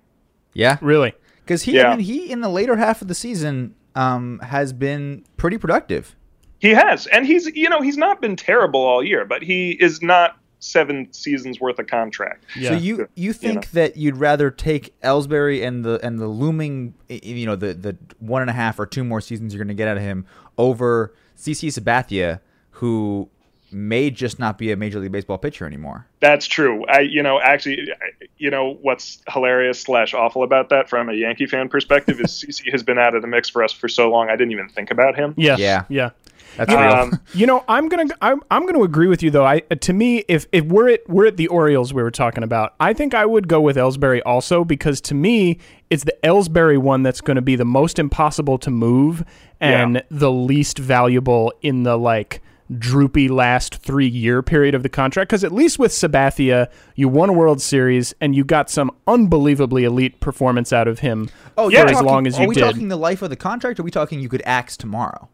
Yeah, 0.54 0.78
Really? 0.82 1.14
because 1.46 1.64
he, 1.64 1.74
Yeah. 1.76 1.90
I 1.92 1.96
mean, 1.96 2.04
he 2.06 2.32
in 2.32 2.42
the 2.42 2.50
later 2.50 2.78
half 2.78 3.04
of 3.04 3.08
the 3.08 3.14
season 3.14 3.76
um, 3.96 4.40
has 4.40 4.74
been 4.74 5.24
pretty 5.38 5.58
productive. 5.60 6.16
He 6.60 6.70
has, 6.70 7.08
and 7.08 7.26
he's 7.26 7.48
you 7.48 7.70
know 7.70 7.82
he's 7.82 7.98
not 7.98 8.22
been 8.22 8.36
terrible 8.36 8.82
all 8.82 9.04
year, 9.04 9.26
but 9.26 9.42
he 9.44 9.72
is 9.72 10.02
not 10.02 10.38
seven 10.60 11.12
seasons 11.14 11.60
worth 11.60 11.80
of 11.80 11.88
contract. 11.88 12.44
Yeah. 12.56 12.70
So 12.70 12.76
you 12.76 13.08
you 13.16 13.34
think 13.34 13.72
that 13.72 13.98
you'd 13.98 14.18
rather 14.18 14.50
take 14.50 15.00
Ellsbury 15.02 15.66
and 15.66 15.86
the 15.86 16.00
and 16.04 16.20
the 16.20 16.28
looming 16.28 16.94
you 17.10 17.46
know 17.46 17.56
the 17.56 17.74
the 17.74 17.98
one 18.20 18.42
and 18.42 18.50
a 18.50 18.54
half 18.54 18.80
or 18.80 18.86
two 18.86 19.04
more 19.04 19.22
seasons 19.22 19.54
you're 19.54 19.64
going 19.64 19.76
to 19.76 19.80
get 19.80 19.88
out 19.88 19.98
of 19.98 20.04
him 20.04 20.26
over 20.58 21.14
CC 21.38 21.70
Sabathia, 21.70 22.40
who 22.72 23.30
may 23.72 24.10
just 24.10 24.40
not 24.40 24.58
be 24.58 24.72
a 24.72 24.78
Major 24.78 25.00
League 25.00 25.12
Baseball 25.12 25.38
pitcher 25.38 25.66
anymore. 25.66 26.08
That's 26.20 26.48
true. 26.48 26.86
I, 26.86 27.02
you 27.02 27.22
know, 27.22 27.40
actually, 27.40 27.90
you 28.38 28.50
know, 28.50 28.78
what's 28.82 29.22
hilarious 29.30 29.82
slash 29.82 30.14
awful 30.14 30.44
about 30.44 30.70
that 30.70 30.90
from 30.90 31.10
a 31.10 31.14
Yankee 31.14 31.48
fan 31.48 31.68
perspective 31.70 32.20
is 32.22 32.32
CC 32.48 32.72
has 32.72 32.84
been 32.84 32.98
out 32.98 33.14
of 33.14 33.22
the 33.22 33.28
mix 33.28 33.50
for 33.50 33.64
us 33.64 33.72
for 33.74 33.88
so 33.88 34.10
long. 34.10 34.30
I 34.30 34.36
didn't 34.36 34.52
even 34.52 34.70
think 34.70 34.90
about 34.90 35.16
him. 35.16 35.34
Yes. 35.38 35.60
Yeah. 35.60 35.84
Yeah. 35.90 36.12
That's 36.58 36.72
real. 36.72 36.80
Um, 36.80 37.20
You 37.34 37.46
know, 37.46 37.64
I'm 37.68 37.88
gonna 37.88 38.06
I'm, 38.22 38.42
I'm 38.52 38.66
gonna 38.66 38.82
agree 38.84 39.08
with 39.08 39.22
you 39.24 39.32
though. 39.32 39.46
I 39.46 39.60
to 39.62 39.94
me, 39.94 40.24
if 40.28 40.46
if 40.52 40.66
we're 40.66 40.90
at 40.90 41.08
we're 41.08 41.28
at 41.28 41.38
the 41.38 41.48
Orioles 41.48 41.94
we 41.94 42.02
were 42.04 42.12
talking 42.12 42.44
about, 42.44 42.74
I 42.80 42.94
think 42.94 43.14
I 43.14 43.26
would 43.26 43.48
go 43.48 43.62
with 43.62 43.78
Ellsbury 43.78 44.22
also 44.26 44.64
because 44.66 45.00
to 45.02 45.14
me, 45.16 45.60
it's 45.90 46.04
the 46.04 46.16
Ellsbury 46.24 46.78
one 46.78 47.04
that's 47.04 47.22
going 47.22 47.36
to 47.36 47.42
be 47.42 47.56
the 47.56 47.66
most 47.66 48.00
impossible 48.00 48.58
to 48.60 48.70
move 48.72 49.24
and 49.62 49.96
Yeah. 49.96 50.02
the 50.12 50.32
least 50.32 50.78
valuable 50.80 51.54
in 51.62 51.84
the 51.84 51.98
like 51.98 52.42
droopy 52.80 53.30
last 53.30 53.76
three 53.78 54.08
year 54.08 54.42
period 54.44 54.76
of 54.76 54.84
the 54.84 54.90
contract. 54.90 55.30
Because 55.30 55.44
at 55.46 55.54
least 55.54 55.80
with 55.80 55.92
Sabathia, 55.94 56.68
you 56.96 57.08
won 57.08 57.30
a 57.30 57.34
World 57.34 57.62
Series 57.62 58.14
and 58.20 58.36
you 58.36 58.44
got 58.44 58.70
some 58.70 58.92
unbelievably 59.08 59.86
elite 59.86 60.20
performance 60.20 60.74
out 60.74 60.88
of 60.88 61.00
him 61.00 61.30
oh, 61.58 61.68
for 61.70 61.72
you're 61.72 61.86
as 61.86 61.92
talking- 61.94 62.06
long 62.08 62.28
as 62.28 62.36
are 62.36 62.40
Oh, 62.40 62.42
you 62.44 62.50
we 62.50 62.56
did. 62.56 62.62
talking 62.62 62.88
the 62.90 62.98
life 62.98 63.22
of 63.22 63.30
the 63.30 63.38
contract? 63.38 63.80
or 63.80 63.84
Are 63.84 63.86
we 63.86 63.92
talking 63.92 64.20
you 64.20 64.28
could 64.30 64.44
axe 64.46 64.76
tomorrow? 64.76 65.30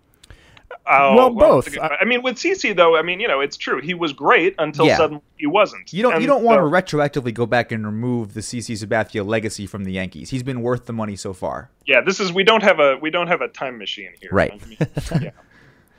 Oh, 0.85 1.15
Well, 1.15 1.29
both. 1.29 1.71
good- 1.71 1.79
I 1.79 2.03
mean, 2.05 2.21
with 2.23 2.35
CC 2.37 2.75
though, 2.75 2.97
I 2.97 3.01
mean, 3.01 3.19
you 3.19 3.27
know, 3.27 3.39
it's 3.39 3.55
true. 3.57 3.79
He 3.81 3.93
was 3.93 4.11
great 4.13 4.55
until 4.59 4.85
Yeah. 4.85 4.97
suddenly 4.97 5.21
he 5.37 5.47
wasn't. 5.47 5.91
You 5.93 6.03
don't 6.03 6.13
And 6.13 6.21
you 6.21 6.27
don't 6.27 6.43
want 6.43 6.59
so- 6.59 6.69
to 6.69 6.97
retroactively 6.97 7.33
go 7.33 7.45
back 7.45 7.71
and 7.71 7.85
remove 7.85 8.33
the 8.33 8.41
CC 8.41 8.73
Sabathia 8.73 9.25
legacy 9.25 9.65
from 9.67 9.83
the 9.85 9.91
Yankees. 9.93 10.29
He's 10.29 10.43
been 10.43 10.61
worth 10.61 10.85
the 10.85 10.93
money 10.93 11.15
so 11.15 11.33
far. 11.33 11.69
Yeah, 11.85 12.01
this 12.01 12.19
is 12.19 12.33
we 12.33 12.43
don't 12.43 12.63
have 12.63 12.79
a 12.79 12.97
we 13.01 13.09
don't 13.09 13.27
have 13.27 13.41
a 13.41 13.47
time 13.47 13.77
machine 13.77 14.09
here. 14.21 14.29
Right. 14.31 14.51
I 14.51 14.65
mean, 14.67 14.77
yeah. 15.23 15.29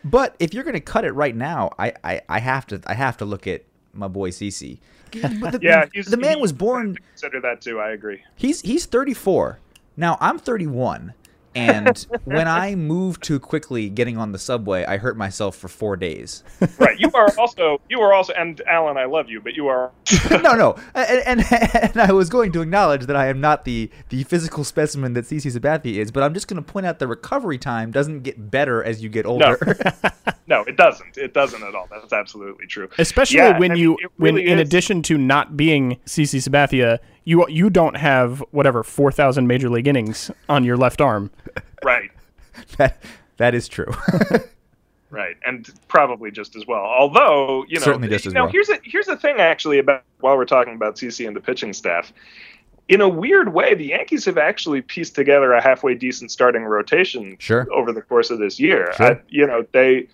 But 0.07 0.37
if 0.39 0.53
you're 0.53 0.64
going 0.64 0.75
to 0.75 0.81
cut 0.81 1.05
it 1.07 1.12
right 1.12 1.35
now, 1.35 1.70
I, 1.79 1.95
I, 2.05 2.20
I 2.29 2.39
have 2.41 2.66
to 2.66 2.81
I 2.87 2.93
have 2.93 3.16
to 3.18 3.25
look 3.25 3.47
at 3.47 3.62
my 3.95 4.07
boy 4.09 4.31
CC. 4.31 4.79
The, 5.12 5.59
Yeah, 5.62 5.87
the, 6.07 6.16
man 6.18 6.41
was 6.41 6.53
born. 6.53 6.97
Consider 7.12 7.41
that 7.41 7.61
too. 7.62 7.81
I 7.81 7.93
agree. 7.93 8.20
He's 8.35 8.61
he's 8.61 8.85
34 8.85 9.61
now. 9.97 10.18
I'm 10.20 10.39
31, 10.39 11.14
and 11.55 12.07
when 12.25 12.49
I 12.49 12.75
moved 12.75 13.23
too 13.23 13.39
quickly 13.41 13.89
getting 13.89 14.17
on 14.17 14.33
the 14.33 14.39
subway, 14.39 14.85
I 14.85 14.97
hurt 14.99 15.17
myself 15.17 15.57
for 15.57 15.69
four 15.69 15.97
days. 15.97 16.43
Right. 16.79 16.99
You 16.99 17.11
are 17.15 17.29
also 17.39 17.81
you 17.89 18.01
are 18.01 18.13
also 18.13 18.33
and 18.35 18.61
Alan, 18.67 18.97
I 18.97 19.05
love 19.05 19.29
you, 19.29 19.41
but 19.41 19.55
you 19.55 19.69
are 19.69 19.93
no, 20.31 20.55
no, 20.55 20.77
and, 20.95 21.41
and 21.41 21.45
and 21.51 21.97
I 22.01 22.13
was 22.13 22.29
going 22.29 22.53
to 22.53 22.63
acknowledge 22.63 23.07
that 23.07 23.17
I 23.17 23.29
am 23.29 23.41
not 23.41 23.65
the 23.65 23.91
the 24.09 24.25
physical 24.25 24.65
specimen 24.65 25.13
that 25.15 25.25
CC 25.25 25.53
Sabathia 25.53 25.97
is, 25.97 26.11
but 26.11 26.23
I'm 26.23 26.35
just 26.35 26.49
going 26.49 26.63
to 26.63 26.73
point 26.73 26.87
out 26.87 26.99
the 26.99 27.07
recovery 27.07 27.59
time 27.59 27.91
doesn't 27.91 28.21
get 28.23 28.51
better 28.51 28.83
as 28.83 29.03
you 29.03 29.09
get 29.09 29.27
older. 29.27 29.59
no, 29.85 30.33
no 30.47 30.65
it 30.65 30.77
doesn't. 30.77 31.17
It 31.17 31.35
doesn't 31.35 31.63
at 31.63 31.75
all. 31.75 31.89
That's 31.91 32.13
absolutely 32.13 32.67
true. 32.67 32.89
Especially 32.99 33.39
Yeah, 33.39 33.59
when 33.59 33.73
I 33.73 33.75
you 33.77 33.91
mean, 33.91 33.99
it 34.03 34.11
when 34.17 34.35
really 34.37 34.49
in 34.49 34.59
addition 34.59 35.03
to 35.03 35.19
not 35.19 35.57
being 35.57 36.01
CC 36.07 36.47
Sabathia, 36.47 36.99
you 37.25 37.47
you 37.49 37.70
don't 37.70 37.97
have 37.97 38.43
whatever 38.51 38.83
4000 38.83 39.47
major 39.47 39.68
league 39.70 39.87
innings 39.89 40.31
on 40.49 40.64
your 40.64 40.77
left 40.77 41.01
arm. 41.01 41.31
Right. 41.83 42.11
that 42.79 43.03
that 43.37 43.55
is 43.55 43.68
true. 43.68 43.93
Right, 45.11 45.37
and 45.47 45.70
probably 45.87 46.33
just 46.33 46.57
as 46.57 46.66
well. 46.66 46.81
Although 46.83 47.64
you 47.68 47.79
know, 47.79 47.85
Certainly 47.85 48.09
just 48.09 48.25
you 48.25 48.31
as 48.31 48.35
know, 48.35 48.45
well. 48.45 48.53
here's 48.53 48.68
a 48.68 48.79
here's 48.83 49.07
the 49.07 49.16
thing 49.16 49.37
actually 49.39 49.79
about 49.79 50.03
while 50.18 50.37
we're 50.37 50.45
talking 50.45 50.75
about 50.75 50.97
CC 50.97 51.25
and 51.25 51.37
the 51.37 51.41
pitching 51.41 51.72
staff. 51.72 52.12
In 52.89 53.01
a 53.01 53.09
weird 53.09 53.55
way, 53.55 53.75
the 53.75 53.85
Yankees 53.87 54.25
have 54.25 54.39
actually 54.39 54.83
pieced 54.83 55.14
together 55.14 55.53
a 55.53 55.62
halfway 55.62 55.95
decent 55.95 56.33
starting 56.33 56.64
rotation 56.64 57.37
Sure. 57.39 57.72
over 57.72 57.93
the 57.93 58.03
course 58.03 58.31
of 58.31 58.41
this 58.41 58.59
year. 58.59 58.93
Sure. 58.97 59.07
I, 59.12 59.20
you 59.29 59.47
know, 59.47 59.64
they 59.70 60.09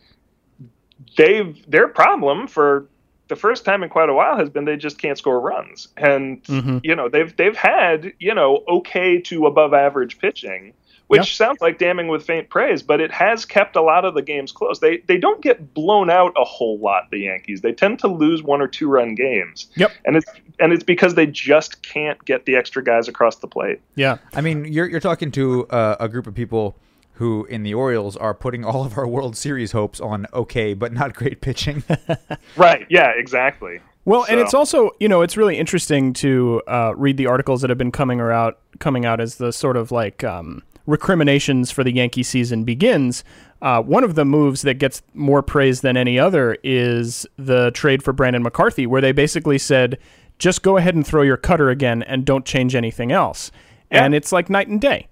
they've 1.17 1.59
their 1.71 1.89
problem 1.89 2.47
for 2.47 2.87
the 3.31 3.37
first 3.37 3.65
time 3.65 3.83
in 3.83 3.89
quite 3.89 4.11
a 4.11 4.15
while 4.15 4.37
has 4.37 4.51
been 4.51 4.67
they 4.67 4.77
just 4.77 4.99
can't 4.99 5.17
score 5.17 5.41
runs, 5.41 5.89
and 5.97 6.43
Mhm. 6.45 6.81
you 6.85 6.95
know 6.95 7.09
they've 7.09 7.35
they've 7.37 7.57
had 7.57 8.13
you 8.19 8.35
know 8.35 8.63
okay 8.69 9.19
to 9.23 9.47
above 9.47 9.73
average 9.73 10.19
pitching, 10.19 10.75
which 11.07 11.35
sounds 11.37 11.61
like 11.63 11.79
damning 11.79 12.09
with 12.09 12.25
faint 12.25 12.51
praise, 12.51 12.83
but 12.83 13.01
it 13.01 13.11
has 13.11 13.45
kept 13.47 13.75
a 13.75 13.83
lot 13.83 14.05
of 14.05 14.15
the 14.15 14.23
games 14.23 14.53
close. 14.53 14.81
They 14.81 14.99
they 15.07 15.17
don't 15.17 15.41
get 15.41 15.73
blown 15.75 16.11
out 16.11 16.33
a 16.37 16.45
whole 16.45 16.79
lot. 16.79 17.11
The 17.11 17.21
Yankees 17.21 17.63
they 17.63 17.73
tend 17.73 17.99
to 18.01 18.09
lose 18.09 18.43
one 18.43 18.61
or 18.61 18.69
two 18.69 18.89
run 18.89 19.15
games. 19.15 19.69
Yep. 19.77 19.93
and 20.05 20.17
it's 20.17 20.31
and 20.59 20.73
it's 20.75 20.85
because 20.85 21.15
they 21.15 21.27
just 21.27 21.83
can't 21.83 22.23
get 22.27 22.45
the 22.45 22.55
extra 22.57 22.85
guys 22.85 23.09
across 23.09 23.37
the 23.37 23.49
plate. 23.49 23.81
Yeah. 23.95 24.19
I 24.35 24.43
mean, 24.43 24.67
you're 24.67 24.87
you're 24.87 25.01
talking 25.01 25.31
to 25.33 25.67
uh, 25.69 25.97
a 25.99 26.09
group 26.09 26.27
of 26.27 26.35
people 26.35 26.77
who 27.21 27.45
in 27.45 27.63
the 27.65 27.75
Orioles 27.75 28.17
are 28.17 28.33
putting 28.33 28.65
all 28.65 28.83
of 28.83 28.97
our 28.97 29.07
World 29.07 29.37
Series 29.37 29.73
hopes 29.73 30.01
on 30.01 30.27
okay 30.33 30.73
but 30.73 30.91
not 30.91 31.15
great 31.15 31.41
pitching. 31.41 31.85
Right? 32.57 32.87
Yeah, 32.89 33.13
exactly. 33.15 33.81
Well, 34.07 34.25
and 34.29 34.41
it's 34.41 34.55
also 34.55 34.91
you 34.99 35.09
know 35.09 35.21
it's 35.21 35.37
really 35.37 35.59
interesting 35.59 36.15
to 36.15 36.63
uh, 36.67 36.95
read 36.97 37.19
the 37.19 37.27
articles 37.27 37.61
that 37.61 37.71
have 37.71 37.79
been 37.79 37.93
coming 37.93 38.21
out 38.21 38.59
coming 38.79 39.05
out 39.05 39.21
as 39.21 39.37
the 39.37 39.53
sort 39.53 39.77
of 39.77 39.93
like 39.93 40.25
um, 40.25 40.63
recriminations 40.87 41.71
for 41.71 41.85
the 41.85 41.93
Yankee 41.93 42.23
season 42.23 42.65
begins. 42.65 43.23
Uh, 43.61 43.83
one 43.83 44.03
of 44.03 44.15
the 44.15 44.25
moves 44.25 44.63
that 44.63 44.75
gets 44.75 45.03
more 45.13 45.43
praise 45.43 45.83
than 45.83 45.99
any 45.99 46.19
other 46.19 46.57
is 46.65 47.27
the 47.37 47.71
trade 47.73 48.03
for 48.03 48.13
Brandon 48.15 48.43
McCarthy, 48.43 48.87
where 48.87 49.03
they 49.03 49.13
basically 49.13 49.59
said, 49.59 49.99
"Just 50.39 50.63
go 50.63 50.79
ahead 50.79 50.95
and 50.95 51.07
throw 51.07 51.23
your 51.23 51.37
cutter 51.37 51.69
again, 51.69 52.03
and 52.03 52.25
don't 52.25 52.47
change 52.47 52.75
anything 52.75 53.13
else." 53.13 53.53
Yeah. 53.93 54.05
And 54.05 54.15
it's 54.15 54.33
like 54.33 54.49
night 54.49 54.69
and 54.69 54.81
day. 54.81 55.09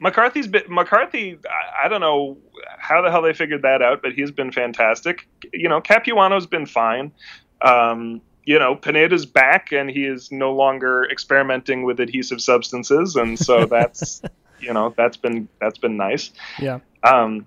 McCarthy's 0.00 0.46
been 0.46 0.64
McCarthy. 0.68 1.38
I, 1.46 1.86
I 1.86 1.88
don't 1.88 2.00
know 2.00 2.38
how 2.78 3.02
the 3.02 3.10
hell 3.10 3.22
they 3.22 3.32
figured 3.32 3.62
that 3.62 3.82
out, 3.82 4.02
but 4.02 4.12
he's 4.12 4.30
been 4.30 4.52
fantastic. 4.52 5.28
You 5.52 5.68
know, 5.68 5.80
Capuano's 5.80 6.46
been 6.46 6.66
fine. 6.66 7.12
Um, 7.62 8.20
you 8.44 8.58
know, 8.58 8.74
Pineda's 8.74 9.24
back, 9.24 9.72
and 9.72 9.88
he 9.90 10.04
is 10.04 10.30
no 10.30 10.52
longer 10.52 11.04
experimenting 11.10 11.84
with 11.84 12.00
adhesive 12.00 12.40
substances, 12.40 13.16
and 13.16 13.38
so 13.38 13.64
that's 13.70 14.22
you 14.60 14.72
know 14.72 14.92
that's 14.96 15.16
been 15.16 15.48
that's 15.60 15.78
been 15.78 15.96
nice. 15.96 16.30
Yeah. 16.58 16.80
Um, 17.02 17.46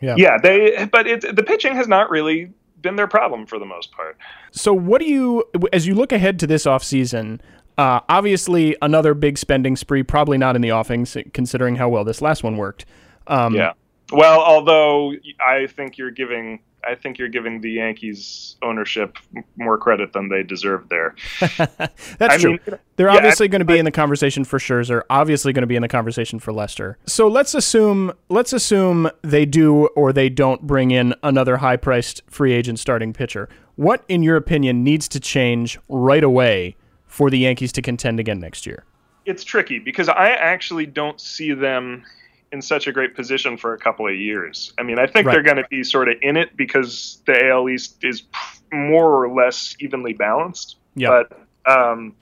Yeah. 0.00 0.14
yeah, 0.18 0.38
they 0.42 0.86
but 0.90 1.06
it 1.06 1.36
the 1.36 1.42
pitching 1.42 1.74
has 1.76 1.86
not 1.88 2.10
really 2.10 2.50
been 2.84 2.96
their 2.96 3.08
problem 3.08 3.46
for 3.46 3.58
the 3.58 3.64
most 3.64 3.90
part. 3.92 4.16
So, 4.52 4.72
what 4.72 5.00
do 5.00 5.06
you, 5.06 5.42
as 5.72 5.86
you 5.86 5.94
look 5.94 6.12
ahead 6.12 6.38
to 6.40 6.46
this 6.46 6.64
offseason, 6.64 7.40
uh, 7.78 8.00
obviously 8.08 8.76
another 8.82 9.14
big 9.14 9.38
spending 9.38 9.76
spree, 9.76 10.02
probably 10.02 10.38
not 10.38 10.56
in 10.56 10.62
the 10.62 10.70
offings, 10.70 11.16
considering 11.32 11.76
how 11.76 11.88
well 11.88 12.04
this 12.04 12.22
last 12.22 12.42
one 12.42 12.56
worked. 12.56 12.84
Um, 13.26 13.54
Yeah. 13.54 13.72
Well, 14.12 14.40
although 14.40 15.14
I 15.40 15.66
think 15.66 15.96
you're 15.96 16.10
giving 16.10 16.60
I 16.86 16.94
think 16.94 17.18
you're 17.18 17.28
giving 17.28 17.60
the 17.60 17.70
Yankees 17.70 18.56
ownership 18.62 19.16
more 19.56 19.78
credit 19.78 20.12
than 20.12 20.28
they 20.28 20.42
deserve 20.42 20.88
there. 20.88 21.14
That's 21.56 22.20
I 22.20 22.38
true. 22.38 22.50
mean, 22.50 22.60
They're 22.96 23.08
yeah, 23.08 23.16
obviously 23.16 23.48
going 23.48 23.60
to 23.60 23.64
be 23.64 23.78
in 23.78 23.84
the 23.84 23.90
conversation 23.90 24.44
for 24.44 24.58
Scherzer. 24.58 25.02
Obviously 25.08 25.52
going 25.52 25.62
to 25.62 25.66
be 25.66 25.76
in 25.76 25.82
the 25.82 25.88
conversation 25.88 26.38
for 26.38 26.52
Lester. 26.52 26.98
So 27.06 27.26
let's 27.28 27.54
assume 27.54 28.12
let's 28.28 28.52
assume 28.52 29.10
they 29.22 29.46
do 29.46 29.86
or 29.88 30.12
they 30.12 30.28
don't 30.28 30.62
bring 30.62 30.90
in 30.90 31.14
another 31.22 31.58
high-priced 31.58 32.22
free 32.28 32.52
agent 32.52 32.78
starting 32.78 33.12
pitcher. 33.12 33.48
What, 33.76 34.04
in 34.08 34.22
your 34.22 34.36
opinion, 34.36 34.84
needs 34.84 35.08
to 35.08 35.20
change 35.20 35.78
right 35.88 36.22
away 36.22 36.76
for 37.14 37.30
the 37.30 37.38
Yankees 37.38 37.70
to 37.72 37.80
contend 37.82 38.18
again 38.18 38.40
next 38.40 38.66
year? 38.66 38.82
It's 39.24 39.44
tricky 39.44 39.78
because 39.78 40.08
I 40.08 40.30
actually 40.30 40.84
don't 40.86 41.20
see 41.20 41.52
them 41.52 42.04
in 42.50 42.60
such 42.60 42.86
a 42.88 42.92
great 42.92 43.14
position 43.14 43.56
for 43.56 43.72
a 43.72 43.78
couple 43.78 44.06
of 44.06 44.14
years. 44.16 44.72
I 44.78 44.82
mean, 44.82 44.98
I 44.98 45.06
think 45.06 45.26
Right. 45.26 45.32
they're 45.34 45.42
going 45.42 45.56
to 45.62 45.66
be 45.70 45.82
sort 45.84 46.08
of 46.08 46.16
in 46.22 46.36
it 46.36 46.56
because 46.56 47.22
the 47.26 47.48
AL 47.48 47.68
East 47.68 48.02
is 48.04 48.24
more 48.72 49.24
or 49.24 49.32
less 49.32 49.76
evenly 49.80 50.12
balanced. 50.12 50.76
Yeah. 50.96 51.22
But 51.64 51.72
um, 51.72 52.14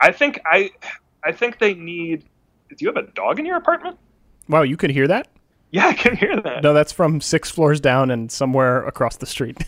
I 0.00 0.12
think 0.12 0.40
I 0.46 0.70
I 1.24 1.32
think 1.32 1.58
they 1.58 1.74
need. 1.74 2.24
Do 2.70 2.76
you 2.78 2.88
have 2.88 2.96
a 2.96 3.08
dog 3.12 3.38
in 3.40 3.46
your 3.46 3.56
apartment? 3.56 3.98
Wow, 4.48 4.62
you 4.62 4.76
could 4.76 4.90
hear 4.90 5.08
that? 5.08 5.26
Yeah, 5.72 5.88
I 5.88 5.94
can 5.94 6.16
hear 6.16 6.40
that. 6.40 6.62
No, 6.62 6.72
that's 6.72 6.92
from 6.92 7.20
six 7.20 7.50
floors 7.50 7.80
down 7.80 8.10
and 8.10 8.30
somewhere 8.32 8.86
across 8.86 9.16
the 9.16 9.26
street. 9.26 9.58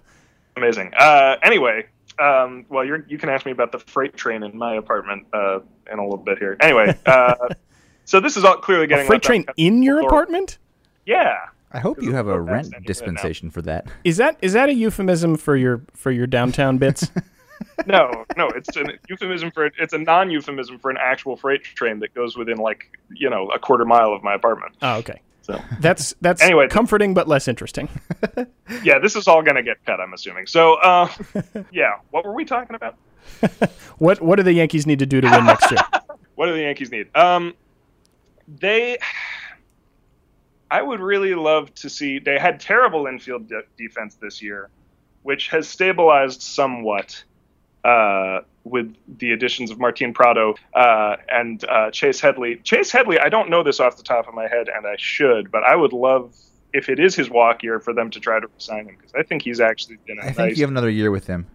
Amazing. 0.56 0.92
Uh, 0.98 1.36
anyway, 1.42 1.86
um, 2.20 2.66
well, 2.68 2.84
you're, 2.84 3.04
you 3.08 3.18
can 3.18 3.28
ask 3.28 3.46
me 3.46 3.52
about 3.52 3.72
the 3.72 3.78
freight 3.78 4.16
train 4.16 4.42
in 4.42 4.56
my 4.56 4.74
apartment 4.74 5.26
uh, 5.32 5.60
in 5.90 5.98
a 5.98 6.02
little 6.02 6.16
bit 6.18 6.38
here. 6.38 6.56
Anyway, 6.60 6.96
uh, 7.06 7.34
so 8.04 8.20
this 8.20 8.36
is 8.36 8.44
all 8.44 8.56
clearly 8.56 8.84
a 8.84 8.86
getting 8.86 9.06
freight 9.06 9.22
train 9.22 9.44
in 9.56 9.82
your 9.82 10.02
Or- 10.02 10.06
apartment? 10.06 10.58
Yeah, 11.06 11.36
I 11.72 11.80
hope 11.80 12.02
you 12.02 12.12
have 12.14 12.28
a 12.28 12.40
rent 12.40 12.74
dispensation 12.84 13.50
for 13.50 13.62
that. 13.62 13.86
Is 14.04 14.16
that 14.18 14.36
is 14.42 14.52
that 14.54 14.68
a 14.68 14.74
euphemism 14.74 15.36
for 15.36 15.56
your 15.56 15.82
for 15.94 16.10
your 16.10 16.26
downtown 16.26 16.78
bits? 16.78 17.10
No, 17.86 18.24
no, 18.36 18.48
it's 18.50 18.76
a 18.76 18.84
euphemism 19.08 19.50
for 19.50 19.66
it's 19.66 19.92
a 19.92 19.98
non-euphemism 19.98 20.78
for 20.78 20.92
an 20.92 20.96
actual 21.00 21.36
freight 21.36 21.64
train 21.64 21.98
that 22.00 22.14
goes 22.14 22.36
within 22.36 22.58
like 22.58 22.96
you 23.10 23.28
know 23.28 23.48
a 23.48 23.58
quarter 23.58 23.84
mile 23.84 24.12
of 24.12 24.22
my 24.22 24.34
apartment. 24.34 24.76
oh, 24.80 24.98
okay. 24.98 25.20
So 25.48 25.60
That's 25.80 26.14
that's 26.20 26.42
Anyway. 26.42 26.68
comforting 26.68 27.14
but 27.14 27.26
less 27.26 27.48
interesting. 27.48 27.88
yeah, 28.84 28.98
this 28.98 29.16
is 29.16 29.26
all 29.26 29.42
gonna 29.42 29.62
get 29.62 29.82
cut, 29.86 29.98
I'm 29.98 30.12
assuming. 30.12 30.46
So 30.46 30.74
uh, 30.74 31.08
yeah, 31.72 31.94
what 32.10 32.24
were 32.26 32.34
we 32.34 32.44
talking 32.44 32.76
about? 32.76 32.96
What 33.98 34.20
what 34.20 34.36
do 34.36 34.42
the 34.42 34.52
Yankees 34.52 34.86
need 34.86 34.98
to 35.00 35.06
do 35.06 35.20
to 35.20 35.28
win 35.30 35.44
next 35.46 35.70
year? 35.70 35.80
What 36.36 36.46
do 36.46 36.52
the 36.52 36.60
Yankees 36.60 36.92
need? 36.92 37.08
Um, 37.16 37.54
they, 38.46 38.98
I 40.70 40.80
would 40.82 41.00
really 41.00 41.34
love 41.34 41.74
to 41.76 41.90
see. 41.90 42.20
They 42.20 42.38
had 42.38 42.60
terrible 42.60 43.06
infield 43.08 43.48
de- 43.48 43.62
defense 43.76 44.14
this 44.14 44.40
year, 44.40 44.70
which 45.24 45.48
has 45.48 45.66
stabilized 45.68 46.42
somewhat 46.42 47.24
uh, 47.84 48.40
with 48.70 48.94
the 49.18 49.32
additions 49.32 49.70
of 49.70 49.78
Martin 49.78 50.12
Prado 50.12 50.54
uh, 50.74 51.16
and 51.30 51.64
uh, 51.64 51.90
Chase 51.90 52.20
Headley. 52.20 52.56
Chase 52.64 52.90
Headley, 52.90 53.18
I 53.18 53.28
don't 53.28 53.50
know 53.50 53.62
this 53.62 53.80
off 53.80 53.96
the 53.96 54.02
top 54.02 54.28
of 54.28 54.34
my 54.34 54.48
head, 54.48 54.68
and 54.68 54.86
I 54.86 54.96
should, 54.98 55.50
but 55.50 55.62
I 55.64 55.76
would 55.76 55.92
love 55.92 56.34
if 56.72 56.88
it 56.88 56.98
is 57.00 57.14
his 57.14 57.30
walk 57.30 57.62
year 57.62 57.80
for 57.80 57.92
them 57.92 58.10
to 58.10 58.20
try 58.20 58.38
to 58.40 58.46
resign 58.54 58.86
him 58.86 58.96
because 58.96 59.14
I 59.14 59.22
think 59.22 59.42
he's 59.42 59.60
actually 59.60 59.96
been 60.06 60.18
a 60.18 60.26
I 60.26 60.32
think 60.32 60.56
you 60.56 60.62
have 60.62 60.70
another 60.70 60.90
year 60.90 61.10
with 61.10 61.26
him. 61.26 61.46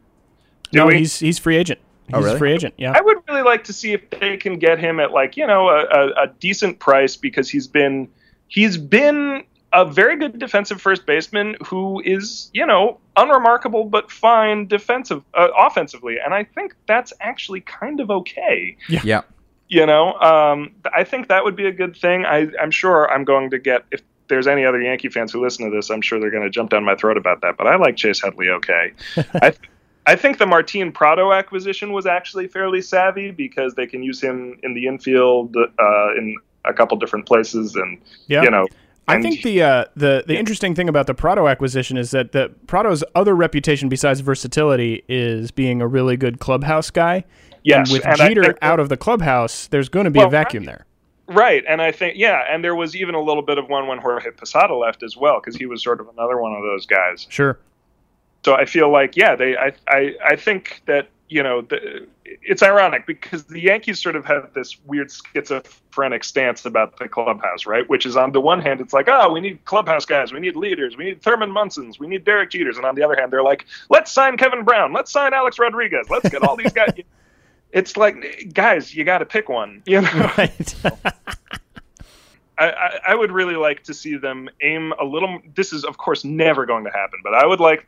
Do 0.72 0.80
no, 0.80 0.88
we? 0.88 1.00
he's 1.00 1.20
he's 1.20 1.38
free 1.38 1.56
agent. 1.58 1.80
He's 2.08 2.16
Oh, 2.16 2.20
really? 2.22 2.36
a 2.36 2.38
free 2.38 2.54
agent. 2.54 2.74
Yeah. 2.78 2.94
I 2.96 3.02
would 3.02 3.18
really 3.30 3.44
like 3.44 3.64
to 3.66 3.74
see 3.74 3.94
if 3.94 4.10
they 4.10 4.38
can 4.38 4.58
get 4.58 4.80
him 4.80 5.00
at 5.00 5.12
like 5.12 5.38
you 5.38 5.46
know 5.46 5.70
a, 5.70 5.84
a, 5.84 6.08
a 6.24 6.28
decent 6.40 6.80
price 6.80 7.16
because 7.16 7.50
he's 7.50 7.68
been 7.68 8.10
he's 8.48 8.78
been 8.78 9.44
a 9.74 9.86
very 9.86 10.16
good 10.18 10.40
defensive 10.40 10.82
first 10.82 11.06
baseman 11.06 11.56
who 11.66 12.02
is 12.06 12.50
you 12.54 12.66
know 12.66 13.00
unremarkable 13.18 13.86
but 13.86 14.12
fine 14.12 14.68
defensive 14.68 15.24
uh, 15.34 15.50
offensively, 15.58 16.18
and 16.24 16.34
I 16.34 16.44
think 16.44 16.76
that's 16.88 17.14
actually 17.20 17.62
kind 17.62 18.00
of 18.00 18.10
okay. 18.12 18.78
Yeah. 18.88 19.22
You 19.70 19.86
know, 19.88 20.14
um, 20.20 20.72
I 20.94 21.04
think 21.04 21.30
that 21.30 21.44
would 21.44 21.56
be 21.56 21.66
a 21.66 21.72
good 21.72 21.96
thing. 21.96 22.26
I, 22.26 22.48
I'm 22.62 22.70
sure 22.70 23.10
I'm 23.12 23.24
going 23.24 23.50
to 23.50 23.58
get 23.60 23.86
if 23.92 24.02
there's 24.28 24.46
any 24.46 24.66
other 24.66 24.80
Yankee 24.82 25.10
fans 25.10 25.32
who 25.32 25.42
listen 25.44 25.70
to 25.70 25.76
this, 25.76 25.90
I'm 25.90 26.02
sure 26.02 26.20
they're 26.20 26.30
going 26.32 26.44
to 26.44 26.50
jump 26.50 26.70
down 26.70 26.84
my 26.84 26.96
throat 26.96 27.18
about 27.18 27.42
that. 27.42 27.58
But 27.58 27.68
I 27.68 27.76
like 27.78 27.96
Chase 27.96 28.22
Headley 28.22 28.50
okay. 28.50 28.94
I, 29.42 29.50
th- 29.50 29.60
I 30.06 30.16
think 30.16 30.38
the 30.38 30.46
Martin 30.46 30.92
Prado 30.92 31.32
acquisition 31.34 31.92
was 31.92 32.06
actually 32.06 32.48
fairly 32.48 32.82
savvy 32.82 33.32
because 33.32 33.74
they 33.74 33.88
can 33.88 34.04
use 34.04 34.22
him 34.22 34.60
in 34.62 34.76
the 34.76 34.86
infield 34.86 35.56
uh, 35.58 36.16
in 36.18 36.36
a 36.66 36.74
couple 36.74 36.96
different 36.98 37.26
places, 37.26 37.76
and 37.76 38.00
Yeah. 38.28 38.44
you 38.44 38.52
know. 38.52 38.68
I 39.08 39.22
think 39.22 39.42
the 39.42 39.62
uh, 39.62 39.86
the 39.96 40.24
the 40.26 40.38
interesting 40.38 40.76
thing 40.76 40.88
about 40.88 41.08
the 41.08 41.14
Prado 41.14 41.48
acquisition 41.48 41.98
is 41.98 42.12
that 42.12 42.32
the 42.32 42.54
Prado's 42.68 43.04
other 43.16 43.36
reputation 43.36 43.90
besides 43.90 44.22
versatility 44.22 45.04
is 45.08 45.52
being 45.52 45.82
a 45.82 45.88
really 45.88 46.16
good 46.18 46.40
clubhouse 46.40 46.90
guy. 46.90 47.26
yes, 47.64 47.90
and 47.90 47.98
with 47.98 48.08
and 48.08 48.22
I 48.22 48.28
Jeter 48.30 48.58
out 48.62 48.80
of 48.80 48.90
the 48.90 48.98
clubhouse, 48.98 49.68
there's 49.68 49.90
going 49.90 50.06
to 50.06 50.12
be 50.12 50.20
Well, 50.20 50.28
a 50.28 50.32
vacuum 50.32 50.64
there. 50.66 50.86
Right, 51.28 51.64
and 51.68 51.82
I 51.82 51.92
think 51.92 52.18
yeah, 52.18 52.44
and 52.50 52.64
there 52.64 52.76
was 52.76 52.96
even 52.96 53.16
a 53.16 53.22
little 53.22 53.44
bit 53.44 53.58
of 53.58 53.70
one 53.70 53.88
when 53.88 53.98
Jorge 54.00 54.32
Posada 54.32 54.76
left 54.76 55.04
as 55.04 55.18
well 55.18 55.40
because 55.40 55.56
he 55.56 55.66
was 55.66 55.84
sort 55.84 56.00
of 56.00 56.08
another 56.10 56.38
one 56.38 56.54
of 56.54 56.62
those 56.64 56.86
guys. 56.86 57.28
Sure. 57.30 57.58
So 58.46 58.56
I 58.56 58.66
feel 58.66 58.90
like 58.92 59.16
yeah, 59.18 59.36
they 59.36 59.56
I 59.58 59.74
I, 59.88 60.16
I 60.26 60.36
think 60.36 60.82
that 60.86 61.10
you 61.30 61.44
know 61.44 61.62
the, 61.62 62.08
it's 62.26 62.64
ironic 62.64 63.06
because 63.06 63.46
the 63.46 63.60
Yankees 63.60 64.02
sort 64.02 64.16
of 64.16 64.26
have 64.26 64.54
this 64.54 64.78
weird 64.86 65.12
schizophrenic 65.12 66.24
stance 66.24 66.66
about 66.66 66.98
the 66.98 67.08
clubhouse, 67.08 67.66
right? 67.66 67.88
Which 67.90 68.06
is 68.06 68.16
on 68.16 68.32
the 68.32 68.42
one 68.42 68.62
hand, 68.62 68.82
it's 68.82 68.94
like 68.94 69.08
oh, 69.08 69.32
we 69.32 69.42
need 69.42 69.64
clubhouse 69.66 70.06
guys, 70.06 70.32
we 70.32 70.40
need 70.40 70.56
leaders, 70.56 70.98
we 70.98 71.06
need 71.06 71.22
Thurman 71.22 71.52
Munsons, 71.52 72.00
we 72.00 72.08
need 72.08 72.24
Derek 72.24 72.52
Jeters, 72.52 72.78
and 72.78 72.86
on 72.86 72.96
the 72.96 73.04
other 73.04 73.16
hand, 73.16 73.32
they're 73.32 73.44
like 73.44 73.66
let's 73.90 74.12
sign 74.12 74.38
Kevin 74.38 74.64
Brown, 74.64 74.94
let's 74.94 75.12
sign 75.12 75.34
Alex 75.34 75.60
Rodriguez, 75.60 76.10
let's 76.10 76.30
get 76.30 76.44
all 76.44 76.56
these 76.56 76.74
guys. 76.74 76.94
It's 77.74 77.98
like 77.98 78.54
guys, 78.54 78.94
you 78.94 79.04
got 79.04 79.18
to 79.18 79.26
pick 79.26 79.50
one, 79.50 79.82
you 79.88 80.00
know. 80.02 80.32
Right. 80.38 80.76
I, 82.58 82.70
I, 82.70 83.00
I 83.08 83.16
would 83.16 83.32
really 83.32 83.56
like 83.56 83.84
to 83.86 83.96
see 83.96 84.16
them 84.16 84.48
aim 84.62 84.94
a 85.00 85.04
little. 85.04 85.40
This 85.56 85.74
is, 85.74 85.84
of 85.84 85.98
course, 85.98 86.24
never 86.24 86.68
going 86.68 86.84
to 86.84 86.92
happen, 86.92 87.20
but 87.24 87.34
I 87.34 87.48
would 87.48 87.60
like 87.60 87.88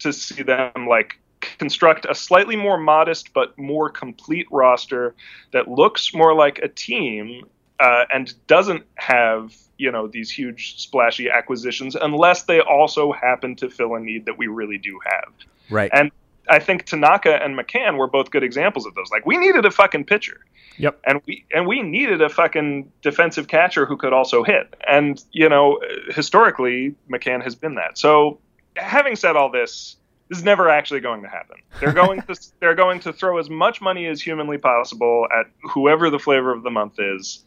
to 0.00 0.12
see 0.12 0.42
them 0.42 0.86
like 0.86 1.18
construct 1.58 2.06
a 2.08 2.14
slightly 2.14 2.56
more 2.56 2.78
modest 2.78 3.32
but 3.32 3.56
more 3.58 3.88
complete 3.88 4.46
roster 4.50 5.14
that 5.52 5.68
looks 5.68 6.14
more 6.14 6.34
like 6.34 6.58
a 6.58 6.68
team 6.68 7.44
uh, 7.80 8.04
and 8.12 8.34
doesn't 8.46 8.84
have 8.96 9.54
you 9.78 9.90
know 9.90 10.06
these 10.06 10.30
huge 10.30 10.78
splashy 10.80 11.28
acquisitions 11.30 11.96
unless 11.96 12.44
they 12.44 12.60
also 12.60 13.12
happen 13.12 13.56
to 13.56 13.68
fill 13.68 13.94
a 13.94 14.00
need 14.00 14.26
that 14.26 14.38
we 14.38 14.46
really 14.46 14.78
do 14.78 14.98
have. 15.04 15.32
Right. 15.70 15.90
And 15.92 16.10
I 16.48 16.58
think 16.58 16.84
Tanaka 16.84 17.42
and 17.42 17.58
McCann 17.58 17.96
were 17.96 18.06
both 18.06 18.30
good 18.30 18.42
examples 18.42 18.86
of 18.86 18.94
those. 18.94 19.10
Like 19.10 19.26
we 19.26 19.36
needed 19.38 19.64
a 19.64 19.70
fucking 19.70 20.04
pitcher 20.04 20.40
yep. 20.76 21.00
and 21.04 21.20
we 21.26 21.44
and 21.54 21.66
we 21.66 21.82
needed 21.82 22.20
a 22.20 22.28
fucking 22.28 22.90
defensive 23.02 23.48
catcher 23.48 23.86
who 23.86 23.96
could 23.96 24.12
also 24.12 24.42
hit. 24.42 24.74
And 24.88 25.22
you 25.32 25.48
know, 25.48 25.80
historically, 26.10 26.94
McCann 27.10 27.42
has 27.42 27.54
been 27.54 27.74
that. 27.76 27.98
So, 27.98 28.38
having 28.76 29.16
said 29.16 29.36
all 29.36 29.50
this, 29.50 29.96
this 30.28 30.38
is 30.38 30.44
never 30.44 30.68
actually 30.68 31.00
going 31.00 31.22
to 31.22 31.28
happen. 31.28 31.56
They're 31.80 31.92
going 31.92 32.22
to 32.22 32.36
they're 32.60 32.74
going 32.74 33.00
to 33.00 33.12
throw 33.12 33.38
as 33.38 33.50
much 33.50 33.80
money 33.80 34.06
as 34.06 34.20
humanly 34.22 34.58
possible 34.58 35.26
at 35.38 35.46
whoever 35.70 36.10
the 36.10 36.18
flavor 36.18 36.52
of 36.52 36.62
the 36.62 36.70
month 36.70 36.94
is, 36.98 37.44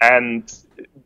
and 0.00 0.52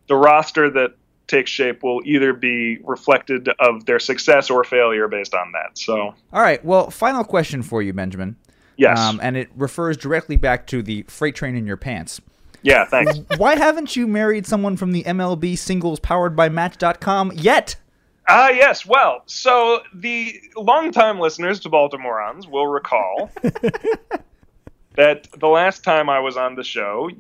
the 0.09 0.17
roster 0.17 0.71
that 0.71 0.95
takes 1.29 1.51
shape 1.51 1.83
will 1.83 2.01
either 2.05 2.33
be 2.35 2.79
reflected 2.85 3.49
of 3.59 3.87
their 3.87 3.99
success 3.99 4.51
or 4.51 4.65
failure 4.65 5.09
based 5.09 5.35
on 5.35 5.53
that. 5.53 5.79
So, 5.79 6.15
All 6.33 6.43
right. 6.43 6.63
Well, 6.65 6.91
final 6.91 7.25
question 7.25 7.63
for 7.63 7.81
you, 7.81 7.93
Benjamin. 7.95 8.37
yes, 8.77 8.99
Um, 8.99 9.19
and 9.23 9.37
it 9.37 9.49
refers 9.57 9.97
directly 9.97 10.37
back 10.37 10.67
to 10.67 10.83
the 10.83 11.05
freight 11.09 11.35
train 11.35 11.57
in 11.57 11.67
your 11.67 11.79
pants. 11.79 12.21
yeah, 12.63 12.85
thanks. 12.85 13.19
Why 13.39 13.57
haven't 13.57 13.97
you 13.97 14.07
married 14.07 14.47
someone 14.47 14.77
from 14.77 14.93
the 14.93 15.05
MLB 15.05 15.57
singles 15.57 16.01
powered 16.01 16.37
by 16.37 16.49
Match.com 16.51 17.33
yet? 17.35 17.77
Ah, 18.29 18.51
yes. 18.51 18.87
Well, 18.87 19.23
so 19.27 19.83
the 19.95 20.41
longtime 20.57 21.19
listeners 21.19 21.61
to 21.61 21.69
Baltimoreans 21.69 22.47
will 22.47 22.67
recall 22.67 23.31
that 24.95 25.29
the 25.39 25.49
last 25.49 25.83
time 25.83 26.09
I 26.09 26.21
was 26.21 26.37
on 26.37 26.55
the 26.55 26.65
show, 26.65 27.11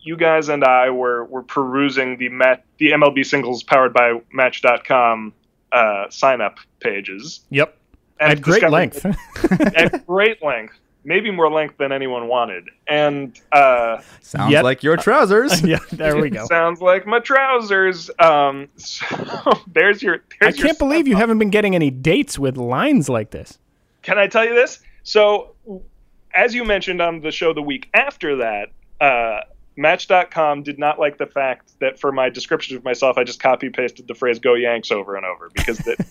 you 0.00 0.16
guys 0.16 0.48
and 0.48 0.64
I 0.64 0.90
were, 0.90 1.24
were 1.26 1.42
perusing 1.42 2.18
the 2.18 2.28
mat, 2.28 2.64
the 2.78 2.90
MLB 2.90 3.24
singles 3.24 3.62
powered 3.62 3.92
by 3.92 4.20
Match.com 4.32 5.32
uh, 5.72 6.10
sign 6.10 6.40
up 6.40 6.58
pages. 6.80 7.40
Yep. 7.50 7.76
At 8.20 8.40
great 8.40 8.68
length. 8.68 9.06
at 9.76 10.04
great 10.04 10.42
length. 10.42 10.74
Maybe 11.08 11.30
more 11.30 11.50
length 11.50 11.78
than 11.78 11.90
anyone 11.90 12.28
wanted. 12.28 12.68
And 12.86 13.34
uh, 13.50 14.02
Sounds 14.20 14.52
Yet- 14.52 14.62
like 14.62 14.82
your 14.82 14.98
trousers. 14.98 15.62
yeah, 15.66 15.78
there 15.90 16.20
we 16.20 16.28
go. 16.28 16.44
sounds 16.48 16.82
like 16.82 17.06
my 17.06 17.18
trousers. 17.18 18.10
Um, 18.18 18.68
so 18.76 19.06
there's 19.72 20.02
your. 20.02 20.16
I 20.16 20.18
There's 20.42 20.58
your 20.58 20.66
can't 20.66 20.78
believe 20.78 21.08
you 21.08 21.16
haven't 21.16 21.38
been 21.38 21.48
getting 21.48 21.74
any 21.74 21.90
dates 21.90 22.38
with 22.38 22.58
lines 22.58 23.08
like 23.08 23.30
this. 23.30 23.58
Can 24.02 24.18
I 24.18 24.26
tell 24.26 24.44
you 24.44 24.54
this? 24.54 24.80
So, 25.02 25.54
as 26.34 26.54
you 26.54 26.62
mentioned 26.66 27.00
on 27.00 27.20
the 27.20 27.30
show 27.30 27.54
the 27.54 27.62
week 27.62 27.88
after 27.94 28.36
that, 28.36 28.68
uh, 29.00 29.40
Match.com 29.76 30.62
did 30.62 30.78
not 30.78 30.98
like 30.98 31.16
the 31.16 31.26
fact 31.26 31.70
that 31.80 31.98
for 31.98 32.12
my 32.12 32.28
description 32.28 32.76
of 32.76 32.84
myself, 32.84 33.16
I 33.16 33.24
just 33.24 33.40
copy 33.40 33.70
pasted 33.70 34.08
the 34.08 34.14
phrase 34.14 34.38
"Go 34.40 34.54
Yanks" 34.54 34.90
over 34.90 35.16
and 35.16 35.24
over 35.24 35.48
because 35.54 35.78
that, 35.78 36.06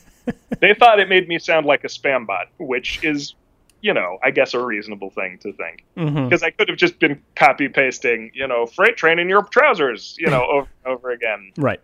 they 0.59 0.73
thought 0.73 0.99
it 0.99 1.07
made 1.07 1.27
me 1.27 1.37
sound 1.37 1.67
like 1.67 1.83
a 1.83 1.87
spam 1.87 2.25
bot, 2.25 2.47
which 2.57 3.03
is, 3.03 3.35
you 3.81 3.93
know, 3.93 4.17
I 4.23 4.31
guess 4.31 4.53
a 4.53 4.59
reasonable 4.63 5.09
thing 5.11 5.37
to 5.43 5.53
think 5.53 5.83
hmm 5.95 6.25
because 6.25 6.43
I 6.43 6.49
could 6.51 6.67
have 6.69 6.77
just 6.77 6.99
been 6.99 7.21
copy 7.35 7.67
pasting, 7.69 8.31
you 8.33 8.47
know, 8.47 8.65
freight 8.65 8.97
train 8.97 9.19
in 9.19 9.29
your 9.29 9.43
trousers, 9.43 10.15
you 10.19 10.29
know, 10.29 10.45
over 10.51 10.67
and 10.85 10.93
over 10.93 11.11
again 11.11 11.51
Right. 11.57 11.79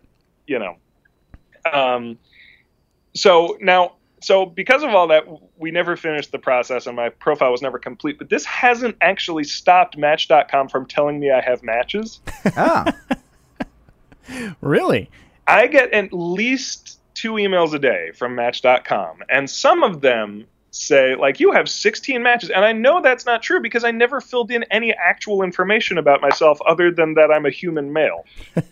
you 0.48 0.60
know. 0.60 0.76
Um, 1.72 2.18
so 3.16 3.58
now, 3.62 3.94
so 4.22 4.46
because 4.46 4.84
of 4.84 4.90
all 4.96 5.08
that, 5.08 5.26
we 5.58 5.70
never 5.72 5.96
finished 5.96 6.32
the 6.32 6.40
process, 6.40 6.88
and 6.88 6.96
my 6.96 7.10
profile 7.10 7.52
was 7.52 7.62
never 7.62 7.78
complete. 7.78 8.18
But 8.18 8.30
this 8.30 8.46
hasn't 8.46 8.96
actually 9.02 9.44
stopped 9.44 9.98
Match.com 9.98 10.70
from 10.70 10.86
telling 10.88 11.20
me 11.20 11.30
I 11.32 11.42
have 11.42 11.62
matches. 11.62 12.22
ah, 12.58 12.86
Really? 14.62 15.10
I 15.46 15.68
get 15.68 15.92
at 15.92 16.14
least 16.14 17.00
two 17.14 17.34
emails 17.34 17.74
a 17.74 17.80
day 17.80 18.12
from 18.16 18.36
Match.com, 18.36 19.24
and 19.30 19.50
some 19.50 19.84
of 19.84 20.02
them 20.02 20.46
say 20.76 21.14
like 21.16 21.40
you 21.40 21.52
have 21.52 21.70
16 21.70 22.24
matches 22.24 22.50
and 22.50 22.66
i 22.66 22.72
know 22.74 23.00
that's 23.00 23.26
not 23.28 23.44
true 23.44 23.62
because 23.62 23.84
i 23.84 23.92
never 23.92 24.20
filled 24.20 24.50
in 24.50 24.64
any 24.72 24.92
actual 24.94 25.44
information 25.44 26.00
about 26.00 26.20
myself 26.20 26.58
other 26.68 26.90
than 26.92 27.14
that 27.14 27.30
i'm 27.32 27.46
a 27.46 27.52
human 27.52 27.94
male 27.94 28.26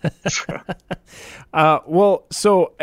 Uh, 1.54 1.80
well, 1.86 2.26
so 2.32 2.74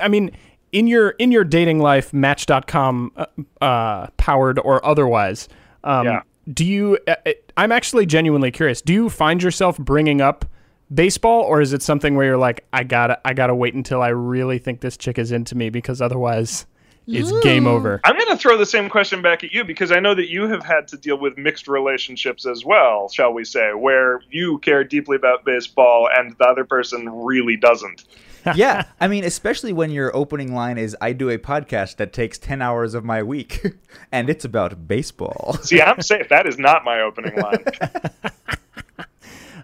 i 0.00 0.08
mean, 0.08 0.30
in 0.72 0.86
your 0.86 1.10
in 1.10 1.30
your 1.30 1.44
dating 1.44 1.80
life, 1.80 2.14
Match.com, 2.14 3.12
uh, 3.14 3.26
uh, 3.62 4.06
powered 4.16 4.58
or 4.58 4.84
otherwise, 4.86 5.48
um, 5.84 6.06
Yeah. 6.06 6.22
do 6.52 6.64
you? 6.64 6.98
Uh, 7.06 7.16
uh, 7.26 7.32
I'm 7.58 7.72
actually 7.72 8.06
genuinely 8.06 8.50
curious. 8.50 8.80
Do 8.80 8.94
you 8.94 9.10
find 9.10 9.42
yourself 9.42 9.76
bringing 9.78 10.22
up 10.22 10.46
baseball, 10.92 11.42
or 11.42 11.60
is 11.60 11.74
it 11.74 11.82
something 11.82 12.14
where 12.16 12.24
you're 12.26 12.36
like, 12.38 12.64
I 12.72 12.84
gotta, 12.84 13.20
I 13.26 13.34
gotta 13.34 13.54
wait 13.54 13.74
until 13.74 14.00
I 14.00 14.08
really 14.08 14.58
think 14.58 14.80
this 14.80 14.96
chick 14.96 15.18
is 15.18 15.30
into 15.30 15.54
me 15.54 15.68
because 15.68 16.00
otherwise, 16.00 16.64
it's 17.06 17.32
game 17.40 17.66
over. 17.66 18.00
I'm 18.04 18.16
going 18.16 18.28
to 18.28 18.36
throw 18.36 18.56
the 18.56 18.66
same 18.66 18.88
question 18.88 19.22
back 19.22 19.44
at 19.44 19.52
you 19.52 19.64
because 19.64 19.92
I 19.92 20.00
know 20.00 20.14
that 20.14 20.28
you 20.28 20.48
have 20.48 20.64
had 20.64 20.88
to 20.88 20.96
deal 20.96 21.18
with 21.18 21.38
mixed 21.38 21.68
relationships 21.68 22.46
as 22.46 22.64
well, 22.64 23.08
shall 23.08 23.32
we 23.32 23.44
say, 23.44 23.72
where 23.74 24.20
you 24.30 24.58
care 24.58 24.82
deeply 24.84 25.16
about 25.16 25.44
baseball 25.44 26.08
and 26.12 26.36
the 26.38 26.44
other 26.44 26.64
person 26.64 27.08
really 27.08 27.56
doesn't. 27.56 28.04
yeah, 28.54 28.84
I 29.00 29.08
mean, 29.08 29.24
especially 29.24 29.72
when 29.72 29.90
your 29.90 30.14
opening 30.14 30.54
line 30.54 30.78
is 30.78 30.96
"I 31.00 31.12
do 31.12 31.30
a 31.30 31.38
podcast 31.38 31.96
that 31.96 32.12
takes 32.12 32.38
ten 32.38 32.62
hours 32.62 32.94
of 32.94 33.04
my 33.04 33.22
week, 33.22 33.60
and 34.12 34.30
it's 34.30 34.44
about 34.44 34.86
baseball." 34.86 35.58
See, 35.62 35.82
I'm 35.82 36.00
safe. 36.00 36.28
That 36.28 36.46
is 36.46 36.56
not 36.56 36.84
my 36.84 37.00
opening 37.00 37.34
line. 37.36 37.64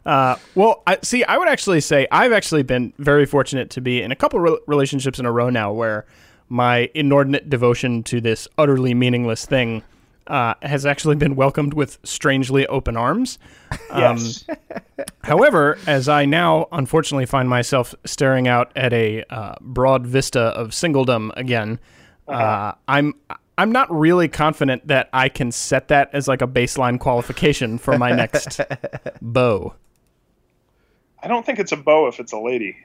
Uh, 0.05 0.37
well, 0.57 0.83
I, 0.85 0.99
see, 1.03 1.23
I 1.23 1.39
would 1.39 1.47
actually 1.47 1.81
say 1.81 2.09
I've 2.11 2.33
actually 2.33 2.65
been 2.65 2.93
very 2.99 3.25
fortunate 3.25 3.71
to 3.71 3.81
be 3.81 4.03
in 4.03 4.11
a 4.11 4.17
couple 4.17 4.41
re- 4.41 4.59
relationships 4.67 5.21
in 5.21 5.27
a 5.27 5.31
row 5.31 5.49
now 5.49 5.73
where 5.73 6.07
my 6.53 6.91
inordinate 6.93 7.49
devotion 7.49 8.03
to 8.03 8.21
this 8.21 8.47
utterly 8.59 8.93
meaningless 8.93 9.47
thing 9.47 9.83
uh, 10.27 10.53
has 10.61 10.85
actually 10.85 11.17
been 11.17 11.35
welcomed 11.35 11.73
with 11.73 11.99
strangely 12.05 12.67
open 12.67 12.97
arms. 12.97 13.39
Um, 13.91 14.19
Yes. 14.19 14.45
However, 15.25 15.79
as 15.87 16.07
I 16.07 16.27
now 16.27 16.67
unfortunately 16.73 17.25
find 17.25 17.49
myself 17.49 17.95
staring 18.05 18.47
out 18.47 18.71
at 18.77 18.93
a 18.93 19.25
uh, 19.31 19.55
broad 19.63 20.07
vista 20.07 20.41
of 20.41 20.71
singledom 20.71 21.31
again, 21.37 21.79
uh, 22.29 22.73
I'm 22.87 23.15
I'm 23.57 23.73
not 23.73 23.91
really 23.91 24.29
confident 24.29 24.89
that 24.89 25.09
I 25.15 25.31
can 25.31 25.53
set 25.53 25.89
that 25.89 26.11
as 26.13 26.29
like 26.29 26.43
a 26.43 26.47
baseline 26.47 27.01
qualification 27.01 27.79
for 27.79 27.97
my 27.97 28.13
next 28.13 28.61
bow. 29.23 29.75
I 31.23 31.29
don't 31.29 31.47
think 31.47 31.59
it's 31.59 31.73
a 31.73 31.77
bow 31.79 32.09
if 32.09 32.21
it's 32.21 32.33
a 32.33 32.39
lady. 32.39 32.77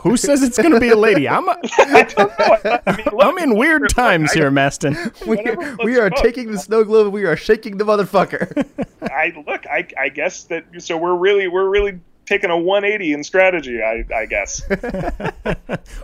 Who 0.00 0.16
says 0.16 0.42
it's 0.44 0.58
going 0.58 0.72
to 0.72 0.80
be 0.80 0.90
a 0.90 0.96
lady? 0.96 1.28
I'm 1.28 1.48
a, 1.48 1.56
I 1.78 2.02
don't 2.04 2.38
know. 2.38 2.78
I 2.86 2.96
mean, 2.96 3.06
I'm 3.20 3.38
in 3.38 3.56
weird 3.56 3.88
times 3.90 4.32
here, 4.32 4.50
Maston. 4.50 4.96
we, 5.26 5.36
we 5.82 5.98
are 5.98 6.08
your 6.08 6.10
taking 6.10 6.52
the 6.52 6.58
snow 6.58 6.84
globe. 6.84 7.12
We 7.12 7.24
are 7.24 7.36
shaking 7.36 7.76
the 7.76 7.84
motherfucker. 7.84 8.64
I 9.02 9.32
look. 9.46 9.66
I, 9.66 9.86
I 9.98 10.08
guess 10.10 10.44
that. 10.44 10.64
So 10.78 10.96
we're 10.96 11.16
really 11.16 11.48
we're 11.48 11.68
really 11.68 11.98
taking 12.26 12.50
a 12.50 12.56
180 12.58 13.12
in 13.12 13.24
strategy. 13.24 13.82
I, 13.82 14.04
I 14.14 14.26
guess. 14.26 14.62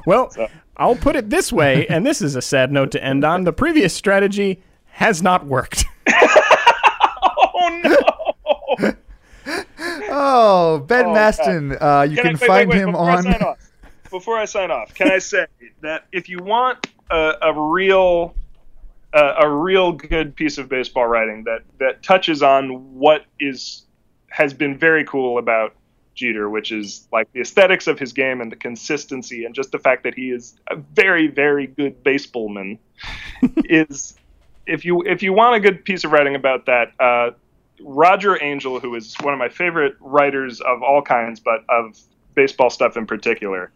Well, 0.06 0.30
So- 0.30 0.48
I'll 0.76 0.96
put 0.96 1.14
it 1.16 1.30
this 1.30 1.52
way, 1.52 1.86
and 1.86 2.04
this 2.04 2.22
is 2.22 2.34
a 2.34 2.42
sad 2.42 2.72
note 2.72 2.90
to 2.92 3.04
end 3.04 3.24
on. 3.24 3.44
The 3.44 3.52
previous 3.52 3.94
strategy 3.94 4.62
has 4.86 5.22
not 5.22 5.46
worked. 5.46 5.84
oh 6.08 7.80
no! 7.84 7.96
Oh, 10.12 10.78
Ben 10.80 11.06
Oh, 11.06 11.14
Maston. 11.14 11.76
Uh, 11.80 12.06
you 12.08 12.16
can, 12.16 12.26
I- 12.26 12.30
wait, 12.30 12.38
find 12.38 12.70
wait, 12.70 12.76
wait, 12.76 12.88
him 12.88 12.94
on. 12.94 13.26
I 13.26 13.54
before 14.10 14.38
I 14.38 14.44
sign 14.44 14.70
off, 14.70 14.94
can 14.94 15.10
I 15.10 15.18
say 15.18 15.46
that 15.80 16.04
if 16.12 16.28
you 16.28 16.38
want 16.38 16.86
a, 17.10 17.32
a 17.42 17.60
real 17.60 18.34
uh, 19.12 19.34
a 19.40 19.48
real 19.48 19.92
good 19.92 20.36
piece 20.36 20.58
of 20.58 20.68
baseball 20.68 21.06
writing 21.06 21.44
that 21.44 21.62
that 21.78 22.02
touches 22.02 22.42
on 22.42 22.94
what 22.94 23.24
is 23.40 23.84
has 24.28 24.54
been 24.54 24.78
very 24.78 25.04
cool 25.04 25.38
about 25.38 25.74
Jeter, 26.14 26.48
which 26.48 26.72
is 26.72 27.08
like 27.12 27.30
the 27.32 27.40
aesthetics 27.40 27.86
of 27.86 27.98
his 27.98 28.12
game 28.12 28.40
and 28.40 28.52
the 28.52 28.56
consistency 28.56 29.44
and 29.44 29.54
just 29.54 29.72
the 29.72 29.78
fact 29.78 30.04
that 30.04 30.14
he 30.14 30.30
is 30.30 30.54
a 30.68 30.76
very 30.76 31.26
very 31.26 31.66
good 31.66 32.02
baseballman 32.04 32.78
is 33.64 34.14
if 34.66 34.84
you 34.84 35.02
if 35.02 35.22
you 35.22 35.32
want 35.32 35.56
a 35.56 35.60
good 35.60 35.84
piece 35.84 36.04
of 36.04 36.12
writing 36.12 36.34
about 36.34 36.66
that 36.66 36.92
uh, 37.00 37.30
Roger 37.84 38.40
Angell, 38.42 38.80
who 38.80 38.94
is 38.94 39.14
one 39.20 39.32
of 39.32 39.38
my 39.38 39.48
favorite 39.48 39.96
writers 40.00 40.60
of 40.60 40.82
all 40.82 41.02
kinds, 41.02 41.40
but 41.40 41.64
of 41.68 41.98
baseball 42.34 42.70
stuff 42.70 42.96
in 42.96 43.06
particular, 43.06 43.72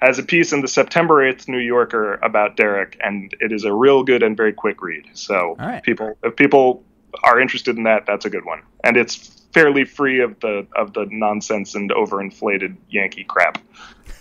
has 0.00 0.18
a 0.18 0.22
piece 0.22 0.52
in 0.52 0.60
the 0.60 0.68
September 0.68 1.14
8th 1.32 1.48
New 1.48 1.58
Yorker 1.58 2.14
about 2.14 2.56
Derek, 2.56 2.98
and 3.02 3.34
it 3.40 3.52
is 3.52 3.64
a 3.64 3.72
real 3.72 4.02
good 4.02 4.22
and 4.22 4.36
very 4.36 4.52
quick 4.52 4.82
read. 4.82 5.04
So 5.14 5.56
right. 5.58 5.82
people, 5.82 6.16
if 6.22 6.36
people 6.36 6.84
are 7.22 7.40
interested 7.40 7.76
in 7.76 7.84
that, 7.84 8.04
that's 8.06 8.24
a 8.24 8.30
good 8.30 8.44
one, 8.44 8.62
and 8.84 8.96
it's 8.96 9.16
fairly 9.52 9.84
free 9.84 10.20
of 10.20 10.38
the 10.40 10.66
of 10.76 10.92
the 10.92 11.06
nonsense 11.10 11.74
and 11.74 11.90
overinflated 11.90 12.76
Yankee 12.90 13.24
crap. 13.24 13.58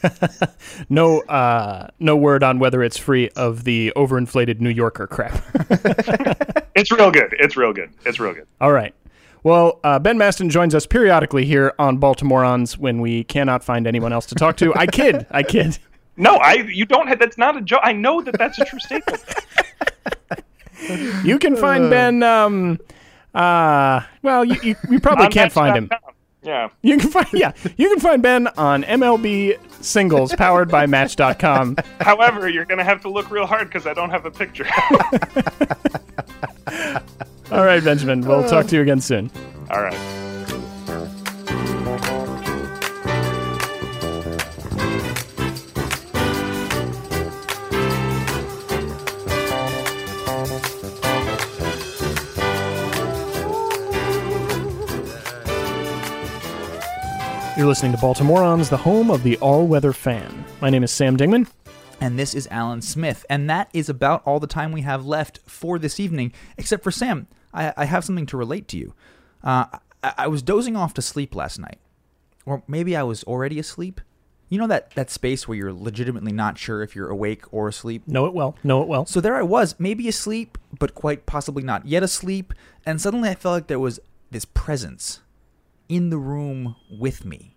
No, 0.90 1.22
uh, 1.22 1.88
no 2.00 2.16
word 2.16 2.44
on 2.44 2.60
whether 2.60 2.84
it's 2.84 2.98
free 2.98 3.30
of 3.30 3.64
the 3.64 3.92
overinflated 3.96 4.60
New 4.60 4.70
Yorker 4.70 5.08
crap. 5.08 5.42
It's 6.76 6.92
real 6.92 7.10
good. 7.10 7.34
It's 7.40 7.56
real 7.56 7.72
good. 7.72 7.90
It's 8.06 8.20
real 8.20 8.34
good. 8.34 8.48
All 8.60 8.74
right. 8.74 8.94
Well, 9.46 9.80
uh, 9.84 10.00
Ben 10.00 10.18
Maston 10.18 10.50
joins 10.50 10.74
us 10.74 10.88
periodically 10.88 11.46
here 11.46 11.76
on 11.78 12.00
Baltimoreans 12.00 12.80
when 12.80 13.00
we 13.00 13.24
cannot 13.26 13.64
find 13.64 13.86
anyone 13.86 14.12
else 14.12 14.26
to 14.26 14.36
talk 14.36 14.58
to. 14.58 14.74
I 14.76 14.88
kid. 14.88 15.28
I 15.32 15.44
kid. 15.44 15.78
No, 16.18 16.38
I 16.38 16.54
you 16.54 16.86
don't 16.86 17.10
have. 17.10 17.20
That's 17.20 17.38
not 17.38 17.58
a 17.58 17.62
joke. 17.62 17.82
I 17.84 17.92
know 17.92 18.22
that 18.22 18.38
that's 18.38 18.58
a 18.58 18.64
true 18.64 18.80
statement. 18.80 19.22
You 21.26 21.38
can 21.38 21.58
find 21.58 21.90
Ben. 21.90 22.24
Um, 22.24 22.80
uh, 23.34 24.00
well, 24.22 24.46
you, 24.46 24.56
you, 24.64 24.76
you 24.90 25.02
probably 25.02 25.28
can't 25.28 25.52
find 25.52 25.76
him. 25.76 25.90
Yeah. 26.42 26.70
You 26.84 26.98
can 26.98 27.10
find 27.10 27.28
yeah, 27.34 27.52
you 27.76 27.90
can 27.90 28.00
find 28.00 28.24
Ben 28.24 28.48
on 28.48 28.84
MLB 28.84 29.60
singles 29.84 30.34
powered 30.34 30.72
by 30.72 30.86
Match.com. 30.86 31.76
However, 32.00 32.48
you're 32.48 32.64
going 32.64 32.78
to 32.78 32.86
have 32.86 33.02
to 33.02 33.10
look 33.10 33.30
real 33.30 33.46
hard 33.46 33.68
because 33.68 33.86
I 33.86 33.94
don't 33.94 34.10
have 34.10 34.26
a 34.26 34.32
picture. 34.32 34.68
All 37.52 37.64
right, 37.64 37.84
Benjamin. 37.84 38.22
We'll 38.22 38.44
uh. 38.44 38.50
talk 38.50 38.68
to 38.68 38.76
you 38.76 38.82
again 38.82 39.02
soon. 39.02 39.30
All 39.70 39.82
right. 39.82 40.16
You're 57.58 57.68
listening 57.68 57.94
to 57.94 57.98
Baltimoreans, 58.00 58.70
the 58.70 58.76
home 58.76 59.10
of 59.10 59.24
the 59.24 59.38
all-weather 59.38 59.94
fan. 59.94 60.44
My 60.60 60.70
name 60.70 60.84
is 60.84 60.92
Sam 60.92 61.16
Dingman. 61.16 61.48
And 62.02 62.20
this 62.20 62.36
is 62.36 62.48
Alan 62.52 62.82
Smith. 62.82 63.26
And 63.30 63.50
that 63.50 63.70
is 63.74 63.90
about 63.90 64.22
all 64.26 64.40
the 64.40 64.48
time 64.48 64.72
we 64.72 64.82
have 64.82 65.06
left 65.06 65.40
for 65.46 65.80
this 65.80 66.00
evening, 66.00 66.34
except 66.58 66.84
for 66.84 66.92
Sam. 66.92 67.28
I, 67.54 67.74
I 67.78 67.86
have 67.86 68.06
something 68.06 68.26
to 68.28 68.38
relate 68.38 68.68
to 68.70 68.78
you. 68.78 68.94
Uh, 69.44 69.66
I, 70.04 70.14
I 70.20 70.28
was 70.28 70.42
dozing 70.42 70.76
off 70.76 70.94
to 70.96 71.02
sleep 71.02 71.36
last 71.36 71.58
night. 71.58 71.80
Or 72.46 72.64
maybe 72.68 72.96
I 72.96 73.04
was 73.04 73.24
already 73.24 73.58
asleep. 73.60 74.02
You 74.50 74.60
know 74.60 74.68
that, 74.68 74.92
that 74.92 75.10
space 75.10 75.48
where 75.48 75.58
you're 75.58 75.74
legitimately 75.74 76.32
not 76.32 76.60
sure 76.60 76.84
if 76.84 76.96
you're 76.96 77.10
awake 77.10 77.52
or 77.52 77.68
asleep? 77.68 78.08
Know 78.08 78.28
it 78.28 78.34
well. 78.34 78.56
Know 78.64 78.84
it 78.84 78.88
well. 78.88 79.08
So 79.08 79.20
there 79.20 79.36
I 79.36 79.42
was, 79.42 79.76
maybe 79.80 80.08
asleep, 80.08 80.60
but 80.78 80.94
quite 80.94 81.26
possibly 81.26 81.64
not 81.64 81.88
yet 81.88 82.04
asleep. 82.04 82.54
And 82.86 83.02
suddenly 83.02 83.30
I 83.30 83.36
felt 83.36 83.54
like 83.54 83.68
there 83.68 83.80
was 83.80 84.00
this 84.30 84.46
presence 84.46 85.22
in 85.90 86.12
the 86.12 86.18
room 86.18 86.76
with 86.92 87.26
me. 87.26 87.56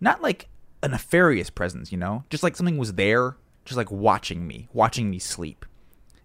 Not 0.00 0.20
like 0.20 0.48
a 0.82 0.88
nefarious 0.88 1.50
presence, 1.50 1.92
you 1.92 1.98
know? 1.98 2.24
Just 2.30 2.42
like 2.42 2.56
something 2.56 2.78
was 2.78 2.94
there, 2.94 3.36
just 3.64 3.76
like 3.76 3.90
watching 3.90 4.46
me, 4.46 4.68
watching 4.72 5.10
me 5.10 5.18
sleep. 5.18 5.64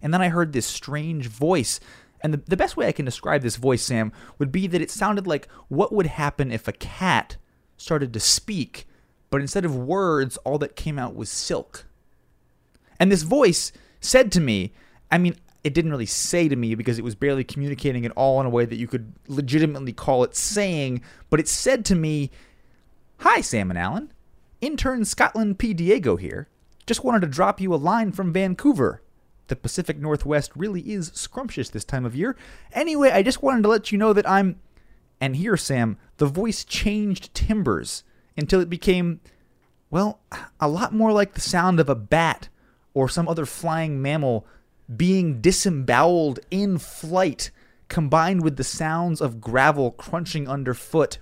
And 0.02 0.12
then 0.12 0.22
I 0.22 0.28
heard 0.28 0.52
this 0.52 0.66
strange 0.66 1.28
voice. 1.28 1.80
And 2.20 2.32
the, 2.34 2.42
the 2.46 2.56
best 2.56 2.76
way 2.76 2.86
I 2.86 2.92
can 2.92 3.04
describe 3.04 3.42
this 3.42 3.56
voice, 3.56 3.82
Sam, 3.82 4.12
would 4.38 4.52
be 4.52 4.66
that 4.66 4.82
it 4.82 4.90
sounded 4.90 5.26
like 5.26 5.48
what 5.68 5.92
would 5.92 6.06
happen 6.06 6.50
if 6.52 6.68
a 6.68 6.72
cat 6.72 7.36
started 7.76 8.12
to 8.12 8.20
speak, 8.20 8.86
but 9.30 9.40
instead 9.40 9.64
of 9.64 9.76
words, 9.76 10.36
all 10.38 10.58
that 10.58 10.76
came 10.76 10.98
out 10.98 11.14
was 11.14 11.30
silk. 11.30 11.86
And 12.98 13.12
this 13.12 13.22
voice 13.22 13.72
said 14.00 14.32
to 14.32 14.40
me, 14.40 14.72
I 15.10 15.18
mean, 15.18 15.36
it 15.62 15.74
didn't 15.74 15.90
really 15.90 16.06
say 16.06 16.48
to 16.48 16.56
me 16.56 16.74
because 16.74 16.98
it 16.98 17.04
was 17.04 17.14
barely 17.14 17.44
communicating 17.44 18.06
at 18.06 18.12
all 18.12 18.40
in 18.40 18.46
a 18.46 18.50
way 18.50 18.64
that 18.64 18.76
you 18.76 18.86
could 18.86 19.12
legitimately 19.28 19.92
call 19.92 20.24
it 20.24 20.36
saying, 20.36 21.02
but 21.28 21.40
it 21.40 21.48
said 21.48 21.84
to 21.86 21.94
me, 21.94 22.30
Hi, 23.20 23.40
Sam 23.40 23.70
and 23.70 23.78
Alan. 23.78 24.12
Intern 24.60 25.04
Scotland 25.04 25.58
P. 25.58 25.74
Diego 25.74 26.16
here. 26.16 26.48
Just 26.86 27.02
wanted 27.02 27.20
to 27.20 27.26
drop 27.26 27.60
you 27.60 27.74
a 27.74 27.76
line 27.76 28.12
from 28.12 28.32
Vancouver. 28.32 29.02
The 29.48 29.56
Pacific 29.56 29.98
Northwest 29.98 30.52
really 30.54 30.80
is 30.92 31.10
scrumptious 31.14 31.68
this 31.68 31.84
time 31.84 32.04
of 32.04 32.16
year. 32.16 32.36
Anyway, 32.72 33.10
I 33.10 33.22
just 33.22 33.42
wanted 33.42 33.62
to 33.62 33.68
let 33.68 33.92
you 33.92 33.98
know 33.98 34.12
that 34.12 34.28
I'm. 34.28 34.60
And 35.20 35.36
here, 35.36 35.56
Sam, 35.56 35.98
the 36.18 36.26
voice 36.26 36.64
changed 36.64 37.34
timbers 37.34 38.04
until 38.36 38.60
it 38.60 38.70
became, 38.70 39.20
well, 39.90 40.20
a 40.60 40.68
lot 40.68 40.94
more 40.94 41.12
like 41.12 41.34
the 41.34 41.40
sound 41.40 41.80
of 41.80 41.88
a 41.88 41.94
bat 41.94 42.48
or 42.94 43.08
some 43.08 43.28
other 43.28 43.46
flying 43.46 44.00
mammal 44.02 44.46
being 44.94 45.40
disemboweled 45.40 46.38
in 46.50 46.78
flight, 46.78 47.50
combined 47.88 48.42
with 48.42 48.56
the 48.56 48.64
sounds 48.64 49.20
of 49.20 49.40
gravel 49.40 49.90
crunching 49.92 50.48
underfoot. 50.48 51.18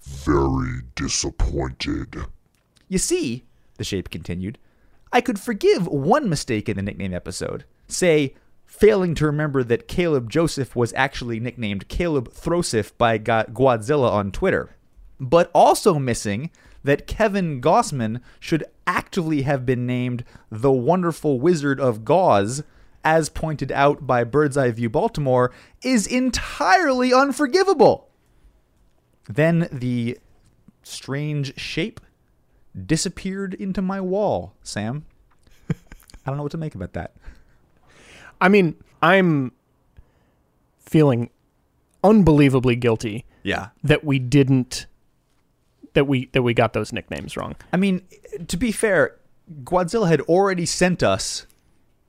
Very 0.00 0.82
disappointed. 0.94 2.16
You 2.88 2.98
see, 2.98 3.44
the 3.76 3.84
shape 3.84 4.10
continued, 4.10 4.58
I 5.14 5.20
could 5.20 5.38
forgive 5.38 5.86
one 5.86 6.28
mistake 6.28 6.68
in 6.68 6.76
the 6.76 6.82
nickname 6.82 7.14
episode. 7.14 7.64
Say, 7.86 8.34
failing 8.66 9.14
to 9.14 9.26
remember 9.26 9.62
that 9.62 9.86
Caleb 9.86 10.28
Joseph 10.28 10.74
was 10.74 10.92
actually 10.94 11.38
nicknamed 11.38 11.86
Caleb 11.88 12.30
Throsif 12.34 12.90
by 12.98 13.18
Godzilla 13.18 14.10
on 14.10 14.32
Twitter. 14.32 14.76
but 15.20 15.50
also 15.54 15.98
missing 15.98 16.50
that 16.82 17.06
Kevin 17.06 17.60
Gausman 17.60 18.20
should 18.40 18.64
actively 18.86 19.42
have 19.42 19.64
been 19.64 19.86
named 19.86 20.24
the 20.50 20.72
Wonderful 20.72 21.40
Wizard 21.40 21.80
of 21.80 22.04
Gauze, 22.04 22.62
as 23.02 23.28
pointed 23.28 23.72
out 23.72 24.06
by 24.06 24.24
Bird's 24.24 24.56
Eye 24.56 24.70
View 24.70 24.90
Baltimore, 24.90 25.52
is 25.82 26.06
entirely 26.06 27.12
unforgivable. 27.12 28.10
Then 29.28 29.68
the 29.72 30.18
strange 30.82 31.58
shape 31.58 32.00
disappeared 32.86 33.54
into 33.54 33.80
my 33.82 34.00
wall, 34.00 34.54
Sam. 34.62 35.04
I 35.70 36.30
don't 36.30 36.36
know 36.36 36.42
what 36.42 36.52
to 36.52 36.58
make 36.58 36.74
about 36.74 36.94
that. 36.94 37.12
I 38.40 38.48
mean, 38.48 38.76
I'm 39.02 39.52
feeling 40.80 41.30
unbelievably 42.02 42.76
guilty 42.76 43.24
Yeah. 43.42 43.68
that 43.82 44.04
we 44.04 44.18
didn't 44.18 44.86
that 45.94 46.06
we 46.06 46.26
that 46.32 46.42
we 46.42 46.54
got 46.54 46.72
those 46.72 46.92
nicknames 46.92 47.36
wrong. 47.36 47.54
I 47.72 47.76
mean, 47.76 48.02
to 48.48 48.56
be 48.56 48.72
fair, 48.72 49.16
Godzilla 49.62 50.08
had 50.08 50.20
already 50.22 50.66
sent 50.66 51.02
us 51.02 51.46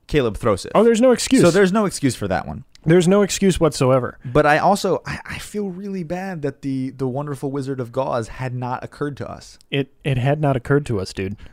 Caleb 0.08 0.38
Throsif. 0.38 0.72
Oh, 0.74 0.84
there's 0.84 1.02
no 1.02 1.12
excuse. 1.12 1.42
so 1.42 1.52
there's 1.52 1.72
no 1.72 1.86
excuse 1.86 2.16
for 2.16 2.28
that 2.28 2.48
one. 2.48 2.64
There's 2.86 3.08
no 3.08 3.22
excuse 3.22 3.60
whatsoever. 3.60 4.18
But 4.26 4.46
I 4.46 4.58
also 4.58 5.02
I, 5.06 5.20
I 5.26 5.38
feel 5.40 5.70
really 5.70 6.04
bad 6.04 6.42
that 6.44 6.62
the 6.62 6.92
the 6.92 7.08
wonderful 7.08 7.52
Wizard 7.52 7.80
of 7.80 7.92
Gauze 7.92 8.28
had 8.28 8.54
not 8.54 8.84
occurred 8.84 9.18
to 9.18 9.30
us. 9.30 9.58
It 9.72 9.94
it 10.04 10.18
had 10.18 10.40
not 10.40 10.56
occurred 10.56 10.86
to 10.88 11.00
us, 11.00 11.14
dude. 11.14 11.36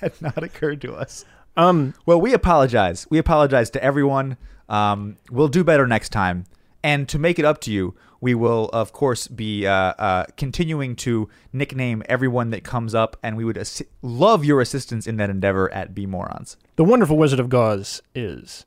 Had 0.00 0.20
not 0.20 0.42
occurred 0.42 0.80
to 0.82 0.94
us. 0.94 1.24
Um 1.56 1.94
Well, 2.06 2.20
we 2.20 2.32
apologize. 2.32 3.06
We 3.10 3.18
apologize 3.18 3.70
to 3.70 3.82
everyone. 3.82 4.36
Um, 4.68 5.16
we'll 5.30 5.48
do 5.48 5.64
better 5.64 5.86
next 5.86 6.10
time. 6.10 6.44
And 6.82 7.08
to 7.08 7.18
make 7.18 7.38
it 7.38 7.44
up 7.44 7.60
to 7.62 7.72
you, 7.72 7.94
we 8.20 8.34
will, 8.34 8.68
of 8.72 8.92
course, 8.92 9.28
be 9.28 9.66
uh, 9.66 9.72
uh, 9.72 10.24
continuing 10.36 10.96
to 10.96 11.28
nickname 11.52 12.02
everyone 12.08 12.50
that 12.50 12.64
comes 12.64 12.94
up, 12.94 13.16
and 13.22 13.36
we 13.36 13.44
would 13.44 13.56
assi- 13.56 13.86
love 14.02 14.44
your 14.44 14.60
assistance 14.60 15.06
in 15.06 15.16
that 15.16 15.30
endeavor 15.30 15.72
at 15.72 15.94
B 15.94 16.06
Morons. 16.06 16.56
The 16.76 16.84
Wonderful 16.84 17.16
Wizard 17.16 17.40
of 17.40 17.48
Gauze 17.48 18.02
is 18.14 18.64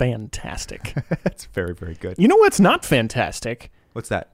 fantastic. 0.00 0.94
That's 1.22 1.44
very, 1.46 1.74
very 1.74 1.94
good. 1.94 2.16
you 2.18 2.26
know 2.28 2.36
what's 2.36 2.58
not 2.60 2.84
fantastic? 2.84 3.70
What's 3.92 4.08
that? 4.08 4.30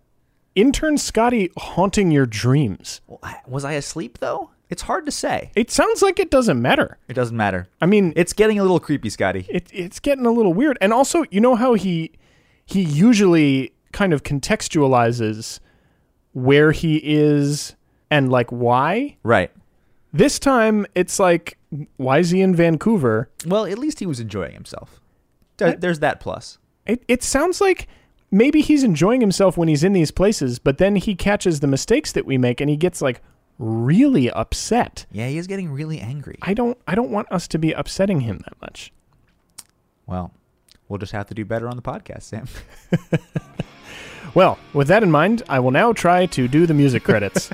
Intern 0.55 0.97
Scotty 0.97 1.51
haunting 1.59 2.11
your 2.11 2.25
dreams. 2.27 3.01
Well, 3.07 3.19
I- 3.23 3.41
Was 3.47 3.64
I 3.64 3.73
asleep, 3.73 4.19
though? 4.19 4.51
It's 4.71 4.83
hard 4.83 5.05
to 5.07 5.12
say. 5.12 5.51
It 5.55 5.71
sounds 5.71 6.03
like 6.03 6.19
it 6.19 6.31
doesn't 6.31 6.61
matter. 6.61 6.99
It 7.09 7.14
doesn't 7.14 7.37
matter. 7.37 7.69
I 7.81 7.87
mean, 7.87 8.12
It's 8.17 8.33
getting 8.33 8.59
a 8.59 8.62
little 8.62 8.81
creepy, 8.81 9.11
Scotty. 9.11 9.47
it, 9.49 9.69
it's 9.73 10.01
getting 10.01 10.27
a 10.27 10.31
little 10.33 10.55
weird. 10.55 10.77
And 10.81 10.93
also, 10.93 11.25
you 11.31 11.41
know 11.41 11.55
how 11.57 11.75
he 11.75 12.12
he 12.64 12.81
usually 12.83 13.73
kind 13.93 14.12
of 14.12 14.23
contextualizes 14.25 15.61
where 16.33 16.73
he 16.73 16.97
is 17.05 17.77
and 18.11 18.31
like 18.31 18.51
why. 18.51 19.17
Right. 19.23 19.51
This 20.12 20.39
time, 20.39 20.85
it's 20.95 21.19
like, 21.21 21.59
why 21.97 22.19
is 22.19 22.31
he 22.31 22.41
in 22.41 22.55
Vancouver? 22.55 23.29
Well, 23.47 23.67
at 23.67 23.79
least 23.79 24.01
he 24.01 24.07
was 24.07 24.19
enjoying 24.21 24.53
himself. 24.55 25.01
There- 25.59 25.75
There's 25.77 26.01
that 26.01 26.21
plus. 26.21 26.59
It 26.87 27.05
it 27.09 27.23
sounds 27.23 27.61
like 27.61 27.89
maybe 28.31 28.61
he's 28.61 28.85
enjoying 28.85 29.21
himself 29.21 29.57
when 29.57 29.69
he's 29.69 29.83
in 29.85 29.93
these 29.93 30.11
places, 30.11 30.59
but 30.59 30.79
then 30.79 30.97
he 30.97 31.15
catches 31.15 31.61
the 31.61 31.67
mistakes 31.67 32.13
that 32.13 32.27
we 32.27 32.39
make 32.39 32.61
and 32.61 32.71
he 32.71 32.77
gets 32.77 33.01
like 33.03 33.21
really 33.59 34.31
upset. 34.31 35.07
Yeah, 35.11 35.29
he 35.29 35.39
is 35.39 35.47
getting 35.47 35.71
really 35.71 35.99
angry. 36.01 36.39
I 36.43 36.55
don't 36.55 36.77
I 36.87 36.95
don't 36.95 37.11
want 37.11 37.31
us 37.33 37.49
to 37.49 37.59
be 37.59 37.73
upsetting 37.73 38.21
him 38.21 38.39
that 38.45 38.61
much. 38.61 38.93
Well, 40.07 40.33
we'll 40.89 40.99
just 40.99 41.13
have 41.13 41.27
to 41.29 41.35
do 41.35 41.45
better 41.45 41.69
on 41.69 41.75
the 41.77 41.83
podcast, 41.83 42.23
Sam. 42.23 42.47
Well, 44.35 44.59
with 44.75 44.89
that 44.89 45.03
in 45.03 45.11
mind, 45.11 45.43
I 45.49 45.61
will 45.61 45.71
now 45.71 45.95
try 45.95 46.27
to 46.27 46.47
do 46.47 46.67
the 46.67 46.75
music 46.75 47.03
credits. 47.05 47.49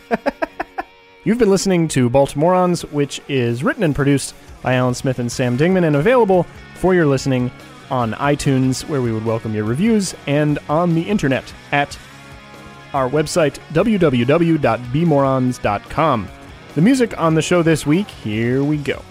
You've 1.22 1.38
been 1.38 1.50
listening 1.50 1.86
to 1.88 2.10
Baltimoreans, 2.10 2.90
which 2.90 3.20
is 3.28 3.62
written 3.62 3.84
and 3.84 3.94
produced 3.94 4.34
by 4.62 4.74
Alan 4.74 4.94
Smith 4.94 5.20
and 5.20 5.30
Sam 5.30 5.56
Dingman 5.56 5.84
and 5.86 5.94
available 5.94 6.44
for 6.74 6.92
your 6.92 7.06
listening 7.06 7.52
on 7.92 8.14
iTunes, 8.14 8.88
where 8.88 9.02
we 9.02 9.12
would 9.12 9.24
welcome 9.24 9.54
your 9.54 9.64
reviews, 9.64 10.16
and 10.26 10.58
on 10.68 10.94
the 10.94 11.02
internet 11.02 11.54
at 11.72 11.98
our 12.94 13.08
website, 13.08 13.58
www.bmorons.com. 13.72 16.28
The 16.74 16.80
music 16.80 17.20
on 17.20 17.34
the 17.34 17.42
show 17.42 17.62
this 17.62 17.86
week, 17.86 18.08
here 18.08 18.64
we 18.64 18.78
go, 18.78 19.02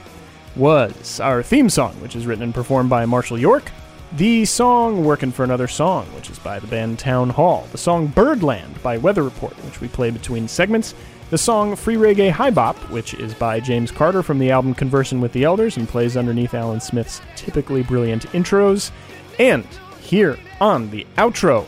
was 0.56 1.20
our 1.20 1.44
theme 1.44 1.70
song, 1.70 1.94
which 2.02 2.16
is 2.16 2.26
written 2.26 2.44
and 2.44 2.56
performed 2.56 2.90
by 2.90 3.06
Marshall 3.06 3.38
York. 3.38 3.72
The 4.14 4.46
song 4.46 5.06
Working 5.06 5.32
for 5.32 5.44
Another 5.44 5.68
Song, 5.68 6.08
which 6.16 6.32
is 6.32 6.40
by 6.40 6.58
the 6.58 6.66
band 6.66 6.98
Town 6.98 7.30
Hall. 7.30 7.68
The 7.72 7.78
song 7.78 8.08
Birdland 8.08 8.82
by 8.82 8.98
Weather 8.98 9.22
Report, 9.22 9.54
which 9.64 9.80
we 9.80 9.90
play 9.90 10.10
between 10.10 10.48
segments. 10.48 10.96
The 11.32 11.38
song 11.38 11.78
Freereggaehibop, 11.78 12.76
which 12.90 13.14
is 13.14 13.34
by 13.34 13.62
James 13.62 13.90
Carter 13.90 14.22
from 14.22 14.38
the 14.38 14.52
album 14.52 14.74
Conversing 14.74 15.22
with 15.22 15.32
the 15.32 15.46
Elders 15.46 15.78
and 15.78 15.88
plays 15.88 16.18
underneath 16.18 16.54
Alan 16.54 16.82
Smith's 16.82 17.22
typically 17.38 17.84
brilliant 17.84 18.24
intros. 18.34 18.92
And 19.40 19.66
here 20.02 20.38
on 20.60 20.90
the 20.90 21.08
outro, 21.16 21.66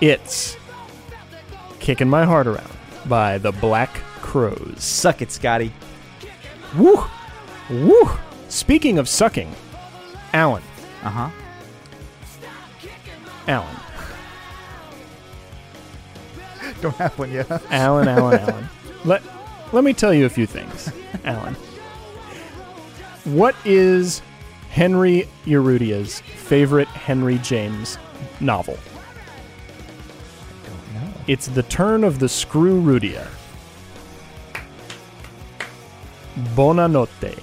it's 0.00 0.56
Kicking 1.78 2.08
My 2.08 2.24
Heart 2.24 2.46
Around 2.46 2.70
by 3.04 3.36
the 3.36 3.52
Black 3.52 3.90
Crowes. 4.22 4.82
Suck 4.82 5.20
it, 5.20 5.30
Scotty. 5.30 5.74
Woo! 6.74 7.04
Woo! 7.68 8.10
Speaking 8.48 8.98
of 8.98 9.10
sucking, 9.10 9.54
Alan. 10.32 10.62
Uh 11.02 11.10
huh. 11.10 11.30
Alan. 13.46 13.76
Don't 16.80 16.96
have 16.96 17.18
one 17.18 17.30
yet. 17.30 17.50
Alan, 17.70 18.08
Alan, 18.08 18.40
Alan. 18.48 18.68
Let, 19.06 19.22
let 19.72 19.84
me 19.84 19.94
tell 19.94 20.12
you 20.12 20.26
a 20.26 20.28
few 20.28 20.46
things, 20.46 20.92
Alan. 21.24 21.54
What 23.24 23.54
is 23.64 24.20
Henry 24.70 25.28
Urrutia's 25.46 26.20
favorite 26.20 26.88
Henry 26.88 27.38
James 27.38 27.98
novel? 28.40 28.78
It's 31.28 31.46
The 31.46 31.62
Turn 31.64 32.04
of 32.04 32.18
the 32.18 32.28
Screw 32.28 32.80
Rudia. 32.80 33.26
Buonanotte. 36.54 37.42